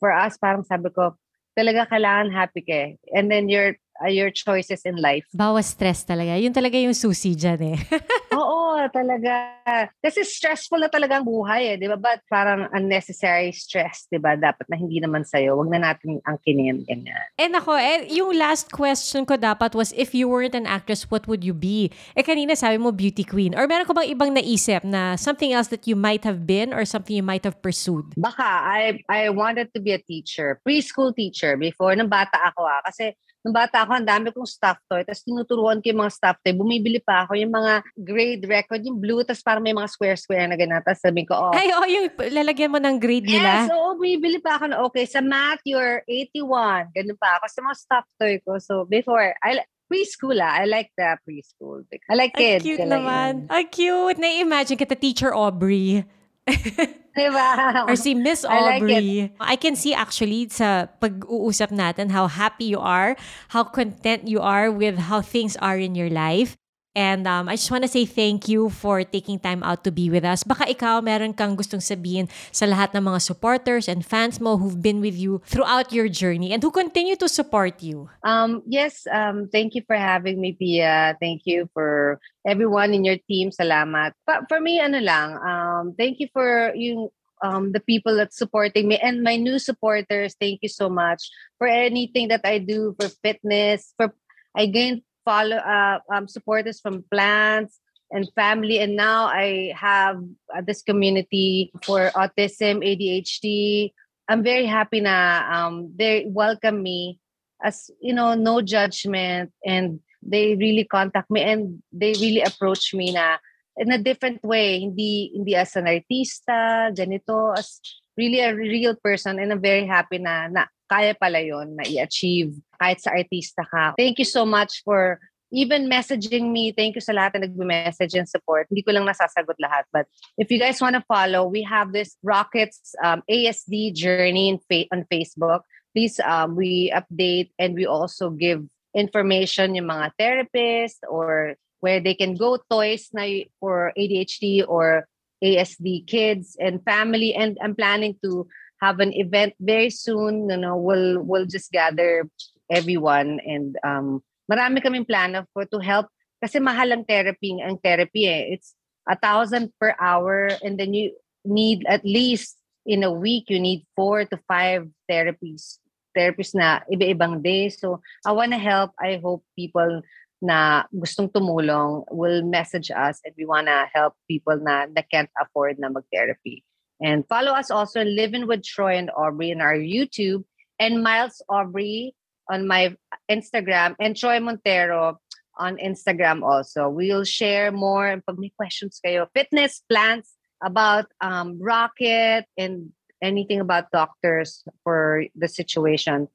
for 0.00 0.16
us, 0.16 0.40
parang 0.40 0.64
sabi 0.64 0.88
ko, 0.88 1.12
talaga 1.52 1.84
kailangan 1.92 2.32
happy 2.32 2.64
ka 2.64 2.72
eh. 2.72 2.90
And 3.12 3.28
then 3.28 3.52
your 3.52 3.76
uh, 4.00 4.08
your 4.08 4.30
choices 4.32 4.82
in 4.88 4.96
life. 4.96 5.26
Bawas 5.34 5.74
stress 5.74 6.06
talaga. 6.06 6.38
Yun 6.40 6.52
talaga 6.54 6.80
yung 6.80 6.96
susi 6.96 7.36
dyan 7.36 7.76
eh. 7.76 7.78
Oo, 8.32 8.80
talaga. 8.88 9.60
Kasi 10.00 10.24
stressful 10.24 10.80
na 10.80 10.88
talaga 10.88 11.20
ang 11.20 11.26
buhay 11.26 11.74
eh, 11.74 11.76
di 11.76 11.86
ba? 11.90 12.00
But 12.00 12.24
parang 12.26 12.72
unnecessary 12.72 13.52
stress, 13.52 14.08
di 14.08 14.16
ba? 14.16 14.34
Dapat 14.38 14.66
na 14.72 14.76
hindi 14.80 14.98
naman 14.98 15.22
sa'yo. 15.26 15.60
Huwag 15.60 15.68
na 15.68 15.92
natin 15.92 16.18
angkinin. 16.24 16.88
Ganyan. 16.88 17.28
eh 17.36 17.48
nako, 17.52 17.76
eh, 17.76 18.08
yung 18.08 18.32
last 18.32 18.72
question 18.72 19.28
ko 19.28 19.36
dapat 19.36 19.76
was 19.76 19.92
if 19.94 20.16
you 20.16 20.26
weren't 20.30 20.56
an 20.56 20.64
actress, 20.64 21.04
what 21.12 21.28
would 21.28 21.44
you 21.44 21.52
be? 21.52 21.92
Eh 22.16 22.24
kanina 22.24 22.56
sabi 22.56 22.80
mo 22.80 22.90
beauty 22.90 23.22
queen. 23.22 23.52
Or 23.52 23.68
meron 23.68 23.84
ko 23.84 23.92
bang 23.92 24.08
ibang 24.08 24.32
naisip 24.32 24.82
na 24.82 25.14
something 25.20 25.52
else 25.52 25.68
that 25.68 25.84
you 25.84 25.94
might 25.94 26.24
have 26.24 26.48
been 26.48 26.72
or 26.72 26.88
something 26.88 27.14
you 27.14 27.26
might 27.26 27.44
have 27.44 27.60
pursued? 27.60 28.08
Baka, 28.16 28.44
I, 28.44 29.04
I 29.08 29.28
wanted 29.28 29.68
to 29.76 29.80
be 29.80 29.92
a 29.92 30.00
teacher, 30.00 30.60
preschool 30.64 31.14
teacher 31.14 31.56
before, 31.56 31.94
nung 31.94 32.08
bata 32.08 32.40
ako 32.48 32.64
ah. 32.64 32.80
Kasi 32.86 33.12
nung 33.42 33.54
bata 33.54 33.82
ako, 33.82 33.98
ang 33.98 34.06
dami 34.06 34.30
kong 34.30 34.46
stuffed 34.46 34.86
toy. 34.86 35.02
Tapos 35.02 35.22
tinuturuan 35.26 35.82
ko 35.82 35.90
yung 35.90 36.02
mga 36.06 36.14
stuffed 36.14 36.42
toy. 36.46 36.54
Bumibili 36.54 37.02
pa 37.02 37.26
ako 37.26 37.34
yung 37.34 37.50
mga 37.50 37.72
grade 37.98 38.44
record, 38.46 38.80
yung 38.86 39.02
blue, 39.02 39.26
tapos 39.26 39.42
parang 39.42 39.62
may 39.66 39.74
mga 39.74 39.90
square-square 39.90 40.46
na 40.46 40.54
ganun. 40.54 40.78
Tapos 40.80 41.02
sabi 41.02 41.26
ko, 41.26 41.34
oh, 41.34 41.52
Ay, 41.52 41.74
oh, 41.74 41.82
yung 41.84 42.06
lalagyan 42.30 42.70
mo 42.70 42.78
ng 42.78 42.96
grade 43.02 43.26
Yes, 43.26 43.42
nila. 43.42 43.74
oo, 43.74 43.98
bumibili 43.98 44.38
pa 44.38 44.62
ako 44.62 44.64
na, 44.70 44.76
okay, 44.86 45.04
sa 45.04 45.18
math, 45.18 45.60
you're 45.66 46.06
81. 46.06 46.94
Ganun 46.94 47.18
pa 47.18 47.42
ako 47.42 47.44
sa 47.50 47.60
mga 47.66 47.76
stuffed 47.76 48.14
toy 48.16 48.34
ko. 48.46 48.62
So, 48.62 48.86
before, 48.86 49.34
I 49.42 49.66
preschool 49.92 50.40
ah. 50.40 50.56
I 50.56 50.64
like 50.64 50.88
the 50.96 51.18
preschool. 51.20 51.84
I 52.08 52.14
like 52.16 52.32
Ang 52.32 52.40
kids. 52.40 52.64
cute 52.64 52.80
I 52.80 52.88
like 52.88 52.96
naman. 52.96 53.32
Ang 53.52 53.66
cute. 53.68 54.16
Na-imagine 54.16 54.78
kita, 54.80 54.96
Teacher 54.96 55.36
Aubrey. 55.36 56.00
Diba? 57.12 57.48
Or 57.88 57.96
si 57.96 58.14
Miss 58.16 58.44
I 58.44 58.60
like 58.60 58.82
Aubrey. 58.82 59.32
I 59.40 59.56
can 59.56 59.76
see 59.76 59.92
actually 59.92 60.48
sa 60.48 60.88
pag-uusap 61.00 61.68
natin 61.68 62.08
how 62.08 62.26
happy 62.26 62.72
you 62.72 62.80
are, 62.80 63.16
how 63.52 63.64
content 63.64 64.24
you 64.24 64.40
are 64.40 64.72
with 64.72 65.12
how 65.12 65.20
things 65.20 65.56
are 65.60 65.76
in 65.76 65.92
your 65.92 66.08
life. 66.08 66.56
And 66.94 67.26
um, 67.26 67.48
I 67.48 67.56
just 67.56 67.70
want 67.70 67.84
to 67.84 67.88
say 67.88 68.04
thank 68.04 68.48
you 68.48 68.68
for 68.68 69.02
taking 69.02 69.40
time 69.40 69.62
out 69.64 69.84
to 69.84 69.90
be 69.90 70.10
with 70.12 70.24
us. 70.24 70.44
Baka 70.44 70.68
ikaw 70.68 71.00
meron 71.00 71.32
kang 71.32 71.56
gustong 71.56 71.80
sabihin 71.80 72.28
sa 72.52 72.68
lahat 72.68 72.92
ng 72.92 73.08
mga 73.08 73.20
supporters 73.24 73.88
and 73.88 74.04
fans 74.04 74.40
mo 74.40 74.60
who've 74.60 74.80
been 74.80 75.00
with 75.00 75.16
you 75.16 75.40
throughout 75.48 75.88
your 75.88 76.08
journey 76.12 76.52
and 76.52 76.60
who 76.60 76.70
continue 76.70 77.16
to 77.16 77.32
support 77.32 77.80
you. 77.80 78.12
Um, 78.20 78.60
yes, 78.68 79.08
um, 79.08 79.48
thank 79.48 79.72
you 79.72 79.80
for 79.88 79.96
having 79.96 80.36
me, 80.36 80.52
Pia. 80.52 81.16
Thank 81.16 81.48
you 81.48 81.72
for 81.72 82.20
everyone 82.44 82.92
in 82.92 83.08
your 83.08 83.18
team. 83.24 83.48
Salamat. 83.48 84.12
Pa- 84.28 84.44
for 84.44 84.60
me, 84.60 84.76
ano 84.76 85.00
lang, 85.00 85.40
um, 85.40 85.84
thank 85.96 86.20
you 86.20 86.28
for 86.28 86.76
yung 86.76 87.08
um, 87.40 87.72
the 87.72 87.80
people 87.80 88.16
that's 88.16 88.36
supporting 88.36 88.86
me 88.86 89.00
and 89.00 89.24
my 89.24 89.36
new 89.40 89.58
supporters. 89.58 90.36
Thank 90.36 90.60
you 90.60 90.68
so 90.68 90.92
much 90.92 91.24
for 91.56 91.66
anything 91.66 92.28
that 92.28 92.44
I 92.44 92.60
do 92.60 92.94
for 93.00 93.08
fitness. 93.24 93.96
For 93.96 94.12
I 94.52 94.68
gained 94.68 95.02
follow 95.24 95.56
uh, 95.56 95.98
um, 96.12 96.28
supporters 96.28 96.80
from 96.80 97.04
plants 97.10 97.78
and 98.10 98.28
family, 98.34 98.78
and 98.78 98.96
now 98.96 99.26
I 99.26 99.72
have 99.76 100.22
uh, 100.54 100.60
this 100.60 100.82
community 100.82 101.72
for 101.82 102.10
autism, 102.14 102.84
ADHD. 102.84 103.92
I'm 104.28 104.42
very 104.42 104.66
happy 104.66 105.00
na 105.00 105.42
um, 105.50 105.92
they 105.96 106.26
welcome 106.28 106.82
me 106.82 107.18
as 107.62 107.90
you 108.00 108.14
know 108.14 108.34
no 108.34 108.60
judgment 108.60 109.52
and 109.64 110.00
they 110.22 110.54
really 110.54 110.84
contact 110.84 111.30
me 111.30 111.42
and 111.42 111.82
they 111.92 112.14
really 112.18 112.42
approach 112.42 112.94
me 112.94 113.12
na 113.12 113.38
in 113.76 113.90
a 113.90 113.98
different 113.98 114.42
way 114.44 114.78
hindi 114.78 115.32
hindi 115.34 115.54
as 115.56 115.74
an 115.78 115.86
artista 115.86 116.90
ganito 116.92 117.56
as 117.56 117.80
really 118.18 118.40
a 118.40 118.54
real 118.54 118.94
person 118.98 119.38
and 119.38 119.50
I'm 119.50 119.62
very 119.62 119.86
happy 119.86 120.18
na, 120.18 120.48
na 120.48 120.66
kaya 120.92 121.16
pala 121.16 121.40
yon 121.40 121.72
na 121.80 121.88
i-achieve 121.88 122.52
kahit 122.76 123.00
sa 123.00 123.16
artista 123.16 123.64
ka 123.64 123.96
thank 123.96 124.20
you 124.20 124.28
so 124.28 124.44
much 124.44 124.84
for 124.84 125.16
even 125.52 125.88
messaging 125.88 126.50
me. 126.50 126.72
Thank 126.72 126.96
you 126.96 127.04
sa 127.04 127.12
lahat 127.12 127.36
na 127.36 127.46
nagme-message 127.46 128.16
and 128.16 128.26
support. 128.26 128.66
Hindi 128.72 128.82
ko 128.82 128.96
lang 128.96 129.04
nasasagot 129.04 129.60
lahat. 129.60 129.84
But 129.92 130.08
if 130.40 130.50
you 130.50 130.58
guys 130.58 130.80
want 130.80 130.96
to 130.96 131.04
follow, 131.04 131.44
we 131.44 131.62
have 131.62 131.92
this 131.92 132.16
Rockets 132.24 132.96
um, 133.04 133.22
ASD 133.28 133.92
journey 133.92 134.58
fa- 134.66 134.88
on 134.90 135.04
Facebook. 135.12 135.60
Please, 135.92 136.18
um, 136.24 136.56
we 136.56 136.90
update 136.90 137.52
and 137.60 137.76
we 137.76 137.84
also 137.84 138.32
give 138.32 138.64
information 138.96 139.76
yung 139.76 139.92
mga 139.92 140.16
therapists 140.16 141.04
or 141.04 141.54
where 141.84 142.00
they 142.00 142.16
can 142.16 142.34
go 142.34 142.56
toys 142.72 143.12
na 143.12 143.44
for 143.60 143.92
ADHD 143.92 144.64
or 144.64 145.04
ASD 145.44 146.08
kids 146.08 146.56
and 146.56 146.80
family. 146.84 147.36
And 147.36 147.58
I'm 147.60 147.76
planning 147.76 148.16
to 148.24 148.48
have 148.82 148.98
an 148.98 149.14
event 149.14 149.54
very 149.62 149.88
soon. 149.88 150.50
You 150.50 150.58
know, 150.58 150.76
we'll 150.76 151.22
we'll 151.22 151.46
just 151.46 151.70
gather 151.70 152.26
everyone 152.66 153.38
and 153.46 153.78
um, 153.86 154.26
marami 154.50 154.82
kaming 154.82 155.06
plano 155.06 155.46
for 155.54 155.64
to 155.70 155.78
help 155.78 156.10
kasi 156.42 156.58
mahal 156.58 156.90
ang 156.90 157.06
therapy 157.06 157.62
ang 157.62 157.78
therapy 157.78 158.26
eh. 158.26 158.58
It's 158.58 158.74
a 159.06 159.14
thousand 159.14 159.70
per 159.78 159.94
hour 160.02 160.50
and 160.66 160.74
then 160.74 160.90
you 160.92 161.14
need 161.46 161.86
at 161.86 162.02
least 162.02 162.58
in 162.82 163.06
a 163.06 163.14
week 163.14 163.46
you 163.46 163.62
need 163.62 163.86
four 163.94 164.26
to 164.26 164.36
five 164.50 164.90
therapies 165.06 165.78
therapies 166.12 166.52
na 166.52 166.82
iba-ibang 166.90 167.40
day. 167.40 167.70
So 167.70 168.02
I 168.26 168.36
want 168.36 168.52
to 168.52 168.60
help. 168.60 168.92
I 169.00 169.22
hope 169.22 169.46
people 169.56 170.02
na 170.42 170.84
gustong 170.90 171.30
tumulong 171.30 172.04
will 172.10 172.42
message 172.42 172.90
us 172.90 173.22
and 173.22 173.32
we 173.38 173.46
want 173.46 173.70
to 173.70 173.86
help 173.94 174.18
people 174.26 174.58
na, 174.58 174.90
na 174.90 175.06
can't 175.06 175.30
afford 175.38 175.78
na 175.78 175.88
mag-therapy. 175.88 176.66
And 177.02 177.26
follow 177.28 177.52
us 177.52 177.70
also 177.70 178.00
in 178.00 178.14
Living 178.14 178.46
with 178.46 178.62
Troy 178.64 178.96
and 178.96 179.10
Aubrey 179.10 179.50
in 179.50 179.60
our 179.60 179.74
YouTube 179.74 180.44
and 180.78 181.02
Miles 181.02 181.42
Aubrey 181.48 182.14
on 182.48 182.66
my 182.66 182.96
Instagram 183.30 183.96
and 183.98 184.16
Troy 184.16 184.38
Montero 184.40 185.18
on 185.58 185.76
Instagram 185.78 186.42
also. 186.42 186.88
We'll 186.88 187.24
share 187.24 187.72
more 187.72 188.06
and 188.06 188.24
pag 188.24 188.38
may 188.38 188.50
questions 188.56 189.00
kayo, 189.04 189.26
fitness 189.34 189.82
plans 189.88 190.32
about 190.62 191.06
um, 191.20 191.58
Rocket 191.60 192.46
and 192.56 192.92
anything 193.22 193.60
about 193.60 193.90
doctors 193.90 194.64
for 194.82 195.24
the 195.34 195.48
situation, 195.48 196.28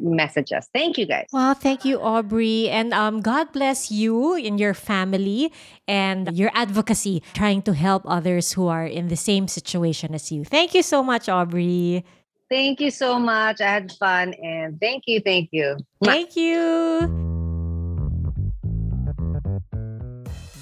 message 0.00 0.52
us. 0.52 0.68
Thank 0.72 0.98
you 0.98 1.06
guys. 1.06 1.26
Well, 1.32 1.54
thank 1.54 1.84
you, 1.84 2.00
Aubrey. 2.00 2.68
And 2.68 2.92
um, 2.92 3.20
God 3.20 3.52
bless 3.52 3.90
you 3.90 4.34
and 4.34 4.58
your 4.58 4.74
family 4.74 5.52
and 5.86 6.36
your 6.36 6.50
advocacy, 6.54 7.22
trying 7.34 7.62
to 7.62 7.74
help 7.74 8.02
others 8.06 8.52
who 8.52 8.68
are 8.68 8.86
in 8.86 9.08
the 9.08 9.16
same 9.16 9.48
situation 9.48 10.14
as 10.14 10.30
you. 10.30 10.44
Thank 10.44 10.74
you 10.74 10.82
so 10.82 11.02
much, 11.02 11.28
Aubrey. 11.28 12.04
Thank 12.50 12.80
you 12.80 12.90
so 12.90 13.18
much. 13.18 13.60
I 13.60 13.68
had 13.68 13.92
fun 13.92 14.34
and 14.34 14.78
thank 14.78 15.04
you, 15.06 15.20
thank 15.20 15.48
you. 15.52 15.78
Thank 16.04 16.36
you. 16.36 17.40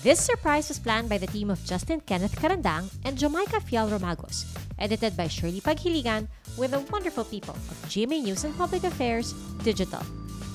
This 0.03 0.19
surprise 0.19 0.69
was 0.69 0.79
planned 0.79 1.11
by 1.11 1.19
the 1.19 1.27
team 1.27 1.51
of 1.51 1.63
Justin 1.67 2.01
Kenneth 2.01 2.35
Carandang 2.41 2.89
and 3.05 3.19
Jamaica 3.19 3.61
Fial 3.61 3.91
Romagos, 3.91 4.47
edited 4.79 5.15
by 5.15 5.29
Shirley 5.29 5.61
Paghiligan 5.61 6.27
with 6.57 6.71
the 6.71 6.81
wonderful 6.91 7.25
people 7.25 7.53
of 7.53 7.77
GMA 7.85 8.23
News 8.23 8.45
and 8.45 8.57
Public 8.57 8.85
Affairs 8.85 9.35
Digital. 9.63 10.01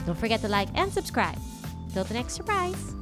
Don't 0.08 0.18
forget 0.18 0.42
to 0.42 0.48
like 0.48 0.70
and 0.74 0.92
subscribe. 0.92 1.38
Till 1.94 2.06
the 2.06 2.16
next 2.16 2.34
surprise! 2.34 2.95